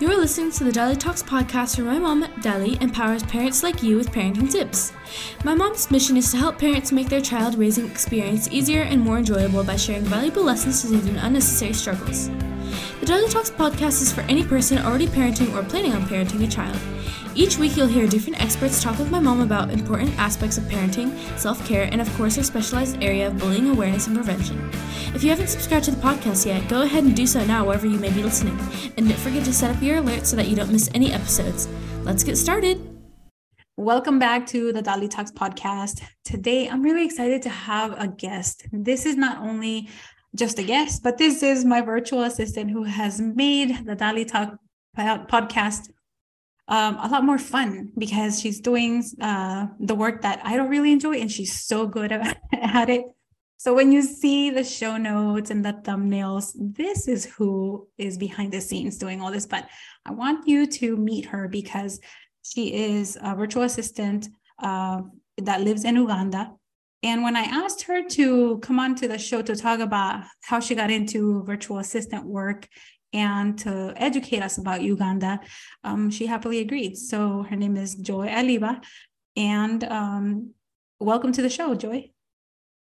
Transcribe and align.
You 0.00 0.10
are 0.10 0.16
listening 0.16 0.50
to 0.52 0.64
the 0.64 0.72
Dali 0.72 0.98
Talks 0.98 1.22
podcast 1.22 1.76
where 1.78 1.86
my 1.86 1.98
mom, 1.98 2.24
Dali, 2.40 2.80
empowers 2.82 3.22
parents 3.22 3.62
like 3.62 3.82
you 3.82 3.96
with 3.96 4.10
parenting 4.10 4.50
tips. 4.50 4.92
My 5.44 5.54
mom's 5.54 5.90
mission 5.92 6.16
is 6.16 6.30
to 6.32 6.38
help 6.38 6.58
parents 6.58 6.90
make 6.90 7.08
their 7.08 7.20
child 7.20 7.56
raising 7.56 7.88
experience 7.88 8.48
easier 8.50 8.82
and 8.82 9.00
more 9.00 9.18
enjoyable 9.18 9.62
by 9.62 9.76
sharing 9.76 10.02
valuable 10.02 10.42
lessons 10.42 10.82
to 10.82 10.88
them 10.88 11.18
unnecessary 11.18 11.72
struggles. 11.72 12.28
The 13.00 13.06
Dali 13.06 13.30
Talks 13.30 13.50
podcast 13.50 14.02
is 14.02 14.12
for 14.12 14.22
any 14.22 14.42
person 14.42 14.78
already 14.78 15.06
parenting 15.06 15.54
or 15.54 15.62
planning 15.62 15.92
on 15.92 16.02
parenting 16.06 16.42
a 16.42 16.48
child. 16.48 16.78
Each 17.34 17.56
week, 17.56 17.78
you'll 17.78 17.86
hear 17.86 18.06
different 18.06 18.42
experts 18.42 18.82
talk 18.82 18.98
with 18.98 19.10
my 19.10 19.18
mom 19.18 19.40
about 19.40 19.70
important 19.70 20.10
aspects 20.18 20.58
of 20.58 20.64
parenting, 20.64 21.16
self 21.38 21.66
care, 21.66 21.88
and 21.90 21.98
of 21.98 22.14
course, 22.14 22.36
our 22.36 22.44
specialized 22.44 23.02
area 23.02 23.26
of 23.26 23.38
bullying 23.38 23.70
awareness 23.70 24.06
and 24.06 24.14
prevention. 24.14 24.70
If 25.14 25.24
you 25.24 25.30
haven't 25.30 25.48
subscribed 25.48 25.86
to 25.86 25.92
the 25.92 26.02
podcast 26.02 26.44
yet, 26.44 26.68
go 26.68 26.82
ahead 26.82 27.04
and 27.04 27.16
do 27.16 27.26
so 27.26 27.42
now 27.46 27.64
wherever 27.64 27.86
you 27.86 27.98
may 27.98 28.10
be 28.10 28.22
listening. 28.22 28.58
And 28.98 29.08
don't 29.08 29.18
forget 29.18 29.46
to 29.46 29.52
set 29.54 29.74
up 29.74 29.82
your 29.82 30.02
alerts 30.02 30.26
so 30.26 30.36
that 30.36 30.48
you 30.48 30.56
don't 30.56 30.70
miss 30.70 30.90
any 30.92 31.10
episodes. 31.10 31.68
Let's 32.02 32.22
get 32.22 32.36
started. 32.36 32.86
Welcome 33.78 34.18
back 34.18 34.46
to 34.48 34.70
the 34.70 34.82
Dali 34.82 35.08
Talks 35.08 35.32
podcast. 35.32 36.02
Today, 36.26 36.68
I'm 36.68 36.82
really 36.82 37.06
excited 37.06 37.40
to 37.42 37.48
have 37.48 37.98
a 37.98 38.08
guest. 38.08 38.66
This 38.72 39.06
is 39.06 39.16
not 39.16 39.38
only 39.38 39.88
just 40.36 40.58
a 40.58 40.62
guest, 40.62 41.02
but 41.02 41.16
this 41.16 41.42
is 41.42 41.64
my 41.64 41.80
virtual 41.80 42.24
assistant 42.24 42.70
who 42.70 42.82
has 42.84 43.22
made 43.22 43.86
the 43.86 43.96
Dali 43.96 44.30
Talk 44.30 44.58
podcast 44.98 45.88
um, 46.68 46.96
a 47.02 47.08
lot 47.08 47.24
more 47.24 47.38
fun 47.38 47.90
because 47.98 48.40
she's 48.40 48.60
doing 48.60 49.04
uh, 49.20 49.66
the 49.80 49.94
work 49.94 50.22
that 50.22 50.40
I 50.44 50.56
don't 50.56 50.70
really 50.70 50.92
enjoy 50.92 51.16
and 51.16 51.30
she's 51.30 51.60
so 51.64 51.86
good 51.86 52.12
at, 52.52 52.88
it. 52.88 53.04
So 53.56 53.74
when 53.74 53.92
you 53.92 54.02
see 54.02 54.50
the 54.50 54.64
show 54.64 54.96
notes 54.96 55.50
and 55.50 55.64
the 55.64 55.72
thumbnails, 55.72 56.52
this 56.56 57.08
is 57.08 57.24
who 57.24 57.88
is 57.98 58.16
behind 58.16 58.52
the 58.52 58.60
scenes 58.60 58.98
doing 58.98 59.20
all 59.20 59.30
this. 59.30 59.46
But 59.46 59.68
I 60.04 60.12
want 60.12 60.48
you 60.48 60.66
to 60.66 60.96
meet 60.96 61.26
her 61.26 61.48
because 61.48 62.00
she 62.42 62.74
is 62.74 63.18
a 63.22 63.34
virtual 63.36 63.62
assistant 63.62 64.28
uh, 64.60 65.02
that 65.38 65.62
lives 65.62 65.84
in 65.84 65.96
Uganda. 65.96 66.52
And 67.04 67.24
when 67.24 67.36
I 67.36 67.42
asked 67.42 67.82
her 67.82 68.02
to 68.10 68.58
come 68.58 68.78
on 68.78 68.94
to 68.96 69.08
the 69.08 69.18
show 69.18 69.42
to 69.42 69.56
talk 69.56 69.80
about 69.80 70.24
how 70.42 70.60
she 70.60 70.76
got 70.76 70.90
into 70.90 71.42
virtual 71.42 71.78
assistant 71.78 72.24
work 72.24 72.68
and 73.12 73.58
to 73.58 73.92
educate 73.96 74.42
us 74.42 74.58
about 74.58 74.82
Uganda, 74.82 75.40
um, 75.84 76.10
she 76.10 76.26
happily 76.26 76.60
agreed. 76.60 76.96
So 76.96 77.42
her 77.42 77.56
name 77.56 77.76
is 77.76 77.94
Joy 77.94 78.28
Aliba. 78.28 78.82
And 79.36 79.84
um, 79.84 80.54
welcome 80.98 81.32
to 81.32 81.42
the 81.42 81.50
show, 81.50 81.74
Joy. 81.74 82.10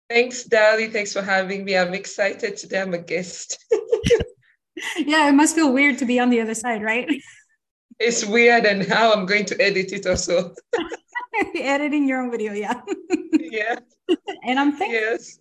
Thanks, 0.09 0.47
Dali. 0.47 0.93
Thanks 0.93 1.13
for 1.13 1.23
having 1.23 1.65
me. 1.65 1.77
I'm 1.77 1.95
excited 1.95 2.57
today. 2.57 2.83
I'm 2.83 2.95
a 2.95 2.99
guest. 2.99 3.65
yeah, 4.97 5.29
it 5.29 5.33
must 5.33 5.55
feel 5.55 5.73
weird 5.73 5.99
to 5.99 6.05
be 6.05 6.21
on 6.21 6.31
the 6.31 6.41
other 6.41 6.55
side, 6.55 6.83
right? 6.83 7.09
It's 7.99 8.25
weird, 8.25 8.65
and 8.65 8.85
how 8.85 9.13
I'm 9.13 9.27
going 9.27 9.45
to 9.45 9.63
edit 9.63 9.93
it 9.93 10.07
also. 10.07 10.53
Editing 11.55 12.09
your 12.09 12.21
own 12.21 12.33
video, 12.33 12.53
yeah. 12.53 12.81
yeah. 13.33 13.79
And 14.45 14.59
I'm 14.59 14.73
thinking, 14.73 15.01
yes 15.01 15.39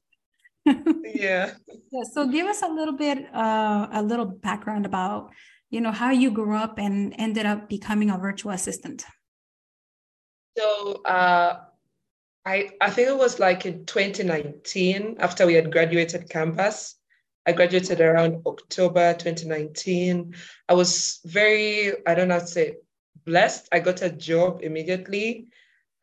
yeah. 0.66 1.52
Yeah. 1.94 2.04
So 2.14 2.26
give 2.26 2.48
us 2.48 2.62
a 2.62 2.68
little 2.68 2.96
bit, 2.96 3.34
uh, 3.36 3.88
a 3.92 4.02
little 4.02 4.26
background 4.26 4.86
about, 4.86 5.32
you 5.70 5.82
know, 5.82 5.92
how 5.92 6.12
you 6.12 6.32
grew 6.32 6.56
up 6.56 6.80
and 6.80 7.14
ended 7.18 7.46
up 7.46 7.68
becoming 7.68 8.10
a 8.10 8.18
virtual 8.18 8.54
assistant. 8.54 9.04
So 10.58 11.02
uh, 11.04 11.60
I 12.46 12.70
I 12.80 12.90
think 12.90 13.10
it 13.10 13.18
was 13.18 13.40
like 13.40 13.66
in 13.66 13.86
2019 13.86 15.18
after 15.20 15.46
we 15.46 15.54
had 15.54 15.72
graduated 15.72 16.30
campus. 16.30 16.96
I 17.46 17.54
graduated 17.54 18.02
around 18.02 18.44
October 18.46 19.14
2019. 19.14 20.36
I 20.70 20.74
was 20.74 21.20
very, 21.26 21.92
I 22.06 22.14
don't 22.14 22.28
know 22.28 22.36
how 22.36 22.42
to 22.42 22.48
say, 22.48 22.76
blessed. 23.26 23.68
I 23.72 23.80
got 23.80 24.02
a 24.02 24.12
job 24.12 24.62
immediately 24.62 25.48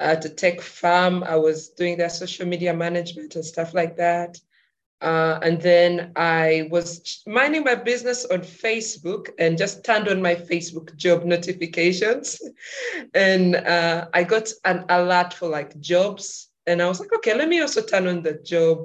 at 0.00 0.24
a 0.24 0.28
tech 0.28 0.60
firm. 0.60 1.22
I 1.22 1.36
was 1.36 1.70
doing 1.70 1.96
their 1.96 2.08
social 2.08 2.46
media 2.46 2.74
management 2.74 3.36
and 3.36 3.44
stuff 3.44 3.72
like 3.72 3.96
that. 3.96 4.38
Uh, 5.00 5.38
and 5.42 5.60
then 5.60 6.12
I 6.16 6.68
was 6.70 7.22
minding 7.26 7.62
my 7.62 7.76
business 7.76 8.24
on 8.26 8.40
Facebook 8.40 9.28
and 9.38 9.56
just 9.56 9.84
turned 9.84 10.08
on 10.08 10.20
my 10.20 10.34
Facebook 10.34 10.94
job 10.96 11.24
notifications. 11.24 12.40
and 13.14 13.56
uh, 13.56 14.08
I 14.12 14.24
got 14.24 14.50
an 14.64 14.84
alert 14.88 15.34
for 15.34 15.48
like 15.48 15.78
jobs. 15.80 16.48
And 16.66 16.82
I 16.82 16.88
was 16.88 17.00
like, 17.00 17.12
okay, 17.14 17.34
let 17.34 17.48
me 17.48 17.60
also 17.60 17.80
turn 17.80 18.08
on 18.08 18.22
the 18.22 18.34
job 18.34 18.84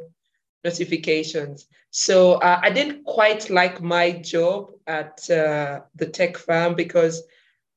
notifications. 0.63 1.67
So 1.89 2.33
uh, 2.35 2.59
I 2.61 2.69
didn't 2.69 3.03
quite 3.05 3.49
like 3.49 3.81
my 3.81 4.11
job 4.11 4.71
at 4.87 5.29
uh, 5.29 5.81
the 5.95 6.07
tech 6.07 6.37
firm 6.37 6.75
because 6.75 7.23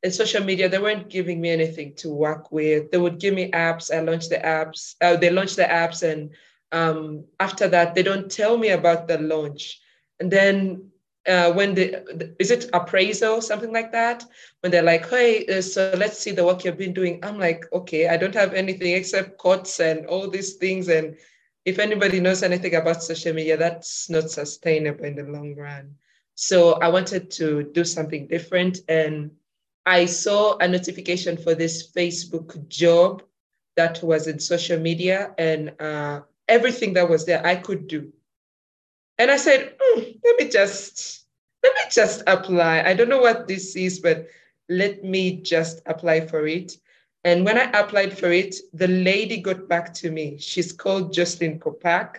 in 0.03 0.13
social 0.13 0.45
media, 0.45 0.69
they 0.69 0.79
weren't 0.79 1.09
giving 1.09 1.41
me 1.41 1.51
anything 1.51 1.95
to 1.97 2.11
work 2.11 2.53
with. 2.53 2.91
They 2.91 2.99
would 2.99 3.19
give 3.19 3.35
me 3.35 3.51
apps. 3.51 3.93
I 3.93 4.01
launched 4.01 4.31
the 4.31 4.37
apps. 4.39 4.95
Uh, 5.01 5.17
they 5.17 5.31
launched 5.31 5.57
the 5.57 5.65
apps 5.65 6.03
and 6.03 6.31
um, 6.73 7.25
after 7.41 7.69
that, 7.69 7.95
they 7.95 8.03
don't 8.03 8.31
tell 8.31 8.57
me 8.57 8.71
about 8.71 9.09
the 9.09 9.19
launch. 9.19 9.81
And 10.21 10.31
then 10.31 10.91
uh, 11.27 11.53
when 11.53 11.75
the, 11.75 12.35
is 12.39 12.51
it 12.51 12.71
appraisal, 12.73 13.41
something 13.41 13.73
like 13.73 13.93
that? 13.93 14.25
When 14.61 14.71
they're 14.71 14.83
like, 14.83 15.09
hey, 15.09 15.47
uh, 15.47 15.61
so 15.61 15.93
let's 15.97 16.19
see 16.19 16.31
the 16.31 16.45
work 16.45 16.65
you've 16.65 16.79
been 16.79 16.95
doing. 16.95 17.21
I'm 17.23 17.39
like, 17.39 17.65
okay, 17.73 18.09
I 18.09 18.17
don't 18.17 18.35
have 18.35 18.55
anything 18.55 18.95
except 18.95 19.39
courts 19.39 19.81
and 19.81 20.07
all 20.07 20.31
these 20.31 20.55
things. 20.55 20.89
And 20.89 21.17
if 21.65 21.79
anybody 21.79 22.21
knows 22.21 22.43
anything 22.43 22.75
about 22.77 23.03
social 23.03 23.33
media, 23.33 23.57
that's 23.57 24.09
not 24.09 24.31
sustainable 24.31 25.05
in 25.05 25.17
the 25.17 25.25
long 25.25 25.55
run. 25.57 25.95
So 26.37 26.75
I 26.75 26.89
wanted 26.89 27.31
to 27.33 27.65
do 27.73 27.83
something 27.83 28.29
different. 28.29 28.79
And 28.89 29.31
I 29.85 30.05
saw 30.05 30.57
a 30.59 30.69
notification 30.69 31.37
for 31.37 31.55
this 31.55 31.91
Facebook 31.91 32.69
job 32.69 33.23
that 33.77 34.03
was 34.03 34.27
in 34.27 34.39
social 34.39 34.79
media. 34.79 35.35
And 35.39 35.73
uh, 35.81 36.21
everything 36.49 36.95
that 36.95 37.09
was 37.09 37.27
there 37.27 37.45
I 37.47 37.57
could 37.57 37.89
do. 37.89 38.13
And 39.19 39.31
I 39.31 39.37
said, 39.37 39.77
mm, 39.79 40.19
let 40.25 40.37
me 40.39 40.49
just 40.49 41.25
let 41.63 41.75
me 41.75 41.81
just 41.91 42.23
apply. 42.27 42.83
I 42.83 42.95
don't 42.95 43.09
know 43.09 43.21
what 43.21 43.49
this 43.49 43.77
is, 43.77 43.99
but 44.01 44.27
let 44.69 45.03
me 45.05 45.41
just 45.43 45.83
apply 45.87 46.27
for 46.27 46.47
it. 46.47 46.77
And 47.25 47.45
when 47.45 47.59
I 47.59 47.65
applied 47.79 48.17
for 48.17 48.31
it, 48.31 48.55
the 48.73 48.87
lady 48.89 49.41
got 49.41 49.69
back 49.69 49.93
to 49.95 50.11
me. 50.11 50.39
She's 50.39 50.73
called 50.73 51.13
Jocelyn 51.13 51.59
Kopak. 51.59 52.17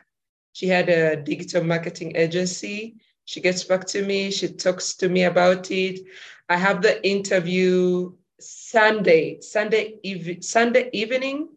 She 0.54 0.68
had 0.68 0.90
a 0.90 1.16
digital 1.16 1.64
marketing 1.64 2.16
agency. 2.16 2.96
She 3.26 3.40
gets 3.42 3.64
back 3.64 3.86
to 3.88 4.04
me. 4.04 4.32
She 4.32 4.50
talks 4.50 4.96
to 4.96 5.10
me 5.10 5.24
about 5.24 5.72
it. 5.72 6.02
I 6.50 6.58
have 6.58 6.82
the 6.82 7.06
interview 7.08 8.12
Sunday, 8.40 9.40
Sunday, 9.42 10.00
eve- 10.04 10.44
Sunday 10.44 10.90
evening. 10.94 11.50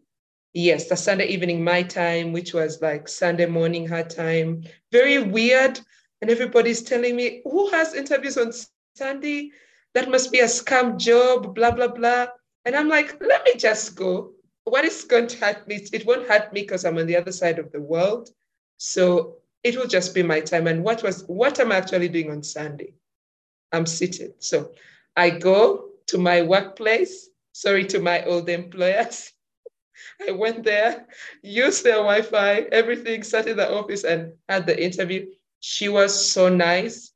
Yes, 0.53 0.89
the 0.89 0.97
Sunday 0.97 1.27
evening, 1.27 1.63
my 1.63 1.81
time, 1.81 2.33
which 2.33 2.53
was 2.53 2.81
like 2.81 3.07
Sunday 3.07 3.45
morning, 3.45 3.87
her 3.87 4.03
time. 4.03 4.63
Very 4.91 5.17
weird. 5.17 5.79
And 6.21 6.29
everybody's 6.29 6.81
telling 6.81 7.15
me, 7.15 7.41
who 7.45 7.69
has 7.69 7.93
interviews 7.93 8.37
on 8.37 8.51
Sunday? 8.95 9.51
That 9.93 10.09
must 10.09 10.31
be 10.31 10.39
a 10.39 10.45
scam 10.45 10.97
job, 10.97 11.55
blah, 11.55 11.71
blah, 11.71 11.87
blah. 11.87 12.27
And 12.65 12.75
I'm 12.75 12.89
like, 12.89 13.21
let 13.21 13.45
me 13.45 13.55
just 13.55 13.95
go. 13.95 14.33
What 14.65 14.85
is 14.85 15.05
going 15.05 15.27
to 15.27 15.37
hurt 15.37 15.67
me? 15.67 15.87
It 15.91 16.05
won't 16.05 16.27
hurt 16.27 16.53
me 16.53 16.61
because 16.61 16.85
I'm 16.85 16.97
on 16.97 17.07
the 17.07 17.17
other 17.17 17.31
side 17.31 17.57
of 17.57 17.71
the 17.71 17.81
world. 17.81 18.29
So 18.77 19.37
it 19.63 19.77
will 19.77 19.87
just 19.87 20.13
be 20.13 20.21
my 20.21 20.41
time. 20.41 20.67
And 20.67 20.83
what 20.83 21.01
was 21.01 21.23
what 21.27 21.59
am 21.59 21.67
I'm 21.67 21.77
actually 21.81 22.09
doing 22.09 22.29
on 22.29 22.43
Sunday? 22.43 22.93
I'm 23.71 23.85
seated. 23.85 24.33
So 24.39 24.71
I 25.15 25.29
go 25.29 25.89
to 26.07 26.17
my 26.17 26.41
workplace, 26.41 27.29
sorry 27.53 27.85
to 27.85 27.99
my 27.99 28.23
old 28.25 28.49
employers. 28.49 29.31
I 30.27 30.31
went 30.31 30.63
there, 30.63 31.07
used 31.41 31.83
their 31.83 31.95
Wi 31.95 32.21
Fi, 32.21 32.61
everything, 32.71 33.23
sat 33.23 33.47
in 33.47 33.57
the 33.57 33.71
office 33.71 34.03
and 34.03 34.33
had 34.47 34.65
the 34.67 34.81
interview. 34.81 35.27
She 35.59 35.89
was 35.89 36.31
so 36.31 36.49
nice. 36.49 37.11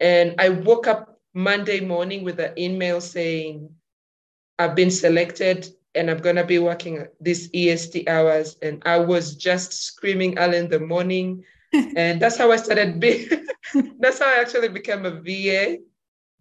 And 0.00 0.34
I 0.38 0.48
woke 0.48 0.86
up 0.86 1.20
Monday 1.34 1.80
morning 1.80 2.24
with 2.24 2.38
an 2.40 2.58
email 2.58 3.00
saying, 3.00 3.70
I've 4.58 4.74
been 4.74 4.90
selected 4.90 5.68
and 5.94 6.10
I'm 6.10 6.18
going 6.18 6.36
to 6.36 6.44
be 6.44 6.58
working 6.58 7.06
these 7.20 7.50
EST 7.54 8.08
hours. 8.08 8.56
And 8.62 8.82
I 8.86 8.98
was 8.98 9.36
just 9.36 9.72
screaming 9.72 10.38
early 10.38 10.58
in 10.58 10.68
the 10.68 10.80
morning. 10.80 11.44
and 11.72 12.20
that's 12.20 12.36
how 12.36 12.52
I 12.52 12.56
started 12.56 13.00
being, 13.00 13.28
that's 13.98 14.18
how 14.18 14.26
I 14.26 14.40
actually 14.40 14.68
became 14.68 15.06
a 15.06 15.10
VA. 15.10 15.78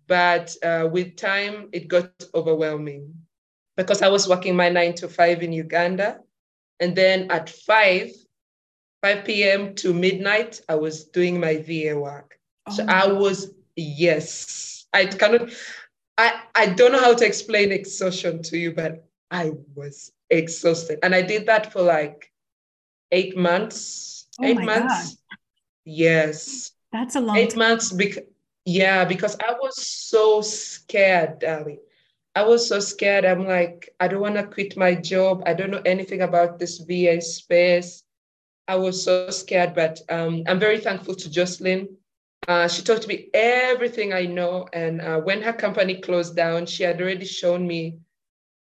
But 0.07 0.55
uh, 0.63 0.89
with 0.91 1.15
time, 1.15 1.69
it 1.71 1.87
got 1.87 2.11
overwhelming 2.35 3.13
because 3.81 4.01
I 4.01 4.09
was 4.09 4.27
working 4.27 4.55
my 4.55 4.69
nine 4.69 4.93
to 4.95 5.07
five 5.07 5.41
in 5.41 5.51
Uganda. 5.51 6.19
And 6.79 6.95
then 6.95 7.29
at 7.31 7.49
5, 7.49 8.09
5 9.03 9.25
p.m. 9.25 9.75
to 9.75 9.93
midnight, 9.93 10.61
I 10.67 10.75
was 10.75 11.05
doing 11.05 11.39
my 11.39 11.57
VA 11.57 11.97
work. 11.97 12.39
Oh. 12.67 12.73
So 12.73 12.85
I 12.87 13.07
was, 13.11 13.51
yes, 13.75 14.85
I 14.93 15.05
cannot, 15.05 15.51
I, 16.17 16.41
I 16.55 16.67
don't 16.67 16.91
know 16.91 16.99
how 16.99 17.13
to 17.13 17.25
explain 17.25 17.71
exhaustion 17.71 18.41
to 18.43 18.57
you, 18.57 18.73
but 18.73 19.07
I 19.29 19.51
was 19.75 20.11
exhausted. 20.29 20.99
And 21.03 21.13
I 21.13 21.21
did 21.21 21.45
that 21.47 21.71
for 21.71 21.81
like 21.81 22.31
eight 23.11 23.37
months. 23.37 24.27
Oh 24.39 24.45
eight 24.45 24.61
months. 24.63 25.15
God. 25.15 25.39
Yes. 25.85 26.71
That's 26.91 27.15
a 27.15 27.21
long 27.21 27.37
Eight 27.37 27.51
time. 27.51 27.59
months. 27.59 27.91
Bec- 27.91 28.25
Yeah, 28.65 29.05
because 29.05 29.35
I 29.39 29.53
was 29.53 29.75
so 29.87 30.41
scared, 30.41 31.43
Ali. 31.43 31.79
I 32.33 32.43
was 32.43 32.67
so 32.67 32.79
scared. 32.79 33.25
I'm 33.25 33.45
like, 33.45 33.89
I 33.99 34.07
don't 34.07 34.21
want 34.21 34.35
to 34.35 34.47
quit 34.47 34.77
my 34.77 34.95
job. 34.95 35.43
I 35.45 35.53
don't 35.53 35.71
know 35.71 35.81
anything 35.85 36.21
about 36.21 36.59
this 36.59 36.77
VA 36.79 37.19
space. 37.21 38.03
I 38.67 38.75
was 38.75 39.03
so 39.03 39.29
scared, 39.31 39.75
but 39.75 39.99
um, 40.09 40.43
I'm 40.47 40.59
very 40.59 40.79
thankful 40.79 41.15
to 41.15 41.29
Jocelyn. 41.29 41.89
Uh, 42.47 42.67
she 42.67 42.83
taught 42.83 43.07
me 43.07 43.29
everything 43.33 44.13
I 44.13 44.25
know. 44.25 44.67
And 44.71 45.01
uh, 45.01 45.19
when 45.19 45.41
her 45.41 45.51
company 45.51 45.99
closed 45.99 46.35
down, 46.35 46.65
she 46.65 46.83
had 46.83 47.01
already 47.01 47.25
shown 47.25 47.67
me 47.67 47.97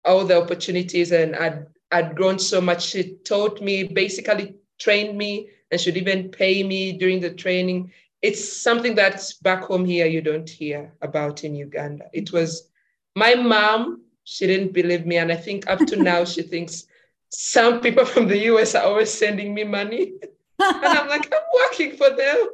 all 0.03 0.25
the 0.25 0.41
opportunities 0.41 1.11
and 1.11 1.35
I'd, 1.35 1.65
I'd 1.91 2.15
grown 2.15 2.39
so 2.39 2.59
much. 2.59 2.85
She 2.85 3.15
taught 3.25 3.61
me, 3.61 3.85
basically 3.85 4.55
trained 4.79 5.17
me, 5.17 5.49
and 5.71 5.79
should 5.79 5.97
even 5.97 6.29
pay 6.29 6.61
me 6.61 6.93
during 6.93 7.21
the 7.21 7.33
training. 7.33 7.91
It's 8.21 8.61
something 8.61 8.95
that's 8.95 9.33
back 9.33 9.63
home 9.63 9.85
here 9.85 10.05
you 10.07 10.21
don't 10.21 10.49
hear 10.49 10.93
about 11.01 11.43
in 11.43 11.55
Uganda. 11.55 12.05
It 12.13 12.33
was 12.33 12.69
my 13.15 13.35
mom, 13.35 14.03
she 14.23 14.47
didn't 14.47 14.73
believe 14.73 15.05
me. 15.05 15.17
And 15.17 15.31
I 15.31 15.35
think 15.35 15.69
up 15.69 15.79
to 15.87 15.95
now, 15.95 16.25
she 16.25 16.41
thinks 16.41 16.85
some 17.29 17.81
people 17.81 18.05
from 18.05 18.27
the 18.27 18.37
US 18.51 18.75
are 18.75 18.83
always 18.83 19.11
sending 19.11 19.53
me 19.53 19.63
money. 19.63 20.13
and 20.59 20.85
I'm 20.85 21.07
like, 21.07 21.33
I'm 21.33 21.41
working 21.63 21.97
for 21.97 22.09
them. 22.09 22.47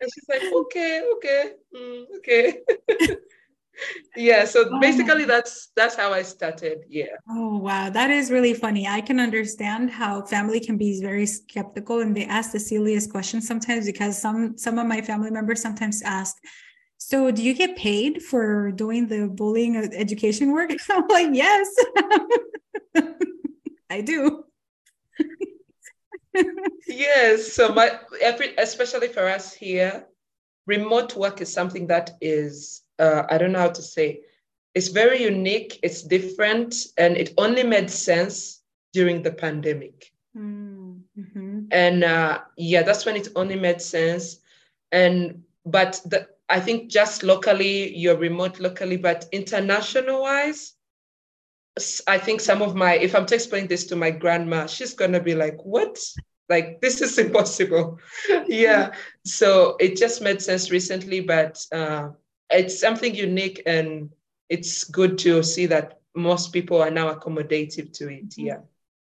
And 0.00 0.10
she's 0.12 0.28
like, 0.28 0.52
okay, 0.52 1.02
okay, 1.16 1.52
mm, 1.74 2.04
okay. 2.18 2.58
yeah 4.16 4.44
so 4.44 4.64
oh 4.70 4.80
basically 4.80 5.24
that's 5.24 5.70
that's 5.74 5.96
how 5.96 6.12
i 6.12 6.22
started 6.22 6.84
yeah 6.88 7.16
oh 7.28 7.58
wow 7.58 7.90
that 7.90 8.10
is 8.10 8.30
really 8.30 8.54
funny 8.54 8.86
i 8.86 9.00
can 9.00 9.18
understand 9.18 9.90
how 9.90 10.22
family 10.22 10.60
can 10.60 10.76
be 10.76 11.00
very 11.00 11.26
skeptical 11.26 12.00
and 12.00 12.16
they 12.16 12.24
ask 12.26 12.52
the 12.52 12.60
silliest 12.60 13.10
questions 13.10 13.46
sometimes 13.46 13.86
because 13.86 14.20
some 14.20 14.56
some 14.56 14.78
of 14.78 14.86
my 14.86 15.00
family 15.00 15.30
members 15.30 15.60
sometimes 15.60 16.02
ask 16.02 16.36
so 17.08 17.30
do 17.30 17.42
you 17.42 17.54
get 17.54 17.76
paid 17.76 18.22
for 18.22 18.72
doing 18.72 19.08
the 19.08 19.28
bullying 19.28 19.76
education 19.76 20.52
work 20.52 20.70
i'm 20.90 21.06
like 21.08 21.28
yes 21.32 21.68
i 23.90 24.00
do 24.00 24.44
yes 26.86 27.52
so 27.52 27.72
my 27.72 27.98
every 28.20 28.54
especially 28.58 29.08
for 29.08 29.28
us 29.28 29.52
here 29.52 30.06
remote 30.66 31.14
work 31.16 31.40
is 31.40 31.52
something 31.52 31.86
that 31.86 32.10
is 32.20 32.84
uh, 32.98 33.24
I 33.28 33.38
don't 33.38 33.52
know 33.52 33.60
how 33.60 33.70
to 33.70 33.82
say. 33.82 34.20
It's 34.74 34.88
very 34.88 35.22
unique. 35.22 35.78
It's 35.82 36.02
different, 36.02 36.74
and 36.96 37.16
it 37.16 37.32
only 37.38 37.62
made 37.62 37.90
sense 37.90 38.62
during 38.92 39.22
the 39.22 39.32
pandemic. 39.32 40.12
Mm-hmm. 40.36 41.66
And 41.70 42.04
uh, 42.04 42.40
yeah, 42.56 42.82
that's 42.82 43.06
when 43.06 43.16
it 43.16 43.28
only 43.36 43.56
made 43.56 43.80
sense. 43.80 44.38
And 44.90 45.42
but 45.64 46.00
the, 46.04 46.28
I 46.48 46.60
think 46.60 46.90
just 46.90 47.22
locally, 47.22 47.96
you're 47.96 48.16
remote 48.16 48.60
locally, 48.60 48.96
but 48.96 49.26
international 49.32 50.22
wise, 50.22 50.74
I 52.06 52.18
think 52.18 52.40
some 52.40 52.62
of 52.62 52.74
my, 52.74 52.94
if 52.94 53.14
I'm 53.14 53.26
to 53.26 53.34
explain 53.34 53.66
this 53.66 53.86
to 53.86 53.96
my 53.96 54.10
grandma, 54.10 54.66
she's 54.66 54.94
gonna 54.94 55.20
be 55.20 55.34
like, 55.34 55.56
"What? 55.64 55.98
Like 56.48 56.80
this 56.80 57.00
is 57.00 57.18
impossible." 57.24 57.98
yeah. 58.46 58.94
So 59.24 59.76
it 59.80 59.96
just 59.96 60.22
made 60.22 60.40
sense 60.42 60.70
recently, 60.70 61.20
but 61.20 61.64
uh, 61.72 62.10
it's 62.50 62.78
something 62.78 63.14
unique 63.14 63.62
and 63.66 64.10
it's 64.48 64.84
good 64.84 65.18
to 65.18 65.42
see 65.42 65.66
that 65.66 66.00
most 66.14 66.52
people 66.52 66.80
are 66.80 66.90
now 66.90 67.12
accommodative 67.12 67.92
to 67.94 68.08
it. 68.08 68.30
Mm-hmm. 68.30 68.46
Yeah. 68.46 68.58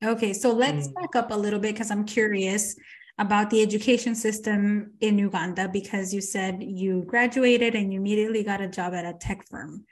Okay, 0.04 0.34
so 0.34 0.52
let's 0.52 0.88
mm. 0.88 0.94
back 0.94 1.16
up 1.16 1.32
a 1.32 1.36
little 1.36 1.60
bit 1.60 1.74
because 1.74 1.92
I'm 1.92 2.06
curious 2.06 2.76
about 3.18 3.50
the 3.50 3.62
education 3.62 4.14
system 4.14 4.94
in 5.00 5.18
Uganda 5.18 5.70
because 5.70 6.14
you 6.14 6.22
said 6.22 6.62
you 6.62 7.04
graduated 7.04 7.74
and 7.76 7.94
you 7.94 8.00
immediately 8.00 8.44
got 8.44 8.62
a 8.62 8.68
job 8.68 8.94
at 8.94 9.06
a 9.06 9.14
tech 9.14 9.48
firm. 9.48 9.86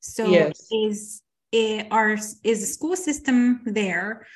So 0.00 0.28
yes. 0.28 0.68
is 0.70 1.22
it 1.50 1.88
are 1.90 2.12
is 2.12 2.60
the 2.60 2.66
school 2.66 2.94
system 2.94 3.62
there 3.64 4.26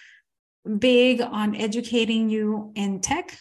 big 0.79 1.21
on 1.21 1.55
educating 1.55 2.29
you 2.29 2.73
in 2.75 3.01
tech? 3.01 3.39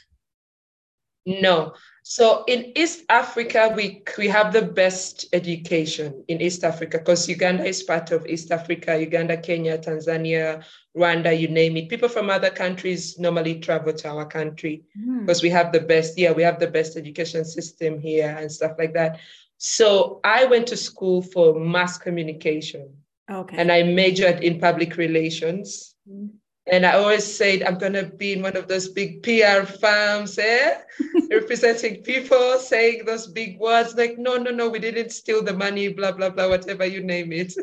No. 1.25 1.73
So 2.03 2.43
in 2.47 2.75
East 2.75 3.03
Africa, 3.09 3.71
we, 3.75 4.03
we 4.17 4.27
have 4.27 4.51
the 4.51 4.63
best 4.63 5.27
education 5.33 6.23
in 6.27 6.41
East 6.41 6.63
Africa 6.63 6.97
because 6.97 7.29
Uganda 7.29 7.63
is 7.63 7.83
part 7.83 8.11
of 8.11 8.25
East 8.25 8.51
Africa, 8.51 8.99
Uganda, 8.99 9.37
Kenya, 9.37 9.77
Tanzania, 9.77 10.63
Rwanda, 10.97 11.37
you 11.37 11.47
name 11.47 11.77
it. 11.77 11.89
People 11.89 12.09
from 12.09 12.29
other 12.29 12.49
countries 12.49 13.19
normally 13.19 13.59
travel 13.59 13.93
to 13.93 14.09
our 14.09 14.25
country 14.25 14.83
because 15.21 15.41
mm. 15.41 15.43
we 15.43 15.49
have 15.49 15.71
the 15.71 15.79
best, 15.79 16.17
yeah, 16.17 16.31
we 16.31 16.41
have 16.41 16.59
the 16.59 16.67
best 16.67 16.97
education 16.97 17.45
system 17.45 17.99
here 17.99 18.35
and 18.39 18.51
stuff 18.51 18.73
like 18.79 18.93
that. 18.93 19.19
So 19.57 20.21
I 20.23 20.45
went 20.45 20.67
to 20.67 20.77
school 20.77 21.21
for 21.21 21.59
mass 21.59 21.99
communication. 21.99 22.95
Okay. 23.29 23.57
And 23.57 23.71
I 23.71 23.83
majored 23.83 24.43
in 24.43 24.59
public 24.59 24.97
relations. 24.97 25.93
Mm. 26.09 26.31
And 26.67 26.85
I 26.85 26.93
always 26.93 27.25
said, 27.25 27.63
I'm 27.63 27.77
going 27.77 27.93
to 27.93 28.05
be 28.05 28.33
in 28.33 28.43
one 28.43 28.55
of 28.55 28.67
those 28.67 28.89
big 28.89 29.23
PR 29.23 29.65
firms, 29.65 30.37
eh? 30.37 30.81
representing 31.31 32.03
people, 32.03 32.59
saying 32.59 33.05
those 33.05 33.27
big 33.27 33.59
words 33.59 33.95
like, 33.95 34.17
no, 34.19 34.37
no, 34.37 34.51
no, 34.51 34.69
we 34.69 34.77
didn't 34.77 35.11
steal 35.11 35.43
the 35.43 35.53
money, 35.53 35.87
blah, 35.87 36.11
blah, 36.11 36.29
blah, 36.29 36.47
whatever 36.47 36.85
you 36.85 37.01
name 37.03 37.31
it. 37.31 37.53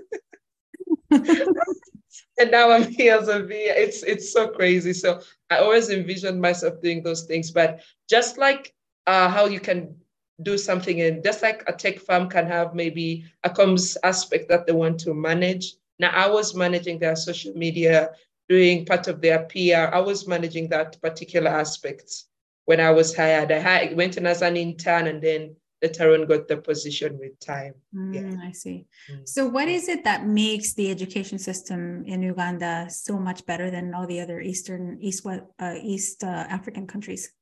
and 1.10 2.50
now 2.50 2.70
I'm 2.72 2.90
here 2.90 3.16
as 3.16 3.28
a 3.28 3.42
VA. 3.44 3.80
It's, 3.82 4.02
it's 4.02 4.32
so 4.32 4.48
crazy. 4.48 4.92
So 4.92 5.20
I 5.48 5.58
always 5.58 5.90
envisioned 5.90 6.40
myself 6.40 6.80
doing 6.82 7.02
those 7.04 7.22
things. 7.22 7.52
But 7.52 7.80
just 8.10 8.36
like 8.36 8.74
uh, 9.06 9.28
how 9.28 9.46
you 9.46 9.60
can 9.60 9.94
do 10.42 10.58
something, 10.58 11.00
and 11.00 11.22
just 11.24 11.42
like 11.42 11.64
a 11.66 11.72
tech 11.72 11.98
firm 11.98 12.28
can 12.28 12.46
have 12.46 12.74
maybe 12.74 13.24
a 13.42 13.50
comms 13.50 13.96
aspect 14.04 14.48
that 14.48 14.66
they 14.66 14.72
want 14.72 15.00
to 15.00 15.14
manage. 15.14 15.74
Now 15.98 16.10
I 16.10 16.28
was 16.28 16.54
managing 16.54 16.98
their 16.98 17.16
social 17.16 17.52
media 17.54 18.10
doing 18.48 18.86
part 18.86 19.08
of 19.08 19.20
their 19.20 19.40
PR. 19.44 19.94
I 19.94 20.00
was 20.00 20.26
managing 20.26 20.68
that 20.68 21.00
particular 21.00 21.50
aspect 21.50 22.24
when 22.64 22.80
I 22.80 22.90
was 22.90 23.14
hired. 23.14 23.52
I 23.52 23.92
went 23.94 24.16
in 24.16 24.26
as 24.26 24.42
an 24.42 24.56
intern 24.56 25.06
and 25.06 25.22
then 25.22 25.56
later 25.82 26.12
on 26.14 26.26
got 26.26 26.48
the 26.48 26.56
position 26.56 27.18
with 27.18 27.38
time. 27.40 27.74
Mm, 27.94 28.14
yeah. 28.14 28.46
I 28.48 28.52
see. 28.52 28.86
Mm. 29.10 29.28
So, 29.28 29.46
what 29.46 29.68
is 29.68 29.88
it 29.88 30.04
that 30.04 30.26
makes 30.26 30.74
the 30.74 30.90
education 30.90 31.38
system 31.38 32.04
in 32.06 32.22
Uganda 32.22 32.88
so 32.90 33.18
much 33.18 33.46
better 33.46 33.70
than 33.70 33.94
all 33.94 34.06
the 34.06 34.20
other 34.20 34.40
Eastern, 34.40 34.98
East, 35.00 35.26
uh, 35.26 35.74
East 35.82 36.24
uh, 36.24 36.46
African 36.48 36.86
countries? 36.86 37.32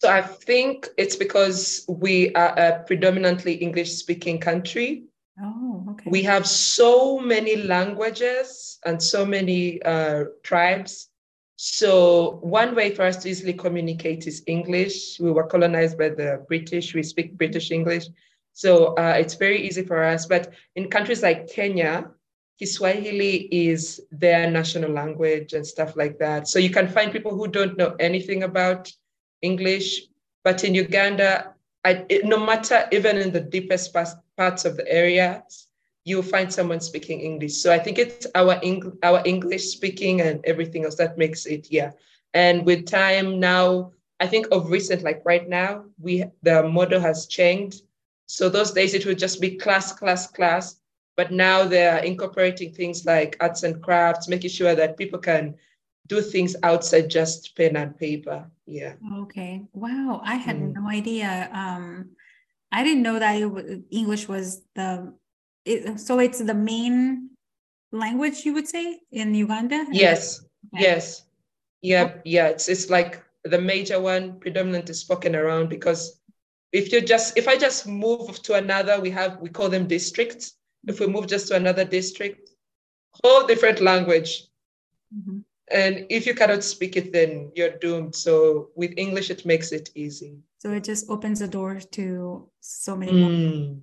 So, 0.00 0.10
I 0.10 0.22
think 0.22 0.88
it's 0.98 1.16
because 1.16 1.84
we 1.88 2.34
are 2.34 2.58
a 2.58 2.82
predominantly 2.86 3.54
English 3.54 3.92
speaking 3.92 4.40
country. 4.40 5.04
Oh, 5.40 5.84
okay. 5.90 6.10
We 6.10 6.22
have 6.22 6.46
so 6.46 7.18
many 7.18 7.56
languages 7.56 8.78
and 8.84 9.02
so 9.02 9.26
many 9.26 9.82
uh, 9.82 10.24
tribes. 10.42 11.08
So 11.56 12.38
one 12.42 12.74
way 12.74 12.94
for 12.94 13.02
us 13.02 13.16
to 13.18 13.28
easily 13.28 13.52
communicate 13.52 14.26
is 14.26 14.42
English. 14.46 15.18
We 15.18 15.32
were 15.32 15.46
colonized 15.46 15.98
by 15.98 16.10
the 16.10 16.44
British. 16.46 16.94
We 16.94 17.02
speak 17.02 17.36
British 17.36 17.70
English. 17.70 18.06
So 18.52 18.94
uh, 18.94 19.16
it's 19.18 19.34
very 19.34 19.66
easy 19.66 19.82
for 19.82 20.04
us. 20.04 20.26
But 20.26 20.52
in 20.76 20.88
countries 20.88 21.22
like 21.22 21.48
Kenya, 21.48 22.10
Kiswahili 22.60 23.48
is 23.50 24.00
their 24.12 24.48
national 24.48 24.92
language 24.92 25.52
and 25.52 25.66
stuff 25.66 25.96
like 25.96 26.18
that. 26.18 26.46
So 26.46 26.60
you 26.60 26.70
can 26.70 26.86
find 26.86 27.10
people 27.10 27.34
who 27.34 27.48
don't 27.48 27.76
know 27.76 27.96
anything 27.98 28.44
about 28.44 28.92
English. 29.42 30.02
But 30.44 30.62
in 30.62 30.74
Uganda, 30.74 31.54
I, 31.84 32.04
it, 32.08 32.24
no 32.24 32.38
matter 32.38 32.86
even 32.92 33.16
in 33.16 33.32
the 33.32 33.40
deepest 33.40 33.92
past, 33.92 34.16
parts 34.36 34.64
of 34.64 34.76
the 34.76 34.88
area, 34.90 35.44
you'll 36.04 36.22
find 36.22 36.52
someone 36.52 36.80
speaking 36.80 37.20
English. 37.20 37.54
So 37.54 37.72
I 37.72 37.78
think 37.78 37.98
it's 37.98 38.26
our 38.34 38.60
Eng- 38.62 38.98
our 39.02 39.22
English 39.24 39.64
speaking 39.68 40.20
and 40.20 40.44
everything 40.44 40.84
else 40.84 40.96
that 40.96 41.18
makes 41.18 41.46
it, 41.46 41.68
yeah. 41.70 41.92
And 42.34 42.66
with 42.66 42.86
time 42.86 43.40
now, 43.40 43.92
I 44.20 44.26
think 44.26 44.46
of 44.52 44.70
recent, 44.70 45.02
like 45.02 45.22
right 45.24 45.48
now, 45.48 45.84
we 46.00 46.24
the 46.42 46.62
model 46.62 47.00
has 47.00 47.26
changed. 47.26 47.82
So 48.26 48.48
those 48.48 48.72
days 48.72 48.94
it 48.94 49.06
would 49.06 49.18
just 49.18 49.40
be 49.40 49.56
class, 49.56 49.92
class, 49.92 50.26
class. 50.26 50.76
But 51.16 51.30
now 51.30 51.64
they're 51.64 51.98
incorporating 51.98 52.72
things 52.72 53.04
like 53.06 53.36
arts 53.40 53.62
and 53.62 53.80
crafts, 53.82 54.28
making 54.28 54.50
sure 54.50 54.74
that 54.74 54.96
people 54.96 55.20
can 55.20 55.54
do 56.08 56.20
things 56.20 56.56
outside 56.62 57.08
just 57.08 57.56
pen 57.56 57.76
and 57.76 57.96
paper. 57.96 58.44
Yeah. 58.66 58.94
Okay. 59.22 59.62
Wow. 59.72 60.20
I 60.24 60.34
had 60.34 60.56
mm. 60.56 60.74
no 60.74 60.88
idea. 60.88 61.48
Um, 61.52 62.10
I 62.74 62.82
didn't 62.82 63.04
know 63.04 63.20
that 63.20 63.40
it, 63.40 63.82
English 63.90 64.26
was 64.26 64.62
the 64.74 65.14
it, 65.64 66.00
so 66.00 66.18
it's 66.18 66.40
the 66.40 66.54
main 66.54 67.30
language 67.92 68.44
you 68.44 68.52
would 68.54 68.66
say 68.66 68.98
in 69.12 69.32
Uganda. 69.32 69.86
Yes. 69.92 70.40
Okay. 70.74 70.82
Yes. 70.82 71.22
Yeah. 71.82 72.14
Yeah. 72.24 72.48
It's 72.48 72.68
it's 72.68 72.90
like 72.90 73.22
the 73.44 73.60
major 73.60 74.00
one, 74.00 74.40
predominantly 74.40 74.94
spoken 74.94 75.36
around 75.36 75.68
because 75.68 76.20
if 76.72 76.92
you 76.92 77.00
just 77.00 77.38
if 77.38 77.46
I 77.46 77.56
just 77.56 77.86
move 77.86 78.42
to 78.42 78.54
another, 78.54 79.00
we 79.00 79.10
have 79.10 79.40
we 79.40 79.50
call 79.50 79.68
them 79.68 79.86
districts. 79.86 80.56
If 80.88 80.98
we 80.98 81.06
move 81.06 81.28
just 81.28 81.46
to 81.48 81.54
another 81.54 81.84
district, 81.84 82.50
whole 83.22 83.46
different 83.46 83.80
language. 83.80 84.48
Mm-hmm. 85.16 85.38
And 85.70 86.06
if 86.10 86.26
you 86.26 86.34
cannot 86.34 86.64
speak 86.64 86.96
it, 86.96 87.12
then 87.12 87.52
you're 87.54 87.78
doomed. 87.78 88.14
So 88.16 88.70
with 88.74 88.92
English, 88.96 89.30
it 89.30 89.46
makes 89.46 89.70
it 89.70 89.90
easy. 89.94 90.38
So 90.64 90.72
it 90.72 90.84
just 90.84 91.10
opens 91.10 91.40
the 91.40 91.48
door 91.48 91.78
to 91.92 92.48
so 92.60 92.96
many 92.96 93.12
Mm. 93.12 93.82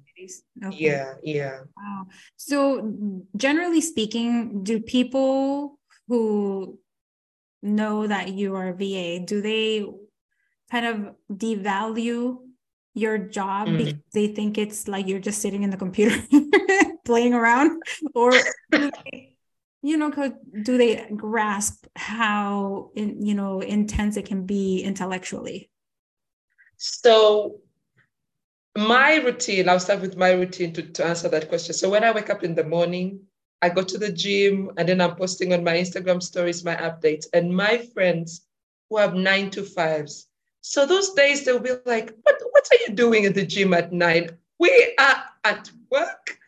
Okay. 0.66 0.78
yeah, 0.78 1.14
yeah. 1.24 1.60
Wow. 1.78 2.08
So 2.38 2.92
generally 3.38 3.82
speaking, 3.82 4.64
do 4.64 4.80
people 4.82 5.80
who 6.08 6.80
know 7.62 8.08
that 8.08 8.34
you 8.34 8.56
are 8.56 8.70
a 8.70 8.74
VA, 8.74 9.20
do 9.26 9.42
they 9.42 9.86
kind 10.70 10.86
of 10.86 11.16
devalue 11.32 12.38
your 12.94 13.18
job 13.18 13.70
Mm. 13.70 13.78
because 13.78 14.00
they 14.14 14.28
think 14.28 14.58
it's 14.58 14.88
like 14.88 15.08
you're 15.08 15.20
just 15.20 15.42
sitting 15.42 15.64
in 15.64 15.70
the 15.70 15.78
computer 15.78 16.18
playing 17.06 17.34
around? 17.34 17.82
Or 18.14 18.32
they, 18.72 19.38
you 19.82 19.98
know, 19.98 20.12
do 20.62 20.78
they 20.78 21.10
grasp 21.16 21.86
how 21.96 22.92
in, 22.96 23.26
you 23.26 23.34
know 23.34 23.62
intense 23.62 24.18
it 24.18 24.26
can 24.26 24.46
be 24.46 24.82
intellectually? 24.82 25.71
So 26.84 27.62
my 28.76 29.18
routine, 29.18 29.70
I'll 29.70 29.80
start 29.80 30.02
with 30.02 30.18
my 30.18 30.32
routine 30.32 30.74
to, 30.74 30.82
to 30.82 31.06
answer 31.06 31.30
that 31.30 31.48
question. 31.48 31.76
So 31.76 31.92
when 31.92 32.04
I 32.04 32.12
wake 32.12 32.32
up 32.32 32.44
in 32.44 32.56
the 32.56 32.64
morning, 32.64 33.20
I 33.62 33.70
go 33.70 33.84
to 33.84 34.00
the 34.00 34.12
gym 34.12 34.72
and 34.78 34.90
then 34.90 35.00
I'm 35.00 35.16
posting 35.16 35.54
on 35.54 35.64
my 35.64 35.74
Instagram 35.74 36.24
stories 36.24 36.66
my 36.66 36.76
updates. 36.76 37.28
And 37.34 37.56
my 37.56 37.78
friends 37.94 38.48
who 38.90 38.98
have 38.98 39.14
nine 39.14 39.52
to 39.52 39.62
fives. 39.62 40.28
So 40.62 40.88
those 40.88 41.14
days 41.14 41.46
they'll 41.46 41.60
be 41.60 41.76
like, 41.86 42.16
what, 42.24 42.42
what 42.50 42.68
are 42.72 42.82
you 42.88 42.96
doing 42.96 43.28
at 43.28 43.36
the 43.36 43.46
gym 43.46 43.76
at 43.76 43.94
nine? 43.94 44.32
We 44.58 44.96
are 45.00 45.24
at 45.44 45.70
work. 45.92 46.40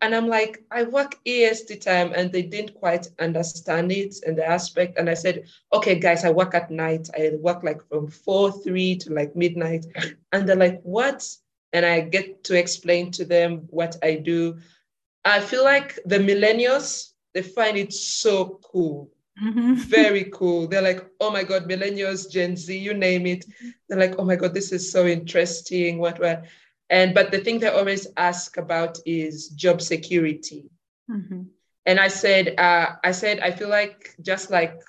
And 0.00 0.14
I'm 0.14 0.28
like, 0.28 0.64
I 0.70 0.84
work 0.84 1.16
EST 1.26 1.80
time, 1.82 2.12
and 2.14 2.32
they 2.32 2.42
didn't 2.42 2.74
quite 2.74 3.08
understand 3.18 3.92
it 3.92 4.16
and 4.26 4.36
the 4.36 4.46
aspect. 4.46 4.98
And 4.98 5.08
I 5.10 5.14
said, 5.14 5.44
okay, 5.72 5.98
guys, 5.98 6.24
I 6.24 6.30
work 6.30 6.54
at 6.54 6.70
night. 6.70 7.08
I 7.14 7.32
work 7.40 7.62
like 7.62 7.86
from 7.88 8.08
four, 8.08 8.50
three 8.52 8.96
to 8.96 9.12
like 9.12 9.36
midnight. 9.36 9.84
And 10.32 10.48
they're 10.48 10.56
like, 10.56 10.80
what? 10.82 11.26
And 11.72 11.84
I 11.84 12.00
get 12.00 12.44
to 12.44 12.58
explain 12.58 13.10
to 13.12 13.24
them 13.24 13.66
what 13.70 13.96
I 14.02 14.14
do. 14.16 14.58
I 15.24 15.40
feel 15.40 15.64
like 15.64 15.98
the 16.06 16.18
millennials, 16.18 17.12
they 17.34 17.42
find 17.42 17.76
it 17.76 17.92
so 17.92 18.60
cool, 18.64 19.10
Mhm. 19.42 19.76
very 19.88 20.24
cool. 20.32 20.66
They're 20.68 20.80
like, 20.80 21.04
oh 21.20 21.30
my 21.30 21.42
God, 21.42 21.68
millennials, 21.68 22.30
Gen 22.30 22.56
Z, 22.56 22.76
you 22.78 22.94
name 22.94 23.26
it. 23.26 23.44
They're 23.88 23.98
like, 23.98 24.14
oh 24.18 24.24
my 24.24 24.36
God, 24.36 24.54
this 24.54 24.72
is 24.72 24.90
so 24.90 25.06
interesting. 25.06 25.98
What, 25.98 26.18
what? 26.18 26.44
And 26.90 27.14
but 27.14 27.30
the 27.32 27.38
thing 27.38 27.58
they 27.58 27.68
always 27.68 28.06
ask 28.16 28.56
about 28.56 28.98
is 29.04 29.48
job 29.48 29.82
security. 29.82 30.70
Mhm. 31.10 31.46
And 31.84 32.00
I 32.00 32.08
said, 32.08 32.58
uh, 32.58 32.96
I 33.04 33.12
said, 33.12 33.40
I 33.40 33.50
feel 33.52 33.68
like 33.68 34.14
just 34.22 34.50
like 34.50 34.80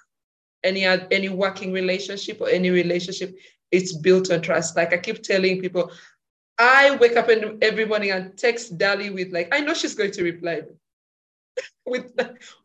any 0.63 0.85
any 0.85 1.29
working 1.29 1.71
relationship 1.71 2.41
or 2.41 2.49
any 2.49 2.69
relationship, 2.69 3.35
it's 3.71 3.95
built 3.95 4.31
on 4.31 4.41
trust. 4.41 4.75
Like 4.75 4.93
I 4.93 4.97
keep 4.97 5.21
telling 5.23 5.61
people, 5.61 5.91
I 6.57 6.95
wake 6.97 7.15
up 7.15 7.29
in, 7.29 7.57
every 7.61 7.85
morning 7.85 8.11
and 8.11 8.37
text 8.37 8.77
Dali 8.77 9.13
with 9.13 9.31
like, 9.31 9.53
I 9.53 9.59
know 9.59 9.73
she's 9.73 9.95
going 9.95 10.11
to 10.11 10.23
reply 10.23 10.61
with 11.85 12.13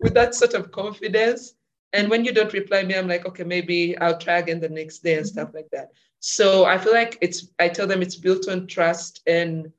with 0.01 0.15
that 0.15 0.35
sort 0.35 0.55
of 0.55 0.71
confidence. 0.71 1.55
And 1.93 2.09
when 2.09 2.25
you 2.25 2.33
don't 2.33 2.53
reply 2.53 2.85
me, 2.85 2.95
I'm 2.95 3.09
like, 3.09 3.27
okay, 3.27 3.45
maybe 3.45 3.97
I'll 3.99 4.19
try 4.19 4.39
again 4.39 4.61
the 4.61 4.69
next 4.69 5.01
day 5.01 5.19
and 5.19 5.27
stuff 5.27 5.51
like 5.53 5.69
that. 5.73 5.93
So 6.21 6.65
I 6.65 6.79
feel 6.79 6.93
like 6.93 7.19
it's, 7.21 7.49
I 7.59 7.69
tell 7.69 7.87
them 7.87 8.01
it's 8.01 8.17
built 8.17 8.49
on 8.49 8.67
trust. 8.67 9.21
And 9.27 9.73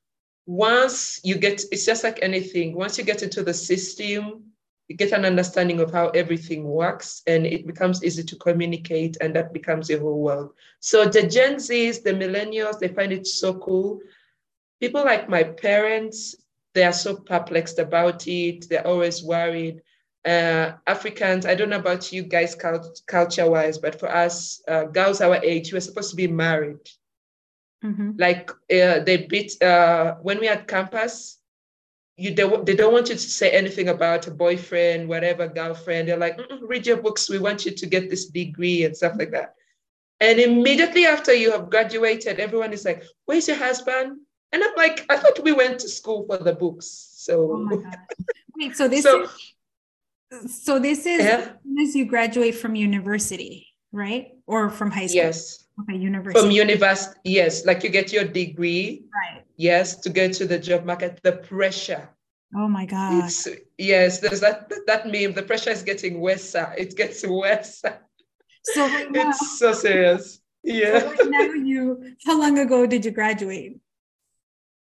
once 0.46 1.20
you 1.24 1.36
get, 1.36 1.64
it's 1.72 1.86
just 1.86 2.04
like 2.04 2.20
anything, 2.22 2.76
once 2.76 2.98
you 2.98 3.04
get 3.04 3.24
into 3.24 3.44
the 3.44 3.54
system, 3.54 4.44
you 4.90 4.98
get 4.98 5.14
an 5.14 5.26
understanding 5.26 5.80
of 5.80 5.92
how 5.92 6.10
everything 6.10 6.66
works 6.66 7.22
and 7.26 7.46
it 7.46 7.66
becomes 7.66 8.04
easy 8.04 8.24
to 8.24 8.36
communicate 8.36 9.18
and 9.22 9.36
that 9.36 9.54
becomes 9.54 9.90
your 9.90 10.02
whole 10.02 10.22
world. 10.22 10.54
So 10.82 11.06
the 11.06 11.26
Gen 11.26 11.56
Zs, 11.56 12.04
the 12.04 12.12
millennials, 12.12 12.80
they 12.80 12.90
find 12.90 13.14
it 13.14 13.26
so 13.26 13.54
cool. 13.56 14.02
People 14.82 15.04
like 15.06 15.30
my 15.30 15.44
parents, 15.44 16.36
they 16.74 16.84
are 16.84 16.94
so 16.94 17.16
perplexed 17.16 17.80
about 17.80 18.28
it. 18.28 18.68
They're 18.68 18.86
always 18.86 19.24
worried. 19.24 19.82
Uh, 20.26 20.74
Africans, 20.88 21.46
I 21.46 21.54
don't 21.56 21.70
know 21.70 21.80
about 21.80 22.12
you 22.14 22.24
guys 22.24 22.56
cult- 22.56 23.02
culture 23.08 23.50
wise, 23.50 23.78
but 23.78 24.00
for 24.00 24.10
us, 24.10 24.62
uh, 24.68 24.86
girls 24.86 25.20
our 25.20 25.36
age, 25.44 25.74
we're 25.74 25.82
supposed 25.82 26.12
to 26.12 26.16
be 26.16 26.28
married. 26.28 26.80
Mhm. 27.84 28.16
Like 28.18 28.50
uh, 28.52 29.00
they 29.04 29.28
beat, 29.30 29.62
uh, 29.62 30.16
when 30.22 30.40
we 30.40 30.48
at 30.48 30.68
campus, 30.68 31.40
you 32.16 32.34
they, 32.34 32.48
they 32.64 32.76
don't 32.76 32.94
want 32.94 33.10
you 33.10 33.16
to 33.16 33.20
say 33.20 33.52
anything 33.52 33.90
about 33.90 34.28
a 34.28 34.32
boyfriend, 34.32 35.10
whatever, 35.10 35.48
girlfriend. 35.48 36.08
They're 36.08 36.18
like, 36.18 36.40
read 36.62 36.86
your 36.88 37.02
books. 37.02 37.30
We 37.30 37.40
want 37.40 37.66
you 37.66 37.72
to 37.72 37.86
get 37.86 38.10
this 38.10 38.28
degree 38.28 38.86
and 38.86 38.96
stuff 38.96 39.16
like 39.18 39.32
that. 39.32 39.56
And 40.22 40.40
immediately 40.40 41.06
after 41.06 41.34
you 41.34 41.52
have 41.52 41.70
graduated, 41.70 42.40
everyone 42.40 42.72
is 42.72 42.86
like, 42.86 43.04
where's 43.26 43.48
your 43.48 43.58
husband? 43.58 44.20
And 44.54 44.64
I'm 44.64 44.76
like, 44.78 45.06
I 45.10 45.18
thought 45.18 45.44
we 45.44 45.52
went 45.52 45.80
to 45.80 45.90
school 45.90 46.26
for 46.28 46.38
the 46.38 46.54
books. 46.54 46.88
So, 47.18 47.68
Oh. 47.70 47.84
Wait, 48.56 48.76
so 48.78 48.88
this 48.88 49.04
so 49.04 49.24
is 49.24 49.30
so 50.48 50.80
this 50.80 51.06
is 51.06 51.22
as 51.22 51.96
you 51.96 52.06
graduate 52.06 52.56
from 52.56 52.76
university, 52.76 53.68
right? 53.92 54.30
Or 54.48 54.70
from 54.70 54.92
high 54.92 55.08
school? 55.08 55.16
yes. 55.24 55.60
Okay, 55.82 55.98
university. 55.98 56.40
From 56.40 56.52
university, 56.52 57.20
yes. 57.26 57.66
Like 57.66 57.84
you 57.84 57.90
get 57.90 58.14
your 58.14 58.24
degree, 58.26 59.06
right. 59.14 59.44
yes, 59.58 59.96
to 60.02 60.10
get 60.10 60.34
to 60.34 60.46
the 60.46 60.60
job 60.60 60.86
market. 60.86 61.20
The 61.24 61.34
pressure. 61.34 62.10
Oh 62.56 62.68
my 62.68 62.86
God. 62.86 63.24
It's 63.26 63.48
yes, 63.80 64.20
there's 64.20 64.42
that 64.42 64.72
that 64.86 65.08
meme. 65.08 65.34
The 65.34 65.42
pressure 65.42 65.72
is 65.72 65.82
getting 65.82 66.22
worse. 66.22 66.54
It 66.78 66.96
gets 66.96 67.26
worse. 67.26 67.82
So 68.64 68.86
right 68.88 69.12
now, 69.16 69.30
It's 69.30 69.58
so 69.60 69.74
serious. 69.74 70.36
so 70.36 70.40
Yeah. 70.64 71.04
right 71.04 71.30
now 71.30 71.42
you 71.72 72.14
how 72.26 72.40
long 72.40 72.60
ago 72.60 72.86
did 72.86 73.04
you 73.06 73.12
graduate? 73.12 73.78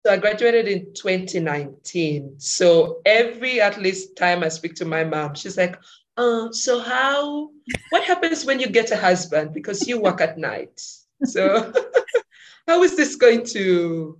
So 0.04 0.12
I 0.12 0.16
graduated 0.16 0.66
in 0.66 0.94
2019. 0.94 2.34
So 2.38 3.02
every 3.04 3.60
at 3.60 3.80
least 3.80 4.16
time 4.16 4.42
I 4.42 4.48
speak 4.48 4.74
to 4.76 4.84
my 4.84 5.04
mom, 5.04 5.34
she's 5.34 5.58
like, 5.58 5.78
uh, 6.16 6.50
so 6.52 6.80
how 6.80 7.50
what 7.90 8.04
happens 8.04 8.44
when 8.44 8.60
you 8.60 8.68
get 8.68 8.90
a 8.90 8.96
husband? 8.96 9.52
Because 9.52 9.86
you 9.86 10.00
work 10.00 10.20
at 10.20 10.38
night. 10.38 10.80
So 11.24 11.72
how 12.66 12.82
is 12.82 12.96
this 12.96 13.16
going 13.16 13.44
to 13.46 14.18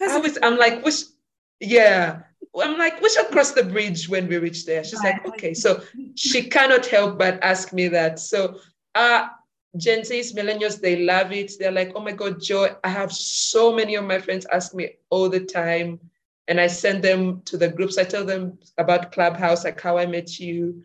how 0.00 0.22
is 0.22 0.38
I'm 0.42 0.58
like, 0.58 0.84
which 0.84 1.02
yeah. 1.60 2.22
I'm 2.60 2.76
like, 2.76 3.00
we 3.00 3.08
shall 3.08 3.24
cross 3.24 3.52
the 3.52 3.64
bridge 3.64 4.08
when 4.08 4.28
we 4.28 4.36
reach 4.36 4.66
there. 4.66 4.84
She's 4.84 5.02
like, 5.02 5.26
okay. 5.26 5.54
So 5.54 5.82
she 6.16 6.50
cannot 6.50 6.84
help 6.84 7.18
but 7.18 7.42
ask 7.42 7.72
me 7.72 7.88
that. 7.88 8.18
So 8.18 8.58
uh 8.94 9.28
Gen 9.76 10.00
Zs, 10.00 10.34
millennials, 10.34 10.80
they 10.80 10.96
love 11.04 11.32
it. 11.32 11.52
They're 11.58 11.72
like, 11.72 11.92
oh 11.94 12.02
my 12.02 12.12
God, 12.12 12.40
Joy, 12.42 12.70
I 12.84 12.88
have 12.88 13.12
so 13.12 13.72
many 13.72 13.94
of 13.94 14.04
my 14.04 14.18
friends 14.18 14.46
ask 14.52 14.74
me 14.74 14.96
all 15.10 15.28
the 15.28 15.40
time. 15.40 15.98
And 16.48 16.60
I 16.60 16.66
send 16.66 17.02
them 17.02 17.40
to 17.46 17.56
the 17.56 17.68
groups. 17.68 17.96
I 17.98 18.04
tell 18.04 18.24
them 18.26 18.58
about 18.76 19.12
Clubhouse, 19.12 19.64
like 19.64 19.80
how 19.80 19.96
I 19.96 20.06
met 20.06 20.38
you. 20.38 20.82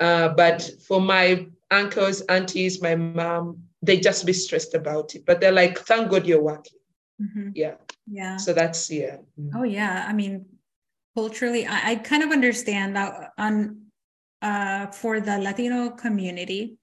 Uh, 0.00 0.30
but 0.30 0.68
for 0.88 1.00
my 1.00 1.46
uncles, 1.70 2.22
aunties, 2.22 2.82
my 2.82 2.96
mom, 2.96 3.62
they 3.82 3.98
just 4.00 4.26
be 4.26 4.32
stressed 4.32 4.74
about 4.74 5.14
it. 5.14 5.24
But 5.26 5.40
they're 5.40 5.52
like, 5.52 5.78
thank 5.78 6.10
God 6.10 6.26
you're 6.26 6.42
working. 6.42 6.78
Mhm. 7.22 7.52
Yeah. 7.54 7.74
Yeah. 8.10 8.38
So 8.38 8.52
that's, 8.52 8.90
yeah. 8.90 9.18
Mm. 9.38 9.50
Oh 9.54 9.62
yeah. 9.62 10.06
I 10.08 10.12
mean, 10.12 10.46
culturally, 11.14 11.66
I, 11.66 11.90
I 11.92 11.94
kind 11.96 12.22
of 12.22 12.32
understand 12.32 12.96
that 12.96 13.32
on 13.38 13.82
uh 14.42 14.86
for 14.88 15.20
the 15.20 15.38
Latino 15.38 15.90
community, 15.90 16.76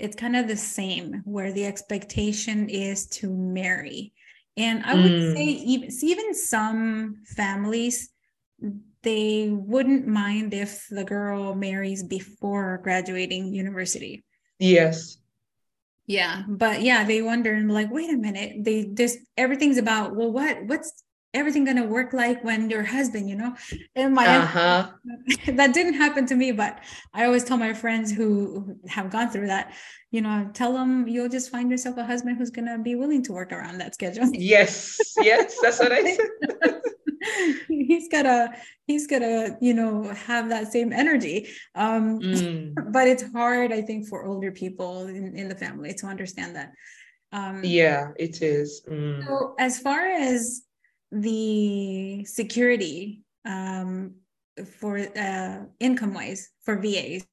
it's 0.00 0.16
kind 0.16 0.36
of 0.36 0.48
the 0.48 0.56
same 0.56 1.22
where 1.24 1.52
the 1.52 1.64
expectation 1.66 2.68
is 2.68 3.06
to 3.08 3.30
marry. 3.30 4.12
And 4.56 4.84
I 4.84 4.94
would 4.94 5.12
Mm. 5.12 5.34
say 5.34 5.44
even 5.44 5.90
see, 5.90 6.10
even 6.10 6.34
some 6.34 7.22
families 7.26 8.10
they 9.02 9.48
wouldn't 9.50 10.06
mind 10.06 10.52
if 10.52 10.86
the 10.90 11.04
girl 11.04 11.54
marries 11.54 12.02
before 12.02 12.80
graduating 12.82 13.54
university. 13.54 14.24
Yes. 14.58 15.16
Yeah, 16.06 16.42
but 16.48 16.82
yeah, 16.82 17.04
they 17.04 17.22
wonder 17.22 17.52
and 17.54 17.70
like, 17.72 17.90
wait 17.90 18.10
a 18.10 18.16
minute, 18.16 18.64
they 18.64 18.90
just 18.94 19.18
everything's 19.36 19.78
about 19.78 20.16
well, 20.16 20.32
what 20.32 20.64
what's 20.66 21.04
everything 21.32 21.64
gonna 21.64 21.84
work 21.86 22.12
like 22.12 22.42
when 22.44 22.68
your 22.70 22.82
husband, 22.82 23.28
you 23.28 23.36
know? 23.36 23.54
And 23.94 24.14
my 24.14 24.26
Uh-huh. 24.38 24.90
that 25.58 25.72
didn't 25.74 25.94
happen 25.94 26.26
to 26.26 26.34
me, 26.34 26.52
but 26.52 26.80
I 27.14 27.24
always 27.24 27.44
tell 27.44 27.56
my 27.56 27.72
friends 27.72 28.10
who 28.12 28.60
who 28.64 28.76
have 28.88 29.10
gone 29.10 29.28
through 29.30 29.46
that, 29.48 29.74
you 30.10 30.20
know, 30.20 30.50
tell 30.54 30.72
them 30.72 31.06
you'll 31.08 31.28
just 31.28 31.50
find 31.50 31.70
yourself 31.70 31.96
a 31.98 32.04
husband 32.04 32.36
who's 32.38 32.50
gonna 32.50 32.78
be 32.78 32.94
willing 32.94 33.22
to 33.24 33.32
work 33.32 33.52
around 33.52 33.78
that 33.78 33.94
schedule. 33.94 34.28
Yes. 34.34 35.14
Yes. 35.16 35.58
That's 35.62 35.78
what 35.80 35.92
I 35.92 36.02
said. 36.16 36.80
he's 37.68 38.08
gotta 38.08 38.54
he's 38.86 39.06
gotta 39.06 39.56
you 39.60 39.74
know 39.74 40.04
have 40.26 40.48
that 40.48 40.72
same 40.72 40.90
energy 40.92 41.48
um 41.74 42.20
Mm. 42.20 42.92
but 42.92 43.06
it's 43.08 43.24
hard 43.32 43.72
i 43.72 43.82
think 43.82 44.08
for 44.08 44.24
older 44.24 44.50
people 44.50 45.06
in, 45.06 45.36
in 45.36 45.48
the 45.48 45.54
family 45.54 45.92
to 46.00 46.06
understand 46.06 46.56
that 46.56 46.72
um 47.32 47.60
Yeah, 47.62 48.12
it 48.16 48.40
is. 48.40 48.82
Mm. 48.88 49.20
so 49.22 49.54
as 49.58 49.78
far 49.80 50.00
as 50.00 50.62
the 51.12 52.24
security 52.24 53.22
um 53.44 54.14
for 54.78 54.98
uh 54.98 55.64
income 55.80 56.14
wise 56.14 56.50
for 56.62 56.76
vas 56.76 57.24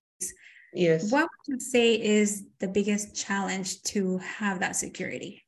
Yes. 0.74 1.12
what 1.12 1.24
would 1.24 1.48
you 1.48 1.60
say 1.60 1.96
is 1.96 2.44
the 2.60 2.68
biggest 2.68 3.16
challenge 3.16 3.82
to 3.84 4.18
have 4.20 4.60
that 4.60 4.76
security 4.76 5.44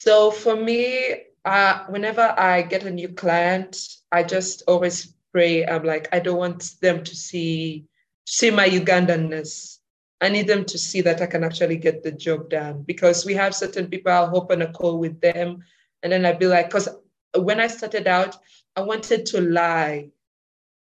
So 0.00 0.30
for 0.30 0.56
me, 0.56 1.28
uh, 1.44 1.84
whenever 1.88 2.34
I 2.38 2.62
get 2.62 2.84
a 2.84 2.90
new 2.90 3.08
client, 3.10 3.76
I 4.10 4.22
just 4.22 4.62
always 4.66 5.14
pray. 5.32 5.66
I'm 5.66 5.84
like, 5.84 6.08
I 6.12 6.20
don't 6.20 6.38
want 6.38 6.80
them 6.80 7.04
to 7.04 7.14
see 7.14 7.84
see 8.24 8.50
my 8.50 8.68
Ugandanness. 8.68 9.78
I 10.20 10.28
need 10.28 10.46
them 10.46 10.64
to 10.66 10.78
see 10.78 11.00
that 11.02 11.20
I 11.20 11.26
can 11.26 11.44
actually 11.44 11.76
get 11.76 12.02
the 12.02 12.12
job 12.12 12.48
done 12.50 12.82
because 12.86 13.24
we 13.26 13.34
have 13.34 13.54
certain 13.54 13.88
people. 13.88 14.12
I'll 14.12 14.30
hop 14.30 14.50
on 14.52 14.62
a 14.62 14.72
call 14.72 14.98
with 14.98 15.20
them, 15.20 15.64
and 16.02 16.12
then 16.12 16.24
I'd 16.24 16.38
be 16.38 16.46
like, 16.46 16.66
because 16.66 16.88
when 17.34 17.60
I 17.60 17.66
started 17.66 18.06
out, 18.06 18.36
I 18.76 18.82
wanted 18.82 19.26
to 19.26 19.40
lie, 19.40 20.10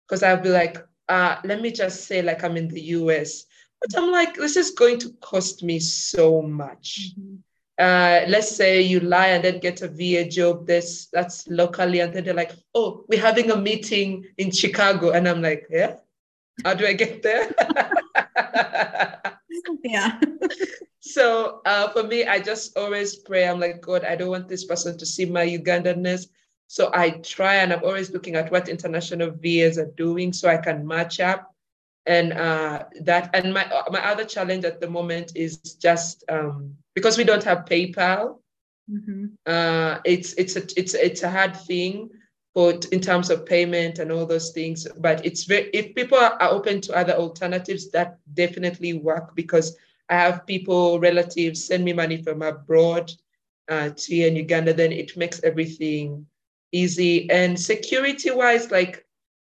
because 0.08 0.24
I'd 0.24 0.44
be 0.44 0.50
like, 0.50 0.78
uh, 1.10 1.38
let 1.44 1.62
me 1.62 1.72
just 1.72 2.06
say 2.06 2.22
like 2.22 2.44
I'm 2.44 2.58
in 2.58 2.68
the 2.68 2.82
US, 2.82 3.46
but 3.82 3.98
I'm 3.98 4.12
like, 4.12 4.36
this 4.36 4.58
is 4.58 4.72
going 4.72 5.00
to 5.00 5.10
cost 5.22 5.64
me 5.64 5.80
so 5.80 6.42
much. 6.42 7.12
Mm-hmm 7.20 7.38
uh, 7.78 8.26
let's 8.28 8.56
say 8.56 8.82
you 8.82 9.00
lie 9.00 9.28
and 9.28 9.44
then 9.44 9.60
get 9.60 9.82
a 9.82 9.88
VA 9.88 10.28
job 10.28 10.66
this 10.66 11.08
that's 11.14 11.48
locally, 11.48 12.00
and 12.00 12.14
then 12.14 12.24
they're 12.24 12.34
like, 12.34 12.54
oh, 12.74 13.06
we're 13.08 13.22
having 13.22 13.52
a 13.52 13.56
meeting 13.56 14.26
in 14.38 14.52
Chicago. 14.52 15.12
And 15.12 15.28
I'm 15.28 15.42
like, 15.42 15.68
yeah, 15.70 15.98
how 16.66 16.74
do 16.74 16.88
I 16.88 16.94
get 16.94 17.22
there? 17.22 17.52
yeah. 19.84 20.20
so 21.00 21.62
uh, 21.66 21.90
for 21.90 22.04
me, 22.04 22.26
I 22.26 22.40
just 22.40 22.78
always 22.78 23.16
pray. 23.18 23.48
I'm 23.48 23.60
like, 23.60 23.82
God, 23.82 24.04
I 24.04 24.16
don't 24.16 24.30
want 24.30 24.48
this 24.48 24.66
person 24.66 24.98
to 24.98 25.06
see 25.06 25.26
my 25.26 25.46
Ugandanness. 25.46 26.28
So 26.68 26.92
I 26.94 27.12
try 27.24 27.56
and 27.56 27.72
I'm 27.72 27.84
always 27.84 28.12
looking 28.12 28.36
at 28.36 28.52
what 28.52 28.68
international 28.68 29.32
VAs 29.32 29.78
are 29.78 29.92
doing 29.96 30.34
so 30.34 30.50
I 30.50 30.58
can 30.58 30.86
match 30.86 31.20
up. 31.20 31.54
And 32.06 32.34
uh, 32.34 32.86
that 33.02 33.30
and 33.34 33.54
my 33.54 33.68
my 33.92 34.06
other 34.06 34.24
challenge 34.24 34.64
at 34.64 34.80
the 34.80 34.90
moment 34.90 35.34
is 35.36 35.58
just 35.58 36.24
um, 36.30 36.76
because 36.96 37.18
we 37.18 37.26
don't 37.26 37.44
have 37.44 37.66
PayPal, 37.66 38.40
mm-hmm. 38.90 39.26
uh, 39.46 40.00
it's 40.06 40.34
it's 40.34 40.56
a 40.56 40.64
it's 40.80 40.94
it's 40.94 41.24
a 41.24 41.30
hard 41.30 41.56
thing, 41.58 42.10
but 42.58 42.86
in 42.86 43.00
terms 43.00 43.30
of 43.30 43.46
payment 43.46 44.00
and 44.00 44.12
all 44.12 44.26
those 44.26 44.50
things. 44.50 44.88
But 44.98 45.24
it's 45.24 45.44
very 45.44 45.70
if 45.74 45.94
people 45.94 46.18
are 46.18 46.42
open 46.42 46.82
to 46.82 46.98
other 46.98 47.14
alternatives, 47.14 47.92
that 47.92 48.18
definitely 48.34 48.94
work 48.94 49.36
because 49.36 49.78
I 50.10 50.16
have 50.16 50.48
people, 50.48 51.00
relatives 51.00 51.66
send 51.66 51.86
me 51.86 51.94
money 51.94 52.24
from 52.24 52.42
abroad 52.42 53.12
uh, 53.70 53.92
to 53.92 54.16
here 54.16 54.28
in 54.28 54.36
Uganda. 54.36 54.74
Then 54.74 54.92
it 54.92 55.16
makes 55.16 55.44
everything 55.44 56.26
easy 56.72 57.30
and 57.30 57.60
security 57.60 58.32
wise, 58.32 58.72
like 58.72 59.06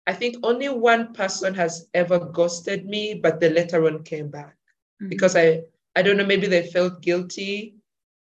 I 0.07 0.13
think 0.13 0.37
only 0.43 0.69
one 0.69 1.15
person 1.15 1.55
has 1.55 1.89
ever 1.95 2.19
ghosted 2.19 2.85
me, 2.85 3.15
but 3.15 3.41
the 3.41 3.49
later 3.49 3.87
on 3.87 4.05
came 4.05 4.29
back 4.29 4.55
mm-hmm. 5.01 5.09
because 5.09 5.35
I 5.35 5.63
I 5.97 6.03
don't 6.03 6.19
know, 6.19 6.27
maybe 6.27 6.47
they 6.47 6.67
felt 6.67 7.01
guilty. 7.01 7.78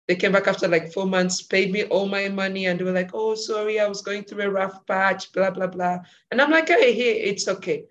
They 0.08 0.14
came 0.14 0.32
back 0.32 0.46
after 0.46 0.68
like 0.68 0.92
four 0.92 1.06
months, 1.06 1.42
paid 1.42 1.72
me 1.72 1.84
all 1.84 2.06
my 2.06 2.28
money, 2.28 2.66
and 2.66 2.78
they 2.78 2.84
were 2.84 2.92
like, 2.92 3.10
oh, 3.12 3.34
sorry, 3.34 3.80
I 3.80 3.88
was 3.88 4.02
going 4.02 4.22
through 4.22 4.44
a 4.44 4.50
rough 4.50 4.86
patch, 4.86 5.32
blah, 5.32 5.50
blah, 5.50 5.66
blah. 5.66 5.98
And 6.30 6.40
I'm 6.40 6.50
like, 6.50 6.68
hey, 6.68 6.92
hey, 6.94 7.20
it's 7.22 7.48
okay. 7.48 7.84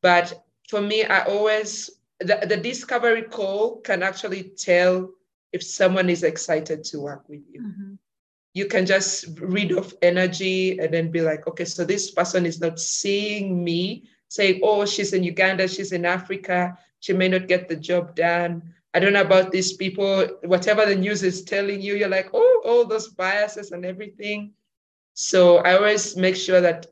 But 0.00 0.42
for 0.68 0.80
me, 0.80 1.04
I 1.04 1.24
always, 1.24 1.90
the, 2.20 2.46
the 2.48 2.56
discovery 2.56 3.22
call 3.22 3.80
can 3.80 4.02
actually 4.02 4.44
tell 4.56 5.10
if 5.52 5.62
someone 5.62 6.08
is 6.08 6.22
excited 6.22 6.82
to 6.84 7.00
work 7.00 7.28
with 7.28 7.42
you. 7.52 7.60
Mm-hmm. 7.60 7.94
You 8.54 8.66
can 8.66 8.86
just 8.86 9.38
read 9.40 9.72
off 9.72 9.92
energy 10.00 10.78
and 10.78 10.92
then 10.92 11.10
be 11.10 11.20
like, 11.20 11.46
okay, 11.46 11.66
so 11.66 11.84
this 11.84 12.10
person 12.10 12.46
is 12.46 12.60
not 12.60 12.80
seeing 12.80 13.62
me 13.62 14.08
saying, 14.28 14.60
oh, 14.62 14.86
she's 14.86 15.12
in 15.12 15.24
Uganda, 15.24 15.68
she's 15.68 15.92
in 15.92 16.04
Africa, 16.04 16.78
she 17.00 17.12
may 17.12 17.28
not 17.28 17.48
get 17.48 17.68
the 17.68 17.76
job 17.76 18.14
done 18.14 18.74
I 18.92 18.98
don't 18.98 19.12
know 19.12 19.20
about 19.20 19.52
these 19.52 19.72
people, 19.72 20.26
whatever 20.42 20.84
the 20.84 20.96
news 20.96 21.22
is 21.22 21.44
telling 21.44 21.80
you, 21.80 21.94
you're 21.94 22.08
like, 22.08 22.30
oh, 22.32 22.62
all 22.64 22.84
those 22.84 23.08
biases 23.08 23.70
and 23.70 23.84
everything. 23.84 24.52
So 25.14 25.58
I 25.58 25.76
always 25.76 26.16
make 26.16 26.34
sure 26.34 26.60
that 26.60 26.86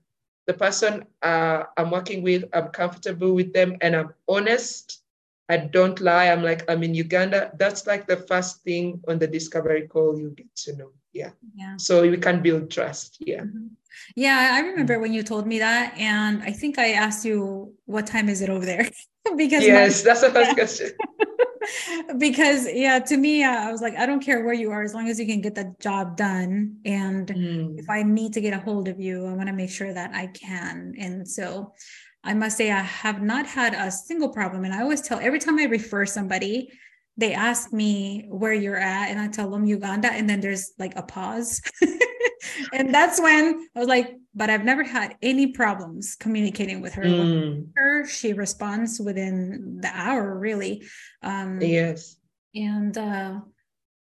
the 0.46 0.54
person 0.54 1.04
uh, 1.22 1.64
I'm 1.76 1.90
working 1.90 2.22
with, 2.22 2.44
I'm 2.52 2.68
comfortable 2.68 3.34
with 3.34 3.52
them 3.52 3.76
and 3.80 3.96
I'm 3.96 4.14
honest. 4.28 5.02
I 5.48 5.56
don't 5.56 5.98
lie. 6.00 6.28
I'm 6.28 6.42
like, 6.42 6.62
I'm 6.70 6.82
in 6.82 6.94
Uganda. 6.94 7.50
That's 7.58 7.86
like 7.86 8.06
the 8.06 8.16
first 8.16 8.62
thing 8.62 9.00
on 9.08 9.18
the 9.18 9.26
discovery 9.26 9.88
call 9.88 10.18
you 10.18 10.30
get 10.30 10.54
to 10.56 10.76
know. 10.76 10.90
Yeah. 11.12 11.30
Yeah. 11.54 11.76
So 11.78 12.08
we 12.08 12.16
can 12.18 12.42
build 12.42 12.70
trust. 12.70 13.16
Yeah. 13.20 13.40
Mm-hmm. 13.40 13.66
Yeah. 14.14 14.50
I 14.52 14.60
remember 14.60 15.00
when 15.00 15.12
you 15.12 15.22
told 15.22 15.46
me 15.46 15.58
that. 15.58 15.96
And 15.98 16.42
I 16.42 16.52
think 16.52 16.78
I 16.78 16.92
asked 16.92 17.24
you, 17.24 17.74
what 17.86 18.06
time 18.06 18.28
is 18.28 18.40
it 18.42 18.50
over 18.50 18.64
there? 18.64 18.88
because 19.36 19.64
yes, 19.64 20.04
my- 20.04 20.08
that's 20.08 20.20
the 20.20 20.30
first 20.30 20.54
question. 20.54 20.90
because 22.18 22.66
yeah 22.72 22.98
to 22.98 23.16
me 23.16 23.44
uh, 23.44 23.68
i 23.68 23.70
was 23.70 23.82
like 23.82 23.94
i 23.96 24.06
don't 24.06 24.24
care 24.24 24.42
where 24.44 24.54
you 24.54 24.70
are 24.70 24.82
as 24.82 24.94
long 24.94 25.08
as 25.08 25.20
you 25.20 25.26
can 25.26 25.40
get 25.40 25.54
the 25.54 25.74
job 25.80 26.16
done 26.16 26.76
and 26.84 27.28
mm. 27.28 27.78
if 27.78 27.90
i 27.90 28.02
need 28.02 28.32
to 28.32 28.40
get 28.40 28.54
a 28.54 28.58
hold 28.58 28.88
of 28.88 28.98
you 28.98 29.26
i 29.26 29.32
want 29.32 29.48
to 29.48 29.52
make 29.52 29.68
sure 29.68 29.92
that 29.92 30.10
i 30.14 30.26
can 30.28 30.94
and 30.98 31.28
so 31.28 31.74
i 32.24 32.32
must 32.32 32.56
say 32.56 32.70
i 32.70 32.80
have 32.80 33.20
not 33.20 33.46
had 33.46 33.74
a 33.74 33.90
single 33.90 34.30
problem 34.30 34.64
and 34.64 34.72
i 34.72 34.80
always 34.80 35.02
tell 35.02 35.18
every 35.20 35.38
time 35.38 35.58
i 35.58 35.64
refer 35.64 36.06
somebody 36.06 36.70
they 37.18 37.34
ask 37.34 37.72
me 37.72 38.26
where 38.30 38.54
you're 38.54 38.78
at 38.78 39.10
and 39.10 39.20
i 39.20 39.28
tell 39.28 39.50
them 39.50 39.66
uganda 39.66 40.10
and 40.10 40.28
then 40.28 40.40
there's 40.40 40.72
like 40.78 40.96
a 40.96 41.02
pause 41.02 41.60
and 42.72 42.94
that's 42.94 43.20
when 43.20 43.68
i 43.74 43.78
was 43.78 43.88
like 43.88 44.18
but 44.38 44.50
I've 44.50 44.64
never 44.64 44.84
had 44.84 45.16
any 45.20 45.48
problems 45.48 46.14
communicating 46.14 46.80
with 46.80 46.94
her. 46.94 47.02
Mm. 47.02 47.70
her 47.76 48.06
she 48.06 48.32
responds 48.32 49.00
within 49.00 49.80
the 49.80 49.90
hour, 49.92 50.38
really. 50.38 50.86
Um, 51.22 51.60
yes. 51.60 52.16
And 52.54 52.96
uh, 52.96 53.40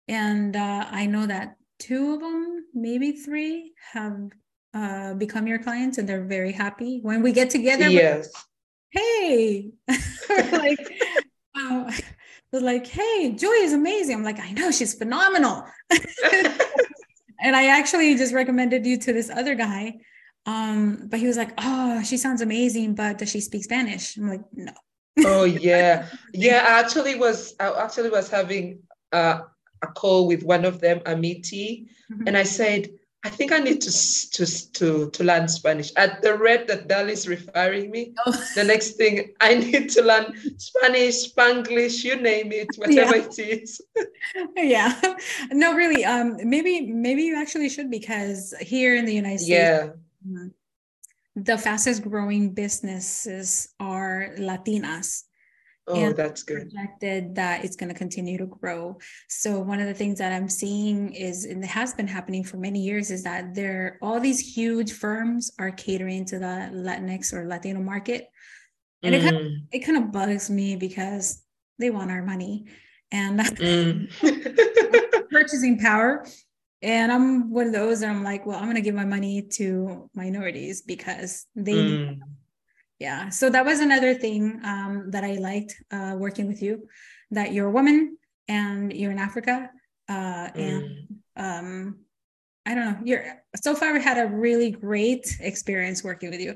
and 0.09 0.55
uh, 0.55 0.85
I 0.91 1.05
know 1.05 1.25
that 1.25 1.55
two 1.79 2.13
of 2.13 2.19
them, 2.19 2.65
maybe 2.73 3.13
three, 3.13 3.73
have 3.93 4.19
uh, 4.73 5.13
become 5.13 5.47
your 5.47 5.59
clients, 5.59 5.97
and 5.97 6.07
they're 6.07 6.25
very 6.25 6.51
happy 6.51 6.99
when 7.01 7.21
we 7.23 7.31
get 7.31 7.49
together. 7.49 7.87
Yes. 7.87 8.29
hey, 8.91 9.71
like. 10.51 10.91
Was 12.53 12.63
like, 12.63 12.87
hey, 12.87 13.33
Joy 13.33 13.51
is 13.51 13.73
amazing. 13.73 14.15
I'm 14.15 14.23
like, 14.23 14.39
I 14.39 14.51
know 14.51 14.71
she's 14.71 14.93
phenomenal. 14.93 15.65
And 17.39 17.55
I 17.55 17.67
actually 17.67 18.15
just 18.15 18.33
recommended 18.33 18.85
you 18.85 18.97
to 18.97 19.13
this 19.13 19.29
other 19.29 19.55
guy 19.55 19.95
um, 20.47 21.07
but 21.09 21.19
he 21.19 21.27
was 21.27 21.35
like, 21.35 21.51
"Oh, 21.57 22.01
she 22.03 22.15
sounds 22.15 22.41
amazing, 22.41 22.95
but 22.95 23.17
does 23.17 23.29
she 23.29 23.41
speak 23.41 23.65
Spanish?" 23.65 24.15
I'm 24.15 24.29
like, 24.29 24.45
"No." 24.53 24.71
oh 25.25 25.43
yeah, 25.43 26.07
yeah. 26.33 26.65
I 26.65 26.79
actually 26.79 27.15
was 27.15 27.53
I 27.59 27.69
actually 27.83 28.09
was 28.09 28.29
having 28.29 28.79
uh, 29.11 29.41
a 29.81 29.87
call 29.87 30.25
with 30.25 30.43
one 30.43 30.63
of 30.63 30.79
them, 30.79 31.01
Amiti, 31.01 31.87
mm-hmm. 32.09 32.27
and 32.27 32.37
I 32.37 32.43
said, 32.43 32.89
I 33.23 33.29
think 33.29 33.51
I 33.51 33.59
need 33.59 33.81
to 33.81 33.91
to 34.31 34.71
to 34.73 35.09
to 35.09 35.23
learn 35.23 35.47
Spanish. 35.47 35.91
At 35.95 36.21
the 36.21 36.37
rate 36.37 36.67
that 36.67 36.87
Dal 36.87 37.09
is 37.09 37.27
referring 37.27 37.91
me, 37.91 38.13
oh. 38.25 38.31
the 38.55 38.63
next 38.63 38.91
thing 38.91 39.33
I 39.41 39.55
need 39.55 39.89
to 39.91 40.01
learn 40.03 40.33
Spanish, 40.57 41.33
Spanglish, 41.33 42.03
you 42.03 42.15
name 42.15 42.51
it, 42.51 42.69
whatever 42.77 43.17
yeah. 43.17 43.25
it 43.25 43.39
is. 43.39 43.81
yeah, 44.55 45.01
no, 45.51 45.75
really. 45.75 46.05
Um, 46.05 46.37
maybe 46.43 46.91
maybe 46.91 47.23
you 47.23 47.35
actually 47.35 47.69
should 47.69 47.89
because 47.91 48.53
here 48.61 48.95
in 48.95 49.05
the 49.05 49.13
United 49.13 49.39
States, 49.39 49.49
yeah 49.49 49.89
Mm-hmm. 50.27 50.47
The 51.43 51.57
fastest 51.57 52.03
growing 52.03 52.53
businesses 52.53 53.69
are 53.79 54.33
Latinas. 54.37 55.23
Oh, 55.89 55.95
and 55.95 56.15
that's 56.15 56.43
good. 56.43 56.69
Projected 56.69 57.35
that 57.35 57.63
it's 57.63 57.77
going 57.77 57.87
to 57.87 57.97
continue 57.97 58.37
to 58.37 58.45
grow. 58.45 58.97
So 59.29 59.59
one 59.59 59.79
of 59.79 59.87
the 59.87 59.93
things 59.93 60.17
that 60.19 60.33
I'm 60.33 60.49
seeing 60.49 61.13
is, 61.13 61.45
and 61.45 61.63
it 61.63 61.67
has 61.67 61.93
been 61.93 62.07
happening 62.07 62.43
for 62.43 62.57
many 62.57 62.81
years, 62.81 63.09
is 63.09 63.23
that 63.23 63.55
there 63.55 63.97
all 64.01 64.19
these 64.19 64.39
huge 64.39 64.91
firms 64.91 65.51
are 65.59 65.71
catering 65.71 66.25
to 66.25 66.39
the 66.39 66.69
Latinx 66.73 67.31
or 67.31 67.47
Latino 67.47 67.79
market, 67.79 68.27
and 69.01 69.15
mm. 69.15 69.17
it 69.17 69.23
kind 69.23 69.37
of 69.37 69.51
it 69.71 69.79
kind 69.79 69.97
of 69.97 70.11
bugs 70.11 70.49
me 70.49 70.75
because 70.75 71.43
they 71.79 71.89
want 71.89 72.11
our 72.11 72.21
money 72.21 72.65
and 73.11 73.39
mm. 73.39 75.29
purchasing 75.29 75.79
power 75.79 76.25
and 76.81 77.11
i'm 77.11 77.51
one 77.51 77.67
of 77.67 77.73
those 77.73 77.99
that 77.99 78.09
i'm 78.09 78.23
like 78.23 78.45
well 78.45 78.57
i'm 78.57 78.65
going 78.65 78.75
to 78.75 78.81
give 78.81 78.95
my 78.95 79.05
money 79.05 79.41
to 79.41 80.09
minorities 80.13 80.81
because 80.81 81.45
they 81.55 81.73
mm. 81.73 82.19
Yeah 82.99 83.29
so 83.29 83.49
that 83.49 83.65
was 83.65 83.79
another 83.79 84.13
thing 84.13 84.59
um, 84.63 85.09
that 85.11 85.23
i 85.23 85.33
liked 85.33 85.75
uh, 85.91 86.15
working 86.17 86.47
with 86.47 86.61
you 86.61 86.87
that 87.31 87.53
you're 87.53 87.67
a 87.67 87.71
woman 87.71 88.17
and 88.47 88.93
you're 88.93 89.11
in 89.11 89.19
africa 89.19 89.69
uh, 90.09 90.13
mm. 90.13 90.51
and 90.55 91.07
um, 91.35 91.99
i 92.65 92.73
don't 92.73 92.85
know 92.85 92.97
you're 93.03 93.43
so 93.55 93.75
far 93.75 93.93
we 93.93 94.01
had 94.01 94.17
a 94.17 94.29
really 94.29 94.71
great 94.71 95.37
experience 95.39 96.03
working 96.03 96.29
with 96.29 96.39
you 96.39 96.55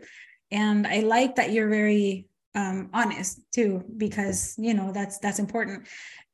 and 0.51 0.87
i 0.87 0.99
like 0.99 1.35
that 1.35 1.51
you're 1.51 1.69
very 1.69 2.27
um, 2.53 2.89
honest 2.93 3.39
too 3.53 3.83
because 3.97 4.55
you 4.57 4.73
know 4.73 4.91
that's 4.91 5.19
that's 5.19 5.39
important 5.39 5.87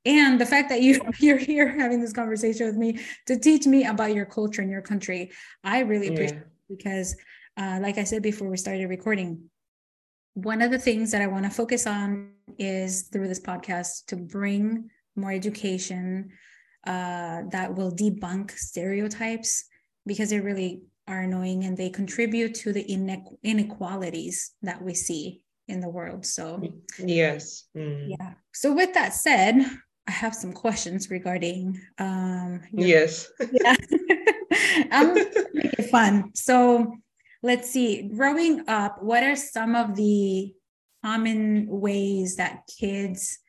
and 0.05 0.39
the 0.39 0.45
fact 0.45 0.69
that 0.69 0.81
you 0.81 0.99
you're 1.19 1.37
here 1.37 1.67
having 1.67 2.01
this 2.01 2.13
conversation 2.13 2.65
with 2.65 2.75
me 2.75 2.99
to 3.25 3.37
teach 3.37 3.67
me 3.67 3.85
about 3.85 4.15
your 4.15 4.25
culture 4.25 4.61
and 4.61 4.71
your 4.71 4.81
country 4.81 5.31
i 5.63 5.79
really 5.79 6.07
appreciate 6.07 6.37
yeah. 6.37 6.75
because 6.75 7.15
uh, 7.57 7.77
like 7.81 7.97
i 7.97 8.03
said 8.03 8.23
before 8.23 8.49
we 8.49 8.57
started 8.57 8.87
recording 8.89 9.47
one 10.37 10.61
of 10.61 10.69
the 10.69 10.77
things 10.77 11.11
that 11.11 11.21
i 11.21 11.27
want 11.27 11.43
to 11.43 11.49
focus 11.49 11.87
on 11.87 12.29
is 12.59 13.03
through 13.11 13.27
this 13.27 13.39
podcast 13.39 14.05
to 14.05 14.15
bring 14.15 14.89
more 15.15 15.31
education 15.31 16.29
uh, 16.85 17.41
that 17.51 17.75
will 17.75 17.91
debunk 17.91 18.51
stereotypes 18.51 19.65
because 20.05 20.29
they 20.29 20.39
really 20.39 20.83
are 21.07 21.21
annoying 21.21 21.63
and 21.63 21.75
they 21.75 21.89
contribute 21.89 22.53
to 22.53 22.71
the 22.71 22.83
inequalities 23.43 24.51
that 24.61 24.81
we 24.81 24.93
see 24.93 25.41
in 25.67 25.81
the 25.81 25.89
world. 25.89 26.25
So, 26.25 26.61
yes. 26.97 27.65
Mm. 27.75 28.11
Yeah. 28.11 28.33
So, 28.53 28.73
with 28.73 28.93
that 28.93 29.13
said, 29.13 29.65
I 30.07 30.11
have 30.11 30.33
some 30.33 30.53
questions 30.53 31.09
regarding. 31.09 31.79
Um, 31.97 32.61
yes. 32.71 33.29
Yeah. 33.51 33.75
I'm 34.91 35.13
make 35.53 35.73
it 35.79 35.89
fun. 35.89 36.31
So, 36.35 36.95
let's 37.43 37.69
see. 37.69 38.09
Growing 38.15 38.67
up, 38.67 39.01
what 39.01 39.23
are 39.23 39.35
some 39.35 39.75
of 39.75 39.95
the 39.95 40.53
common 41.03 41.67
ways 41.67 42.35
that 42.37 42.61
kids 42.79 43.39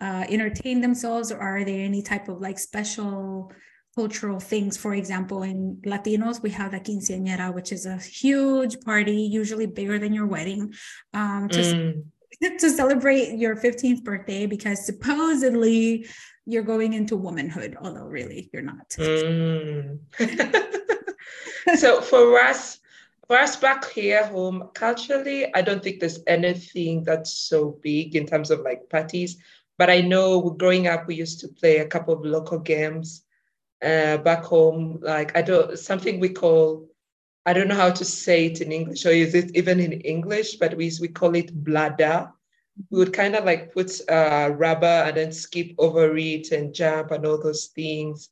uh, 0.00 0.24
entertain 0.28 0.80
themselves, 0.80 1.32
or 1.32 1.38
are 1.38 1.64
there 1.64 1.84
any 1.84 2.02
type 2.02 2.28
of 2.28 2.40
like 2.40 2.58
special 2.58 3.52
cultural 3.96 4.38
things. 4.38 4.76
For 4.76 4.94
example, 4.94 5.42
in 5.42 5.80
Latinos, 5.86 6.42
we 6.42 6.50
have 6.50 6.70
the 6.70 6.80
quinceañera, 6.80 7.52
which 7.52 7.72
is 7.72 7.86
a 7.86 7.96
huge 7.96 8.80
party, 8.82 9.22
usually 9.22 9.66
bigger 9.66 9.98
than 9.98 10.12
your 10.12 10.26
wedding, 10.26 10.74
um, 11.14 11.48
to, 11.48 11.58
mm. 11.58 12.58
to 12.58 12.70
celebrate 12.70 13.38
your 13.38 13.56
15th 13.56 14.04
birthday 14.04 14.46
because 14.46 14.84
supposedly 14.84 16.06
you're 16.44 16.62
going 16.62 16.92
into 16.92 17.16
womanhood, 17.16 17.76
although 17.80 18.04
really 18.04 18.50
you're 18.52 18.62
not. 18.62 18.88
Mm. 18.90 19.98
so 21.76 22.02
for 22.02 22.38
us, 22.38 22.78
for 23.26 23.36
us 23.36 23.56
back 23.56 23.90
here 23.90 24.24
home, 24.26 24.70
culturally, 24.74 25.52
I 25.54 25.62
don't 25.62 25.82
think 25.82 26.00
there's 26.00 26.20
anything 26.26 27.04
that's 27.04 27.32
so 27.32 27.78
big 27.82 28.14
in 28.16 28.26
terms 28.26 28.50
of 28.50 28.60
like 28.60 28.88
parties. 28.88 29.38
But 29.78 29.90
I 29.90 30.00
know 30.00 30.50
growing 30.50 30.86
up, 30.86 31.06
we 31.06 31.16
used 31.16 31.40
to 31.40 31.48
play 31.48 31.78
a 31.78 31.86
couple 31.86 32.14
of 32.14 32.24
local 32.24 32.58
games 32.58 33.24
uh, 33.84 34.18
back 34.18 34.44
home. 34.44 35.00
Like 35.02 35.36
I 35.36 35.42
don't 35.42 35.78
something 35.78 36.20
we 36.20 36.30
call 36.30 36.86
I 37.46 37.52
don't 37.52 37.68
know 37.68 37.76
how 37.76 37.90
to 37.90 38.04
say 38.04 38.46
it 38.46 38.60
in 38.60 38.72
English 38.72 39.06
or 39.06 39.10
is 39.10 39.34
it 39.34 39.56
even 39.56 39.78
in 39.78 39.92
English, 39.92 40.56
but 40.56 40.76
we 40.76 40.90
we 41.00 41.08
call 41.08 41.34
it 41.36 41.64
blada. 41.64 42.32
We 42.90 42.98
would 42.98 43.12
kind 43.12 43.36
of 43.36 43.44
like 43.44 43.72
put 43.72 43.90
uh, 44.10 44.50
rubber 44.54 44.86
and 45.06 45.16
then 45.16 45.32
skip 45.32 45.72
over 45.78 46.16
it 46.16 46.52
and 46.52 46.74
jump 46.74 47.10
and 47.12 47.24
all 47.24 47.40
those 47.40 47.66
things. 47.66 48.30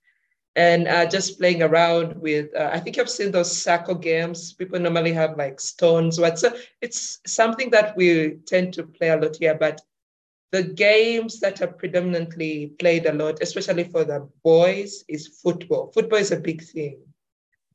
And 0.57 0.87
uh, 0.87 1.07
just 1.07 1.39
playing 1.39 1.63
around 1.63 2.15
with, 2.21 2.55
uh, 2.55 2.71
I 2.73 2.79
think 2.79 2.99
I've 2.99 3.11
seen 3.11 3.33
those 3.33 3.51
circle 3.51 3.97
games. 3.97 4.53
People 4.53 4.79
normally 4.79 5.13
have 5.13 5.37
like 5.37 5.59
stones. 5.59 6.21
What 6.21 6.39
so 6.39 6.57
it's 6.81 7.21
something 7.27 7.71
that 7.71 7.97
we 7.97 8.37
tend 8.47 8.73
to 8.75 8.85
play 8.85 9.09
a 9.09 9.17
lot 9.17 9.37
here. 9.37 9.57
But 9.57 9.81
the 10.53 10.63
games 10.63 11.41
that 11.41 11.61
are 11.61 11.67
predominantly 11.67 12.69
played 12.79 13.07
a 13.07 13.13
lot, 13.13 13.43
especially 13.43 13.85
for 13.85 14.05
the 14.05 14.29
boys, 14.45 15.03
is 15.09 15.27
football. 15.27 15.91
Football 15.93 16.21
is 16.21 16.31
a 16.31 16.39
big 16.39 16.63
thing. 16.63 17.01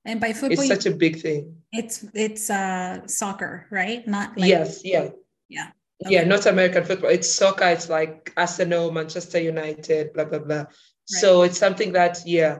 And 0.06 0.22
by 0.22 0.32
football, 0.32 0.63
it's 0.63 0.68
such 0.68 0.86
a 0.86 0.96
big 0.96 1.20
thing. 1.20 1.58
It's 1.74 2.06
it's 2.13 2.50
uh 2.50 3.06
soccer, 3.06 3.68
right? 3.70 4.08
Not 4.08 4.38
like, 4.38 4.48
yes, 4.48 4.82
yeah, 4.86 5.10
yeah, 5.50 5.72
okay. 6.06 6.15
yeah. 6.15 6.24
Not 6.24 6.46
American 6.46 6.86
football. 6.86 7.10
It's 7.10 7.30
soccer. 7.30 7.65
It's 7.65 7.89
like 7.89 8.32
Arsenal, 8.38 8.92
Manchester 8.92 9.42
United, 9.42 10.13
blah 10.13 10.24
blah 10.24 10.39
blah. 10.39 10.65
So 11.10 11.41
it's 11.41 11.58
something 11.58 11.91
that 11.93 12.22
yeah. 12.26 12.60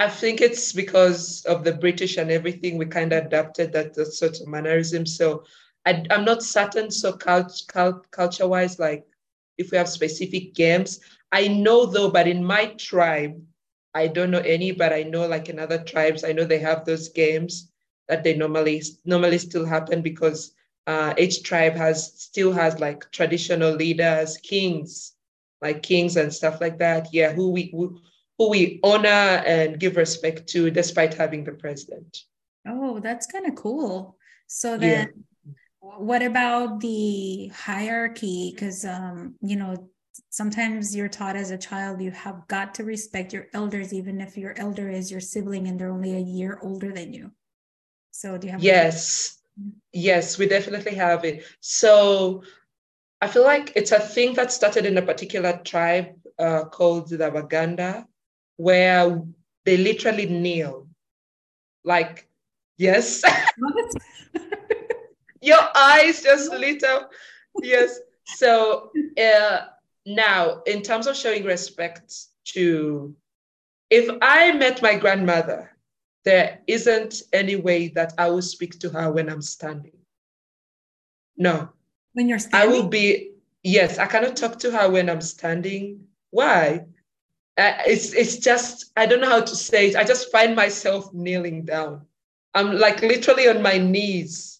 I 0.00 0.08
think 0.08 0.40
it's 0.40 0.72
because 0.72 1.44
of 1.46 1.64
the 1.64 1.72
British 1.72 2.18
and 2.18 2.30
everything, 2.30 2.78
we 2.78 2.86
kind 2.86 3.12
of 3.12 3.26
adapted 3.26 3.72
that, 3.72 3.94
that 3.94 4.12
sort 4.12 4.40
of 4.40 4.46
mannerism. 4.46 5.04
So 5.04 5.42
I, 5.84 6.04
am 6.10 6.24
not 6.24 6.44
certain. 6.44 6.92
So 6.92 7.12
cult, 7.14 7.60
cult, 7.66 8.08
culture 8.12 8.46
wise, 8.46 8.78
like 8.78 9.04
if 9.58 9.72
we 9.72 9.76
have 9.76 9.88
specific 9.88 10.54
games. 10.54 11.00
I 11.32 11.48
know 11.48 11.84
though, 11.84 12.10
but 12.10 12.28
in 12.28 12.44
my 12.44 12.66
tribe, 12.78 13.42
I 13.94 14.06
don't 14.06 14.30
know 14.30 14.38
any, 14.38 14.70
but 14.70 14.92
I 14.92 15.02
know 15.02 15.26
like 15.26 15.48
in 15.48 15.58
other 15.58 15.82
tribes, 15.82 16.22
I 16.22 16.32
know 16.32 16.44
they 16.44 16.60
have 16.60 16.84
those 16.84 17.08
games 17.08 17.72
that 18.06 18.22
they 18.22 18.36
normally 18.36 18.82
normally 19.04 19.38
still 19.38 19.66
happen 19.66 20.00
because 20.02 20.52
uh, 20.86 21.14
each 21.18 21.42
tribe 21.42 21.74
has 21.74 22.12
still 22.22 22.52
has 22.52 22.78
like 22.78 23.10
traditional 23.10 23.72
leaders, 23.74 24.36
kings, 24.38 25.14
like 25.60 25.82
kings 25.82 26.16
and 26.16 26.32
stuff 26.32 26.60
like 26.60 26.78
that. 26.78 27.08
Yeah, 27.12 27.32
who 27.32 27.50
we 27.50 27.70
who, 27.72 27.98
who 28.38 28.50
we 28.50 28.80
honor 28.82 29.08
and 29.08 29.78
give 29.78 29.96
respect 29.96 30.48
to, 30.48 30.70
despite 30.70 31.14
having 31.14 31.44
the 31.44 31.52
president. 31.52 32.18
Oh, 32.66 33.00
that's 33.00 33.26
kind 33.26 33.46
of 33.46 33.54
cool. 33.54 34.16
So 34.46 34.78
then, 34.78 35.06
yeah 35.06 35.06
what 35.80 36.22
about 36.22 36.80
the 36.80 37.48
hierarchy 37.48 38.50
because 38.52 38.84
um 38.84 39.34
you 39.40 39.56
know 39.56 39.88
sometimes 40.30 40.94
you're 40.94 41.08
taught 41.08 41.36
as 41.36 41.50
a 41.50 41.58
child 41.58 42.00
you 42.02 42.10
have 42.10 42.46
got 42.48 42.74
to 42.74 42.84
respect 42.84 43.32
your 43.32 43.46
elders 43.54 43.92
even 43.92 44.20
if 44.20 44.36
your 44.36 44.54
elder 44.58 44.88
is 44.88 45.10
your 45.10 45.20
sibling 45.20 45.68
and 45.68 45.78
they're 45.78 45.90
only 45.90 46.14
a 46.14 46.20
year 46.20 46.58
older 46.62 46.92
than 46.92 47.12
you 47.12 47.30
so 48.10 48.36
do 48.36 48.46
you 48.46 48.52
have 48.52 48.62
yes 48.62 49.38
yes 49.92 50.38
we 50.38 50.46
definitely 50.46 50.94
have 50.94 51.24
it 51.24 51.44
so 51.60 52.42
i 53.20 53.28
feel 53.28 53.44
like 53.44 53.72
it's 53.76 53.92
a 53.92 54.00
thing 54.00 54.34
that 54.34 54.52
started 54.52 54.86
in 54.86 54.98
a 54.98 55.02
particular 55.02 55.60
tribe 55.64 56.14
uh, 56.38 56.64
called 56.64 57.08
the 57.08 57.30
Baganda, 57.30 58.06
where 58.56 59.20
they 59.64 59.76
literally 59.76 60.26
kneel 60.26 60.86
like 61.84 62.28
yes 62.76 63.22
your 65.40 65.58
eyes 65.74 66.22
just 66.22 66.52
lit 66.52 66.82
up. 66.84 67.12
Yes. 67.62 68.00
So 68.24 68.90
uh, 69.20 69.66
now, 70.06 70.62
in 70.66 70.82
terms 70.82 71.06
of 71.06 71.16
showing 71.16 71.44
respect 71.44 72.12
to, 72.54 73.14
if 73.90 74.08
I 74.20 74.52
met 74.52 74.82
my 74.82 74.96
grandmother, 74.96 75.76
there 76.24 76.60
isn't 76.66 77.22
any 77.32 77.56
way 77.56 77.88
that 77.88 78.12
I 78.18 78.28
will 78.28 78.42
speak 78.42 78.78
to 78.80 78.90
her 78.90 79.10
when 79.10 79.28
I'm 79.28 79.42
standing. 79.42 79.96
No. 81.36 81.70
When 82.18 82.28
you're 82.28 82.40
standing? 82.40 82.68
I 82.68 82.72
will 82.72 82.88
be, 82.88 83.30
yes, 83.62 83.98
I 83.98 84.06
cannot 84.06 84.34
talk 84.34 84.58
to 84.58 84.72
her 84.72 84.90
when 84.90 85.08
I'm 85.08 85.20
standing. 85.20 86.04
Why? 86.30 86.84
Uh, 87.56 87.74
it's, 87.86 88.12
it's 88.12 88.38
just, 88.38 88.90
I 88.96 89.06
don't 89.06 89.20
know 89.20 89.30
how 89.30 89.40
to 89.40 89.54
say 89.54 89.90
it. 89.90 89.94
I 89.94 90.02
just 90.02 90.32
find 90.32 90.56
myself 90.56 91.14
kneeling 91.14 91.64
down. 91.64 92.04
I'm 92.54 92.76
like 92.76 93.02
literally 93.02 93.46
on 93.46 93.62
my 93.62 93.78
knees 93.78 94.58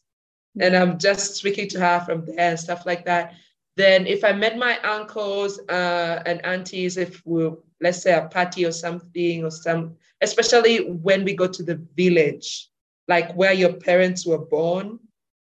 and 0.61 0.77
I'm 0.77 1.01
just 1.01 1.35
speaking 1.35 1.69
to 1.71 1.81
her 1.81 1.99
from 2.07 2.27
there 2.27 2.51
and 2.51 2.61
stuff 2.61 2.87
like 2.87 3.05
that. 3.07 3.35
Then 3.75 4.07
if 4.07 4.23
I 4.23 4.31
met 4.35 4.57
my 4.57 4.79
uncles 4.83 5.59
uh, 5.69 6.23
and 6.27 6.41
aunties, 6.47 6.97
if 6.97 7.27
we 7.27 7.51
let's 7.81 8.03
say 8.03 8.15
a 8.15 8.29
party 8.29 8.67
or 8.67 8.73
something 8.73 9.43
or 9.43 9.51
some, 9.51 9.97
especially 10.21 10.93
when 10.93 11.25
we 11.25 11.35
go 11.35 11.49
to 11.49 11.65
the 11.65 11.85
village, 11.97 12.71
like 13.09 13.33
where 13.35 13.53
your 13.53 13.73
parents 13.73 14.25
were 14.25 14.47
born, 14.47 15.01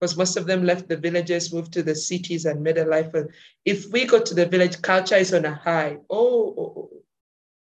because 0.02 0.16
most 0.16 0.36
of 0.36 0.46
them 0.46 0.64
left 0.64 0.88
the 0.88 0.96
villages, 0.96 1.54
moved 1.54 1.72
to 1.72 1.80
the 1.80 1.94
cities 1.94 2.44
and 2.44 2.60
made 2.60 2.76
a 2.76 2.84
life. 2.84 3.14
If 3.64 3.86
we 3.92 4.04
go 4.04 4.20
to 4.20 4.34
the 4.34 4.46
village, 4.46 4.82
culture 4.82 5.14
is 5.14 5.32
on 5.32 5.44
a 5.44 5.54
high. 5.54 5.98
Oh, 6.10 6.54
oh, 6.58 6.74
oh. 6.76 6.90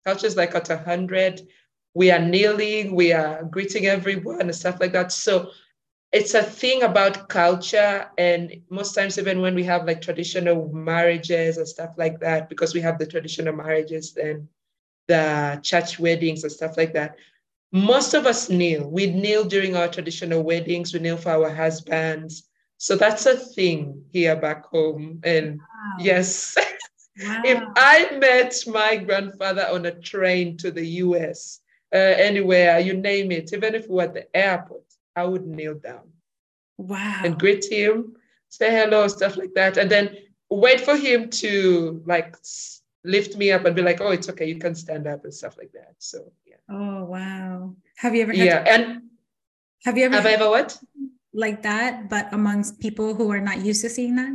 culture 0.06 0.26
is 0.26 0.38
like 0.38 0.54
at 0.54 0.70
a 0.70 0.78
hundred. 0.78 1.42
We 1.92 2.10
are 2.10 2.18
kneeling, 2.18 2.94
we 2.94 3.12
are 3.12 3.44
greeting 3.44 3.84
everyone 3.88 4.40
and 4.40 4.54
stuff 4.54 4.80
like 4.80 4.92
that. 4.92 5.12
So 5.12 5.50
it's 6.12 6.32
a 6.32 6.42
thing 6.42 6.82
about 6.82 7.28
culture 7.28 8.08
and 8.16 8.62
most 8.70 8.94
times 8.94 9.18
even 9.18 9.42
when 9.42 9.54
we 9.54 9.64
have 9.64 9.84
like 9.84 10.00
traditional 10.00 10.72
marriages 10.72 11.58
and 11.58 11.68
stuff 11.68 11.92
like 11.98 12.20
that 12.20 12.48
because 12.48 12.72
we 12.72 12.80
have 12.80 12.98
the 12.98 13.06
traditional 13.06 13.54
marriages 13.54 14.16
and 14.16 14.48
the 15.08 15.60
church 15.62 15.98
weddings 15.98 16.42
and 16.42 16.52
stuff 16.52 16.78
like 16.78 16.94
that 16.94 17.16
most 17.72 18.14
of 18.14 18.26
us 18.26 18.50
kneel 18.50 18.88
we 18.90 19.06
kneel 19.06 19.44
during 19.44 19.76
our 19.76 19.88
traditional 19.88 20.42
weddings 20.42 20.92
we 20.92 21.00
kneel 21.00 21.16
for 21.16 21.30
our 21.30 21.54
husbands 21.54 22.48
so 22.78 22.96
that's 22.96 23.26
a 23.26 23.36
thing 23.36 24.02
here 24.12 24.34
back 24.34 24.64
home 24.66 25.20
and 25.24 25.58
wow. 25.58 25.96
yes 25.98 26.56
wow. 27.22 27.42
if 27.44 27.62
i 27.76 28.16
met 28.18 28.54
my 28.66 28.96
grandfather 28.96 29.66
on 29.70 29.86
a 29.86 30.00
train 30.00 30.56
to 30.56 30.70
the 30.70 30.84
us 30.84 31.60
uh, 31.92 31.98
anywhere 31.98 32.78
you 32.78 32.94
name 32.94 33.30
it 33.30 33.52
even 33.52 33.74
if 33.74 33.88
we 33.88 33.96
were 33.96 34.02
at 34.02 34.14
the 34.14 34.36
airport 34.36 34.82
I 35.16 35.24
would 35.24 35.46
kneel 35.46 35.74
down. 35.74 36.08
Wow. 36.78 37.20
And 37.24 37.38
greet 37.38 37.64
him, 37.70 38.16
say 38.48 38.70
hello, 38.70 39.08
stuff 39.08 39.36
like 39.36 39.54
that. 39.54 39.76
And 39.76 39.90
then 39.90 40.16
wait 40.48 40.80
for 40.80 40.96
him 40.96 41.28
to 41.30 42.02
like 42.06 42.36
lift 43.04 43.36
me 43.36 43.52
up 43.52 43.64
and 43.64 43.76
be 43.76 43.82
like, 43.82 44.00
oh, 44.00 44.10
it's 44.10 44.28
okay, 44.30 44.46
you 44.46 44.58
can 44.58 44.74
stand 44.74 45.06
up 45.06 45.24
and 45.24 45.34
stuff 45.34 45.56
like 45.58 45.72
that. 45.72 45.94
So. 45.98 46.32
Oh 46.70 47.04
wow. 47.04 47.74
Have 47.96 48.14
you 48.14 48.22
ever 48.22 48.32
Yeah. 48.32 48.62
To- 48.62 48.70
and 48.70 49.02
have 49.84 49.98
you 49.98 50.04
ever 50.04 50.14
have 50.16 50.26
I 50.26 50.32
ever 50.32 50.48
what? 50.48 50.78
Like 51.32 51.62
that, 51.62 52.08
but 52.08 52.32
amongst 52.32 52.78
people 52.80 53.14
who 53.14 53.30
are 53.32 53.40
not 53.40 53.64
used 53.64 53.82
to 53.82 53.90
seeing 53.90 54.16
that? 54.16 54.34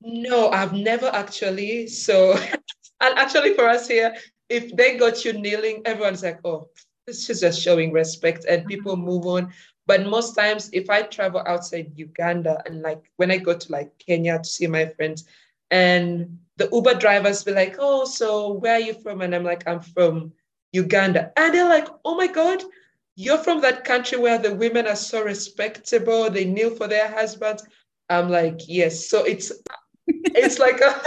No, 0.00 0.50
I've 0.50 0.72
never 0.72 1.06
actually. 1.12 1.86
So 1.88 2.32
and 3.00 3.18
actually 3.18 3.54
for 3.54 3.68
us 3.68 3.88
here, 3.88 4.14
if 4.48 4.74
they 4.74 4.96
got 4.96 5.24
you 5.24 5.34
kneeling, 5.34 5.82
everyone's 5.84 6.22
like, 6.22 6.40
oh, 6.44 6.68
this 7.06 7.28
is 7.28 7.40
just 7.40 7.60
showing 7.60 7.92
respect 7.92 8.44
and 8.48 8.66
people 8.66 8.96
mm-hmm. 8.96 9.06
move 9.06 9.26
on. 9.26 9.52
But 9.86 10.06
most 10.06 10.34
times, 10.34 10.68
if 10.72 10.90
I 10.90 11.02
travel 11.02 11.42
outside 11.46 11.92
Uganda 11.96 12.62
and 12.66 12.82
like 12.82 13.10
when 13.16 13.30
I 13.30 13.38
go 13.38 13.56
to 13.56 13.72
like 13.72 13.90
Kenya 13.98 14.38
to 14.38 14.44
see 14.44 14.66
my 14.66 14.86
friends, 14.86 15.24
and 15.70 16.38
the 16.56 16.68
Uber 16.72 16.94
drivers 16.94 17.44
be 17.44 17.52
like, 17.52 17.76
"Oh, 17.78 18.04
so 18.04 18.52
where 18.52 18.74
are 18.74 18.80
you 18.80 18.94
from?" 18.94 19.22
And 19.22 19.34
I'm 19.34 19.44
like, 19.44 19.66
"I'm 19.66 19.80
from 19.80 20.32
Uganda," 20.72 21.32
and 21.36 21.54
they're 21.54 21.68
like, 21.68 21.88
"Oh 22.04 22.16
my 22.16 22.26
God." 22.26 22.62
You're 23.20 23.38
from 23.38 23.60
that 23.62 23.82
country 23.84 24.16
where 24.16 24.38
the 24.38 24.54
women 24.54 24.86
are 24.86 24.94
so 24.94 25.24
respectable, 25.24 26.30
they 26.30 26.44
kneel 26.44 26.70
for 26.76 26.86
their 26.86 27.08
husbands. 27.08 27.64
I'm 28.08 28.30
like, 28.30 28.60
yes. 28.68 29.08
So 29.08 29.24
it's 29.24 29.50
it's 30.06 30.58
like 30.66 30.80
a, 30.80 31.00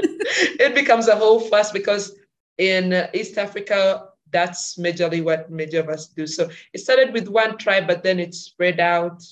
it 0.62 0.74
becomes 0.74 1.08
a 1.08 1.16
whole 1.16 1.40
fuss 1.40 1.72
because 1.72 2.14
in 2.58 3.08
East 3.12 3.38
Africa, 3.38 4.08
that's 4.30 4.76
majorly 4.76 5.22
what 5.22 5.50
many 5.50 5.76
of 5.76 5.88
us 5.88 6.08
do. 6.08 6.26
So 6.26 6.48
it 6.72 6.78
started 6.78 7.12
with 7.12 7.28
one 7.28 7.58
tribe, 7.58 7.86
but 7.86 8.02
then 8.02 8.18
it 8.18 8.34
spread 8.34 8.80
out. 8.80 9.22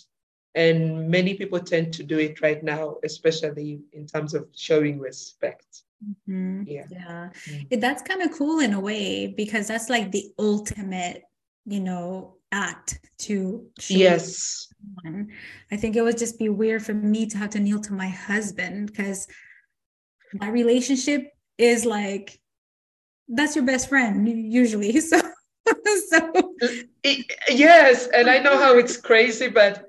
And 0.57 1.11
many 1.11 1.35
people 1.35 1.59
tend 1.61 1.93
to 1.95 2.05
do 2.05 2.19
it 2.19 2.41
right 2.41 2.63
now, 2.63 2.97
especially 3.05 3.81
in 3.93 4.07
terms 4.07 4.35
of 4.35 4.47
showing 4.55 5.01
respect. 5.01 5.84
Mm-hmm. 6.03 6.63
Yeah. 6.67 6.85
Yeah. 6.91 7.29
Mm-hmm. 7.49 7.81
That's 7.81 8.03
kind 8.03 8.23
of 8.23 8.33
cool 8.33 8.61
in 8.61 8.73
a 8.73 8.81
way 8.81 9.27
because 9.27 9.69
that's 9.69 9.91
like 9.91 10.11
the 10.13 10.33
ultimate, 10.39 11.23
you 11.67 11.81
know, 11.81 12.37
act 12.55 13.01
to 13.19 13.67
yes 13.89 14.69
someone. 15.03 15.29
i 15.73 15.77
think 15.77 15.97
it 15.97 16.03
would 16.03 16.17
just 16.17 16.39
be 16.39 16.49
weird 16.49 16.81
for 16.85 16.95
me 16.95 17.27
to 17.27 17.37
have 17.37 17.51
to 17.51 17.59
kneel 17.59 17.81
to 17.81 17.93
my 17.93 18.07
husband 18.09 18.87
because 18.87 19.27
my 20.35 20.49
relationship 20.49 21.33
is 21.59 21.85
like 21.85 22.39
that's 23.29 23.57
your 23.57 23.65
best 23.65 23.89
friend 23.89 24.29
usually 24.53 25.01
so 25.01 25.21
so 26.09 26.33
yes 27.51 28.07
and 28.15 28.31
i 28.31 28.39
know 28.39 28.57
how 28.57 28.79
it's 28.79 28.97
crazy 28.97 29.49
but 29.49 29.87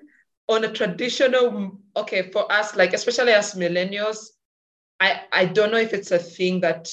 on 0.48 0.64
a 0.64 0.72
traditional 0.72 1.78
okay 1.96 2.32
for 2.32 2.52
us 2.52 2.76
like 2.76 2.94
especially 2.94 3.32
as 3.32 3.54
millennials 3.54 4.30
i 5.00 5.22
i 5.32 5.46
don't 5.46 5.72
know 5.72 5.78
if 5.78 5.94
it's 5.94 6.12
a 6.12 6.20
thing 6.20 6.60
that 6.62 6.92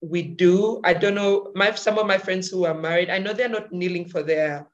we 0.00 0.22
do 0.22 0.80
i 0.84 0.92
don't 0.92 1.14
know 1.14 1.50
my 1.54 1.72
some 1.74 1.98
of 1.98 2.06
my 2.06 2.18
friends 2.18 2.48
who 2.48 2.64
are 2.64 2.74
married 2.74 3.10
i 3.10 3.18
know 3.18 3.32
they're 3.32 3.48
not 3.48 3.72
kneeling 3.72 4.06
for 4.06 4.22
their 4.22 4.66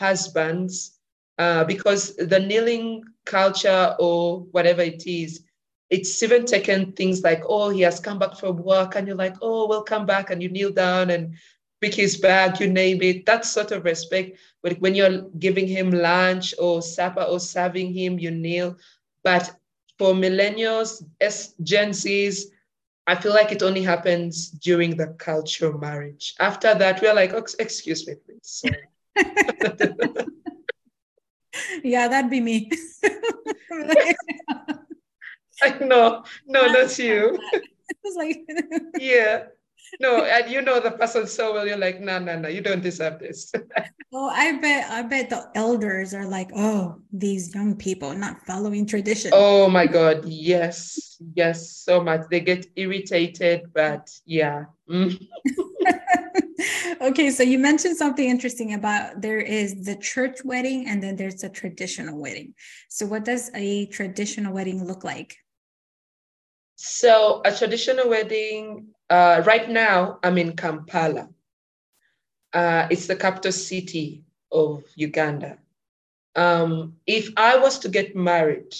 husbands 0.00 0.98
uh, 1.38 1.64
because 1.64 2.16
the 2.16 2.38
kneeling 2.38 3.02
culture 3.24 3.94
or 3.98 4.40
whatever 4.52 4.82
it 4.82 5.06
is 5.06 5.44
it's 5.90 6.22
even 6.22 6.46
taken 6.46 6.92
things 6.92 7.22
like, 7.22 7.42
oh, 7.48 7.68
he 7.68 7.80
has 7.82 7.98
come 8.00 8.18
back 8.18 8.36
from 8.36 8.62
work, 8.62 8.94
and 8.94 9.06
you're 9.06 9.16
like, 9.16 9.36
oh, 9.42 9.66
welcome 9.66 10.06
back, 10.06 10.30
and 10.30 10.40
you 10.42 10.48
kneel 10.48 10.70
down 10.70 11.10
and 11.10 11.34
pick 11.80 11.94
his 11.94 12.16
bag, 12.16 12.60
you 12.60 12.68
name 12.68 13.02
it. 13.02 13.26
That 13.26 13.44
sort 13.44 13.72
of 13.72 13.84
respect. 13.84 14.38
But 14.62 14.80
when 14.80 14.94
you're 14.94 15.22
giving 15.38 15.66
him 15.66 15.90
lunch 15.90 16.54
or 16.58 16.80
supper 16.80 17.22
or 17.22 17.40
serving 17.40 17.92
him, 17.92 18.18
you 18.18 18.30
kneel. 18.30 18.76
But 19.24 19.50
for 20.00 20.14
millennials, 20.14 21.04
as 21.20 21.54
Gen 21.62 21.90
Zs, 21.90 22.44
I 23.06 23.14
feel 23.16 23.34
like 23.34 23.52
it 23.52 23.62
only 23.62 23.82
happens 23.82 24.48
during 24.48 24.96
the 24.96 25.08
cultural 25.18 25.78
marriage. 25.78 26.34
After 26.40 26.74
that, 26.74 27.02
we're 27.02 27.12
like, 27.12 27.34
oh, 27.34 27.44
excuse 27.58 28.06
me, 28.06 28.14
please. 28.14 28.64
yeah, 31.84 32.08
that'd 32.08 32.30
be 32.30 32.40
me. 32.40 32.70
I 35.62 35.78
know. 35.82 36.24
No, 36.46 36.72
that's 36.76 36.98
you. 36.98 37.38
It 37.52 37.98
was 38.02 38.16
like, 38.16 38.40
yeah. 38.98 39.48
No, 40.00 40.24
and 40.24 40.50
you 40.50 40.62
know 40.62 40.80
the 40.80 40.92
person 40.92 41.26
so 41.26 41.52
well, 41.52 41.66
you're 41.66 41.76
like, 41.76 42.00
no, 42.00 42.18
no, 42.18 42.38
no, 42.38 42.48
you 42.48 42.60
don't 42.60 42.82
deserve 42.82 43.18
this. 43.18 43.52
well, 44.12 44.30
I 44.32 44.52
bet 44.52 44.90
I 44.90 45.02
bet 45.02 45.30
the 45.30 45.50
elders 45.54 46.14
are 46.14 46.26
like, 46.26 46.50
oh, 46.54 47.00
these 47.12 47.54
young 47.54 47.76
people 47.76 48.14
not 48.14 48.46
following 48.46 48.86
tradition. 48.86 49.32
Oh 49.34 49.68
my 49.68 49.86
God. 49.86 50.24
Yes. 50.24 51.16
Yes, 51.34 51.76
so 51.76 52.02
much. 52.02 52.22
They 52.30 52.40
get 52.40 52.66
irritated, 52.76 53.72
but 53.74 54.10
yeah. 54.24 54.64
Mm. 54.88 55.20
okay, 57.00 57.30
so 57.30 57.42
you 57.42 57.58
mentioned 57.58 57.96
something 57.96 58.28
interesting 58.28 58.74
about 58.74 59.20
there 59.20 59.38
is 59.38 59.84
the 59.84 59.96
church 59.96 60.44
wedding 60.44 60.86
and 60.88 61.02
then 61.02 61.16
there's 61.16 61.42
a 61.42 61.48
traditional 61.48 62.18
wedding. 62.18 62.54
So 62.88 63.06
what 63.06 63.24
does 63.24 63.50
a 63.54 63.86
traditional 63.86 64.52
wedding 64.52 64.84
look 64.84 65.04
like? 65.04 65.36
So 66.76 67.42
a 67.44 67.54
traditional 67.54 68.08
wedding, 68.08 68.88
uh, 69.10 69.42
right 69.44 69.68
now 69.68 70.18
I'm 70.22 70.38
in 70.38 70.56
Kampala. 70.56 71.28
Uh, 72.52 72.86
it's 72.90 73.06
the 73.06 73.16
capital 73.16 73.52
city 73.52 74.24
of 74.50 74.84
Uganda. 74.94 75.58
Um, 76.36 76.94
if 77.06 77.28
I 77.36 77.58
was 77.58 77.80
to 77.80 77.88
get 77.88 78.16
married, 78.16 78.74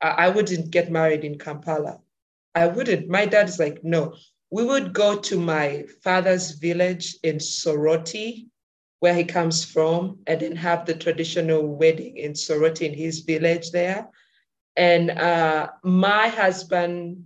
I, 0.00 0.08
I 0.08 0.28
wouldn't 0.30 0.70
get 0.70 0.90
married 0.90 1.24
in 1.24 1.38
Kampala. 1.38 2.00
I 2.54 2.66
wouldn't. 2.66 3.08
My 3.08 3.26
dad 3.26 3.48
is 3.48 3.58
like, 3.58 3.84
no. 3.84 4.14
We 4.50 4.64
would 4.64 4.92
go 4.92 5.18
to 5.18 5.40
my 5.40 5.84
father's 6.02 6.52
village 6.52 7.16
in 7.22 7.36
Soroti, 7.36 8.48
where 9.00 9.14
he 9.14 9.24
comes 9.24 9.64
from, 9.64 10.18
and 10.26 10.40
then 10.40 10.56
have 10.56 10.84
the 10.84 10.94
traditional 10.94 11.66
wedding 11.66 12.18
in 12.18 12.32
Soroti 12.32 12.82
in 12.82 12.94
his 12.94 13.20
village 13.20 13.70
there. 13.70 14.08
And 14.76 15.10
uh, 15.10 15.70
my 15.82 16.28
husband 16.28 17.24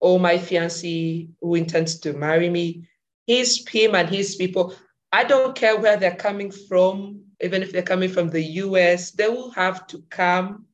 or 0.00 0.18
my 0.18 0.36
fiancé 0.36 1.28
who 1.40 1.54
intends 1.54 1.98
to 2.00 2.12
marry 2.12 2.48
me, 2.48 2.88
his 3.26 3.66
him 3.68 3.94
and 3.94 4.08
his 4.08 4.36
people, 4.36 4.74
I 5.12 5.24
don't 5.24 5.54
care 5.54 5.78
where 5.78 5.96
they're 5.96 6.16
coming 6.16 6.50
from, 6.50 7.20
even 7.40 7.62
if 7.62 7.72
they're 7.72 7.82
coming 7.82 8.10
from 8.10 8.28
the 8.28 8.42
US, 8.42 9.12
they 9.12 9.28
will 9.28 9.50
have 9.50 9.86
to 9.88 10.02
come 10.10 10.66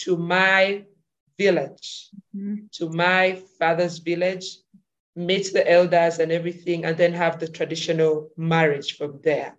to 0.00 0.16
my 0.16 0.84
village, 1.38 2.10
mm-hmm. 2.36 2.66
to 2.72 2.90
my 2.90 3.40
father's 3.58 3.98
village, 3.98 4.58
meet 5.16 5.52
the 5.52 5.68
elders 5.70 6.18
and 6.18 6.30
everything, 6.30 6.84
and 6.84 6.96
then 6.96 7.12
have 7.12 7.38
the 7.38 7.48
traditional 7.48 8.30
marriage 8.36 8.96
from 8.96 9.20
there. 9.22 9.56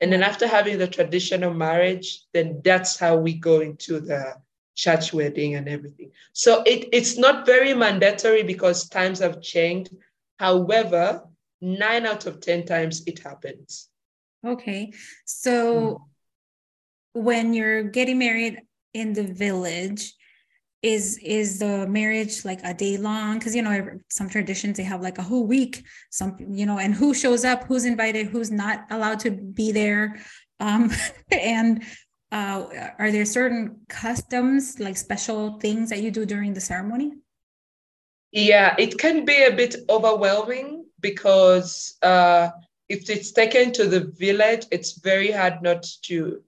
And 0.00 0.12
then 0.12 0.22
after 0.22 0.48
having 0.48 0.78
the 0.78 0.88
traditional 0.88 1.54
marriage, 1.54 2.24
then 2.32 2.60
that's 2.64 2.98
how 2.98 3.16
we 3.16 3.34
go 3.34 3.60
into 3.60 4.00
the 4.00 4.34
church 4.74 5.12
wedding 5.12 5.54
and 5.54 5.68
everything. 5.68 6.10
So 6.32 6.62
it, 6.62 6.88
it's 6.92 7.18
not 7.18 7.46
very 7.46 7.74
mandatory 7.74 8.42
because 8.42 8.88
times 8.88 9.18
have 9.20 9.42
changed. 9.42 9.94
However, 10.38 11.24
nine 11.60 12.06
out 12.06 12.26
of 12.26 12.40
10 12.40 12.66
times 12.66 13.02
it 13.06 13.18
happens. 13.20 13.88
Okay. 14.44 14.92
So 15.24 16.02
mm. 17.16 17.22
when 17.22 17.54
you're 17.54 17.84
getting 17.84 18.18
married 18.18 18.60
in 18.94 19.12
the 19.12 19.24
village, 19.24 20.14
is 20.82 21.16
is 21.18 21.60
the 21.60 21.86
marriage 21.86 22.44
like 22.44 22.60
a 22.64 22.74
day 22.74 22.96
long 22.96 23.38
because 23.38 23.54
you 23.54 23.62
know 23.62 24.00
some 24.08 24.28
traditions 24.28 24.76
they 24.76 24.82
have 24.82 25.00
like 25.00 25.16
a 25.18 25.22
whole 25.22 25.46
week 25.46 25.84
some 26.10 26.36
you 26.50 26.66
know 26.66 26.78
and 26.78 26.92
who 26.92 27.14
shows 27.14 27.44
up 27.44 27.62
who's 27.64 27.84
invited 27.84 28.26
who's 28.26 28.50
not 28.50 28.84
allowed 28.90 29.20
to 29.20 29.30
be 29.30 29.70
there 29.70 30.20
um 30.58 30.90
and 31.30 31.84
uh, 32.32 32.88
are 32.98 33.12
there 33.12 33.26
certain 33.26 33.76
customs, 33.88 34.80
like 34.80 34.96
special 34.96 35.60
things 35.60 35.90
that 35.90 36.02
you 36.02 36.10
do 36.10 36.24
during 36.24 36.54
the 36.54 36.60
ceremony? 36.60 37.12
Yeah, 38.32 38.74
it 38.78 38.98
can 38.98 39.26
be 39.26 39.44
a 39.44 39.54
bit 39.54 39.76
overwhelming 39.90 40.86
because 41.00 41.98
uh, 42.00 42.48
if 42.88 43.10
it's 43.10 43.32
taken 43.32 43.70
to 43.72 43.86
the 43.86 44.00
village, 44.18 44.64
it's 44.70 44.98
very 44.98 45.30
hard 45.30 45.62
not 45.62 45.86
to 46.04 46.42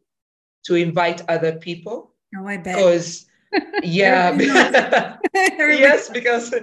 to 0.64 0.74
invite 0.76 1.20
other 1.28 1.52
people. 1.56 2.14
Oh, 2.34 2.46
I 2.46 2.56
bet. 2.56 2.76
Because 2.76 3.26
yeah, 3.82 4.32
yes, 5.34 6.08
because 6.08 6.54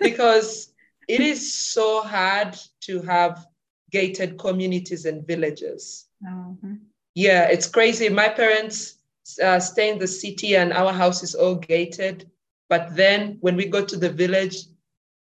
because 0.00 0.72
it 1.08 1.20
is 1.20 1.54
so 1.54 2.00
hard 2.00 2.56
to 2.80 3.02
have 3.02 3.46
gated 3.90 4.38
communities 4.38 5.04
and 5.04 5.26
villages. 5.26 6.06
Mm-hmm. 6.26 6.76
Yeah, 7.14 7.44
it's 7.44 7.66
crazy. 7.66 8.08
My 8.08 8.28
parents 8.28 8.96
uh, 9.42 9.60
stay 9.60 9.90
in 9.90 9.98
the 9.98 10.08
city 10.08 10.56
and 10.56 10.72
our 10.72 10.92
house 10.92 11.22
is 11.22 11.34
all 11.34 11.56
gated. 11.56 12.30
But 12.68 12.96
then 12.96 13.38
when 13.40 13.56
we 13.56 13.66
go 13.66 13.84
to 13.84 13.96
the 13.96 14.10
village, 14.10 14.56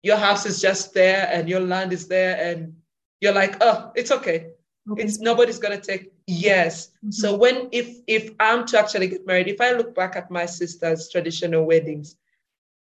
your 0.04 0.18
house 0.18 0.46
is 0.46 0.62
just 0.62 0.94
there 0.94 1.30
and 1.32 1.50
your 1.50 1.60
land 1.60 1.94
is 1.94 2.08
there 2.08 2.38
and 2.38 2.76
you're 3.20 3.34
like, 3.34 3.58
oh, 3.62 3.92
it's 3.96 4.12
okay. 4.12 4.52
okay. 4.90 5.04
It's 5.04 5.20
nobody's 5.20 5.60
gonna 5.60 5.80
take 5.80 6.12
yes. 6.28 6.88
Mm-hmm. 6.88 7.12
So 7.12 7.36
when 7.36 7.70
if 7.72 7.98
if 8.08 8.32
I'm 8.40 8.66
to 8.68 8.80
actually 8.80 9.08
get 9.08 9.26
married, 9.26 9.48
if 9.48 9.62
I 9.62 9.74
look 9.74 9.94
back 9.96 10.16
at 10.16 10.32
my 10.32 10.46
sister's 10.46 11.10
traditional 11.10 11.66
weddings, 11.66 12.16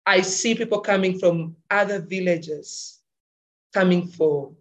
I 0.06 0.22
see 0.22 0.54
people 0.54 0.80
coming 0.80 1.18
from 1.18 1.56
other 1.70 2.00
villages 2.00 3.00
coming 3.74 4.06
for 4.06 4.52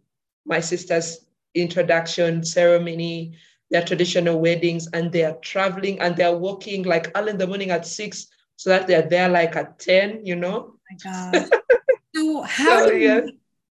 my 0.46 0.60
sister's 0.60 1.26
introduction 1.56 2.44
ceremony 2.44 3.34
their 3.70 3.84
traditional 3.84 4.40
weddings 4.40 4.88
and 4.94 5.12
they 5.12 5.24
are 5.24 5.38
traveling 5.42 6.00
and 6.00 6.16
they're 6.16 6.38
working 6.38 6.84
like 6.84 7.12
early 7.16 7.32
in 7.32 7.38
the 7.38 7.48
morning 7.48 7.72
at 7.72 7.86
six 7.86 8.28
so 8.56 8.70
that 8.70 8.88
they're 8.88 9.08
there 9.08 9.30
like 9.30 9.56
at 9.56 9.80
10, 9.80 10.26
you 10.26 10.36
know? 10.36 10.74
Oh 10.74 10.80
my 10.90 10.98
God. 11.32 11.50
so 12.16 12.42
how 12.42 12.86
so, 12.86 12.92
yeah. 12.92 13.22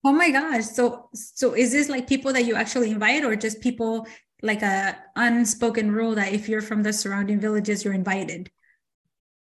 oh 0.06 0.12
my 0.12 0.32
gosh. 0.32 0.65
So 0.65 1.10
so 1.13 1.54
is 1.54 1.71
this 1.71 1.89
like 1.89 2.08
people 2.08 2.34
that 2.34 2.45
you 2.45 2.56
actually 2.56 2.91
invite 2.91 3.23
or 3.23 3.36
just 3.36 3.62
people 3.62 4.08
like 4.41 4.62
a 4.62 4.97
unspoken 5.15 5.91
rule 5.91 6.15
that 6.15 6.34
if 6.34 6.47
you're 6.47 6.62
from 6.62 6.84
the 6.84 6.93
surrounding 6.93 7.39
villages, 7.39 7.84
you're 7.84 7.93
invited? 7.93 8.49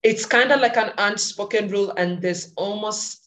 It's 0.04 0.26
kind 0.26 0.52
of 0.52 0.62
like 0.62 0.78
an 0.78 0.94
unspoken 0.98 1.68
rule, 1.70 1.92
and 1.98 2.22
there's 2.22 2.54
almost 2.56 3.27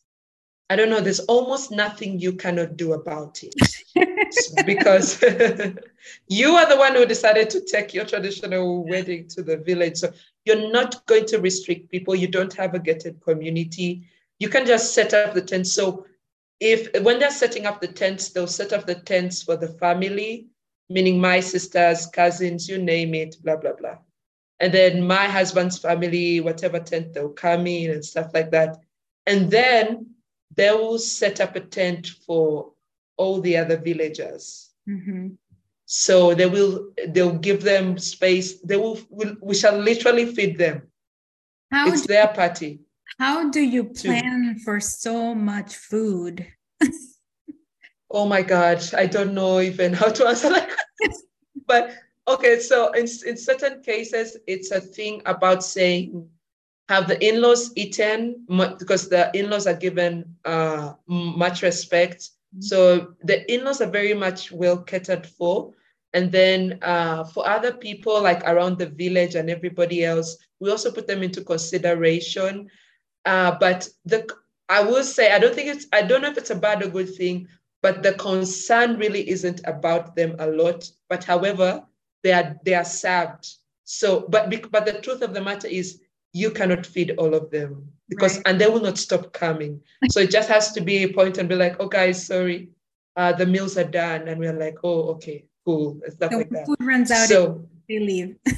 I 0.70 0.76
don't 0.76 0.88
know, 0.88 1.00
there's 1.00 1.20
almost 1.20 1.72
nothing 1.72 2.20
you 2.20 2.32
cannot 2.32 2.76
do 2.76 2.92
about 2.92 3.42
it. 3.42 3.54
because 4.64 5.20
you 6.28 6.52
are 6.52 6.68
the 6.68 6.76
one 6.76 6.94
who 6.94 7.04
decided 7.04 7.50
to 7.50 7.60
take 7.60 7.92
your 7.92 8.04
traditional 8.04 8.86
wedding 8.86 9.26
to 9.30 9.42
the 9.42 9.56
village. 9.56 9.96
So 9.96 10.12
you're 10.44 10.70
not 10.70 11.04
going 11.06 11.26
to 11.26 11.38
restrict 11.38 11.90
people. 11.90 12.14
You 12.14 12.28
don't 12.28 12.54
have 12.54 12.74
a 12.74 12.78
gated 12.78 13.20
community. 13.20 14.06
You 14.38 14.48
can 14.48 14.64
just 14.64 14.94
set 14.94 15.12
up 15.12 15.34
the 15.34 15.42
tent. 15.42 15.66
So 15.66 16.06
if 16.60 16.88
when 17.02 17.18
they're 17.18 17.32
setting 17.32 17.66
up 17.66 17.80
the 17.80 17.88
tents, 17.88 18.28
they'll 18.28 18.46
set 18.46 18.72
up 18.72 18.86
the 18.86 18.94
tents 18.94 19.42
for 19.42 19.56
the 19.56 19.68
family, 19.68 20.46
meaning 20.88 21.20
my 21.20 21.40
sisters, 21.40 22.06
cousins, 22.06 22.68
you 22.68 22.78
name 22.78 23.12
it, 23.14 23.34
blah, 23.42 23.56
blah, 23.56 23.72
blah. 23.72 23.98
And 24.60 24.72
then 24.72 25.04
my 25.04 25.24
husband's 25.24 25.78
family, 25.78 26.40
whatever 26.40 26.78
tent 26.78 27.12
they'll 27.12 27.30
come 27.30 27.66
in 27.66 27.90
and 27.90 28.04
stuff 28.04 28.30
like 28.32 28.52
that. 28.52 28.76
And 29.26 29.50
then 29.50 30.14
they 30.54 30.70
will 30.70 30.98
set 30.98 31.40
up 31.40 31.56
a 31.56 31.60
tent 31.60 32.08
for 32.26 32.72
all 33.16 33.40
the 33.40 33.56
other 33.56 33.76
villagers. 33.76 34.70
Mm-hmm. 34.88 35.28
So 35.86 36.34
they 36.34 36.46
will 36.46 36.92
they'll 37.08 37.38
give 37.38 37.62
them 37.62 37.98
space. 37.98 38.60
They 38.60 38.76
will, 38.76 38.98
will 39.10 39.36
we 39.42 39.54
shall 39.54 39.76
literally 39.76 40.26
feed 40.26 40.56
them. 40.58 40.88
How 41.70 41.88
it's 41.88 42.02
do, 42.02 42.08
their 42.08 42.28
party. 42.28 42.80
How 43.18 43.50
do 43.50 43.60
you 43.60 43.84
plan 43.84 44.54
to, 44.54 44.64
for 44.64 44.80
so 44.80 45.34
much 45.34 45.74
food? 45.74 46.46
oh 48.10 48.26
my 48.26 48.42
God, 48.42 48.82
I 48.94 49.06
don't 49.06 49.34
know 49.34 49.60
even 49.60 49.92
how 49.92 50.10
to 50.10 50.26
answer 50.28 50.50
that. 50.50 50.70
but 51.66 51.92
okay, 52.26 52.60
so 52.60 52.92
in, 52.92 53.06
in 53.26 53.36
certain 53.36 53.82
cases, 53.82 54.36
it's 54.46 54.70
a 54.70 54.80
thing 54.80 55.22
about 55.26 55.64
saying 55.64 56.28
have 56.90 57.06
the 57.06 57.18
in-laws 57.28 57.70
eaten 57.76 58.44
because 58.78 59.08
the 59.08 59.30
in-laws 59.34 59.66
are 59.66 59.80
given 59.86 60.34
uh, 60.44 60.92
much 61.06 61.62
respect. 61.62 62.20
Mm-hmm. 62.20 62.62
so 62.62 62.78
the 63.22 63.36
in-laws 63.54 63.80
are 63.80 63.90
very 63.90 64.12
much 64.12 64.50
well 64.50 64.78
catered 64.82 65.24
for. 65.24 65.72
And 66.14 66.32
then 66.32 66.80
uh, 66.82 67.22
for 67.32 67.48
other 67.48 67.72
people 67.72 68.20
like 68.20 68.42
around 68.42 68.78
the 68.78 68.90
village 69.02 69.36
and 69.36 69.48
everybody 69.48 70.04
else 70.04 70.36
we 70.58 70.70
also 70.70 70.90
put 70.90 71.06
them 71.06 71.22
into 71.22 71.42
consideration. 71.44 72.68
Uh, 73.24 73.52
but 73.60 73.88
the 74.04 74.26
i 74.68 74.82
will 74.82 75.04
say 75.04 75.32
i 75.32 75.38
don't 75.38 75.54
think 75.54 75.68
it's 75.68 75.86
i 75.92 76.00
don't 76.00 76.22
know 76.22 76.30
if 76.30 76.38
it's 76.38 76.50
a 76.50 76.54
bad 76.66 76.82
or 76.82 76.88
good 76.88 77.14
thing 77.14 77.46
but 77.82 78.02
the 78.02 78.14
concern 78.14 78.96
really 78.98 79.28
isn't 79.28 79.60
about 79.64 80.14
them 80.16 80.36
a 80.38 80.46
lot. 80.46 80.90
But 81.08 81.24
however 81.24 81.82
they 82.22 82.32
are 82.32 82.56
they 82.64 82.74
are 82.74 82.84
served. 82.84 83.46
So 83.84 84.26
but 84.28 84.50
but 84.70 84.84
the 84.86 85.00
truth 85.00 85.22
of 85.22 85.34
the 85.34 85.40
matter 85.42 85.68
is 85.68 86.00
you 86.32 86.50
cannot 86.50 86.86
feed 86.86 87.12
all 87.18 87.34
of 87.34 87.50
them 87.50 87.88
because 88.08 88.36
right. 88.36 88.42
and 88.46 88.60
they 88.60 88.68
will 88.68 88.80
not 88.80 88.98
stop 88.98 89.32
coming. 89.32 89.80
So 90.10 90.20
it 90.20 90.30
just 90.30 90.48
has 90.48 90.72
to 90.72 90.80
be 90.80 91.04
a 91.04 91.12
point 91.12 91.38
and 91.38 91.48
be 91.48 91.54
like 91.54 91.76
oh 91.80 91.88
guys 91.88 92.26
sorry. 92.26 92.68
Uh, 93.16 93.32
the 93.32 93.46
meals 93.46 93.76
are 93.76 93.84
done. 93.84 94.28
And 94.28 94.38
we're 94.38 94.52
like 94.52 94.78
oh 94.84 95.10
okay 95.14 95.44
cool. 95.64 96.00
And 96.04 96.12
stuff 96.12 96.32
so 96.32 96.38
like 96.38 96.50
that. 96.50 96.66
food 96.66 96.78
runs 96.80 97.10
out 97.10 97.28
so 97.28 97.66
they 97.88 97.98
leave. 97.98 98.36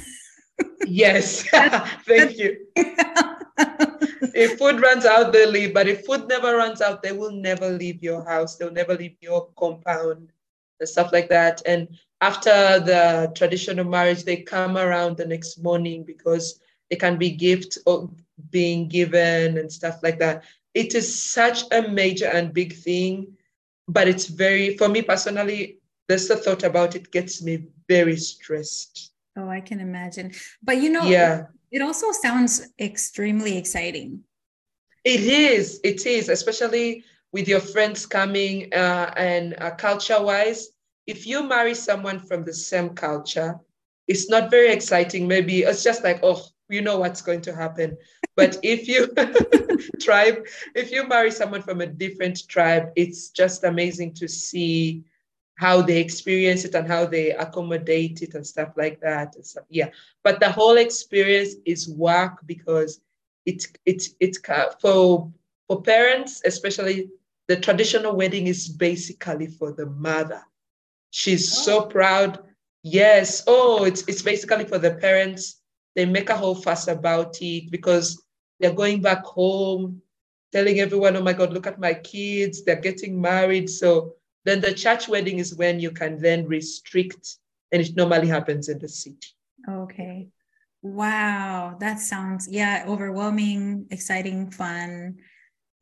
Yes. 0.85 1.43
Thank 2.05 2.37
you. 2.37 2.67
If 4.35 4.57
food 4.57 4.81
runs 4.81 5.05
out 5.05 5.31
they 5.31 5.45
leave. 5.45 5.73
But 5.73 5.87
if 5.87 6.05
food 6.05 6.27
never 6.27 6.55
runs 6.55 6.81
out 6.81 7.01
they 7.01 7.11
will 7.11 7.31
never 7.31 7.69
leave 7.69 8.03
your 8.03 8.23
house. 8.23 8.55
They'll 8.55 8.71
never 8.71 8.95
leave 8.95 9.15
your 9.21 9.49
compound 9.57 10.29
and 10.79 10.89
stuff 10.89 11.11
like 11.11 11.29
that. 11.29 11.61
And 11.65 11.87
after 12.21 12.79
the 12.79 13.31
traditional 13.35 13.85
marriage 13.85 14.23
they 14.23 14.37
come 14.37 14.77
around 14.77 15.17
the 15.17 15.25
next 15.25 15.61
morning 15.63 16.03
because 16.03 16.59
it 16.93 16.99
can 16.99 17.17
be 17.17 17.31
gift 17.31 17.79
or 17.87 18.09
being 18.51 18.87
given 18.87 19.57
and 19.57 19.71
stuff 19.71 19.97
like 20.03 20.19
that. 20.19 20.43
It 20.75 20.93
is 20.93 21.07
such 21.21 21.63
a 21.71 21.81
major 21.81 22.27
and 22.27 22.53
big 22.53 22.75
thing, 22.75 23.33
but 23.87 24.07
it's 24.07 24.27
very, 24.27 24.77
for 24.77 24.87
me 24.89 25.01
personally, 25.01 25.79
just 26.09 26.27
the 26.27 26.37
thought 26.37 26.63
about 26.63 26.95
it 26.95 27.11
gets 27.11 27.41
me 27.41 27.65
very 27.89 28.17
stressed. 28.17 29.11
Oh, 29.35 29.49
I 29.49 29.61
can 29.61 29.79
imagine. 29.79 30.33
But 30.61 30.77
you 30.83 30.89
know, 30.89 31.03
yeah, 31.09 31.47
it 31.71 31.81
also 31.81 32.11
sounds 32.11 32.69
extremely 32.79 33.57
exciting. 33.57 34.21
It 35.03 35.21
is. 35.21 35.79
It 35.83 36.05
is, 36.05 36.29
especially 36.29 37.03
with 37.31 37.47
your 37.47 37.59
friends 37.59 38.05
coming 38.05 38.71
uh, 38.73 39.11
and 39.17 39.55
uh, 39.59 39.71
culture 39.71 40.21
wise. 40.21 40.69
If 41.07 41.25
you 41.25 41.41
marry 41.43 41.73
someone 41.73 42.19
from 42.19 42.45
the 42.45 42.53
same 42.53 42.89
culture, 42.89 43.59
it's 44.07 44.29
not 44.29 44.51
very 44.51 44.71
exciting. 44.71 45.27
Maybe 45.27 45.63
it's 45.63 45.83
just 45.83 46.03
like, 46.03 46.19
oh, 46.21 46.45
you 46.69 46.81
know 46.81 46.97
what's 46.97 47.21
going 47.21 47.41
to 47.41 47.55
happen. 47.55 47.97
But 48.35 48.57
if 48.63 48.87
you 48.87 49.07
tribe, 50.01 50.45
if 50.75 50.91
you 50.91 51.07
marry 51.07 51.31
someone 51.31 51.61
from 51.61 51.81
a 51.81 51.87
different 51.87 52.47
tribe, 52.47 52.91
it's 52.95 53.29
just 53.29 53.63
amazing 53.63 54.13
to 54.15 54.27
see 54.27 55.03
how 55.55 55.81
they 55.81 55.99
experience 55.99 56.65
it 56.65 56.73
and 56.75 56.87
how 56.87 57.05
they 57.05 57.31
accommodate 57.31 58.21
it 58.21 58.33
and 58.33 58.45
stuff 58.45 58.69
like 58.75 58.99
that. 59.01 59.35
And 59.35 59.45
stuff. 59.45 59.65
Yeah, 59.69 59.89
but 60.23 60.39
the 60.39 60.51
whole 60.51 60.77
experience 60.77 61.55
is 61.65 61.89
work 61.89 62.39
because 62.45 62.99
it's 63.45 63.67
it's 63.85 64.15
it's 64.19 64.39
for 64.81 65.31
for 65.67 65.81
parents, 65.81 66.41
especially 66.45 67.09
the 67.47 67.57
traditional 67.57 68.15
wedding 68.15 68.47
is 68.47 68.69
basically 68.69 69.47
for 69.47 69.71
the 69.73 69.85
mother. 69.85 70.41
She's 71.11 71.51
oh. 71.53 71.61
so 71.61 71.85
proud. 71.85 72.39
Yes. 72.83 73.43
Oh, 73.47 73.83
it's 73.85 74.03
it's 74.07 74.21
basically 74.21 74.65
for 74.65 74.79
the 74.79 74.95
parents 74.95 75.61
they 75.95 76.05
make 76.05 76.29
a 76.29 76.37
whole 76.37 76.55
fuss 76.55 76.87
about 76.87 77.41
it 77.41 77.69
because 77.71 78.23
they're 78.59 78.73
going 78.73 79.01
back 79.01 79.23
home, 79.23 80.01
telling 80.51 80.79
everyone, 80.79 81.15
oh 81.17 81.21
my 81.21 81.33
God, 81.33 81.53
look 81.53 81.67
at 81.67 81.79
my 81.79 81.93
kids, 81.93 82.63
they're 82.63 82.81
getting 82.81 83.19
married. 83.19 83.69
So 83.69 84.15
then 84.45 84.61
the 84.61 84.73
church 84.73 85.07
wedding 85.07 85.39
is 85.39 85.55
when 85.55 85.79
you 85.79 85.91
can 85.91 86.21
then 86.21 86.45
restrict, 86.47 87.37
and 87.71 87.81
it 87.81 87.95
normally 87.95 88.27
happens 88.27 88.69
in 88.69 88.79
the 88.79 88.87
city. 88.87 89.27
Okay. 89.67 90.27
Wow. 90.81 91.77
That 91.79 91.99
sounds, 91.99 92.47
yeah, 92.49 92.85
overwhelming, 92.87 93.87
exciting, 93.89 94.51
fun 94.51 95.17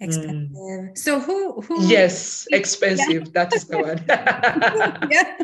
expensive. 0.01 0.57
Mm. 0.57 0.97
So 0.97 1.19
who 1.19 1.61
who 1.61 1.85
Yes, 1.85 2.47
expensive. 2.51 3.23
Yeah. 3.25 3.31
That 3.33 3.53
is 3.53 3.65
the 3.65 3.77
one. 3.77 4.03
yeah 5.11 5.37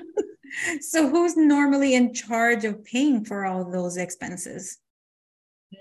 so 0.81 1.09
who's 1.09 1.35
normally 1.37 1.95
in 1.95 2.13
charge 2.13 2.65
of 2.65 2.83
paying 2.83 3.25
for 3.25 3.45
all 3.45 3.69
those 3.69 3.97
expenses? 3.97 4.77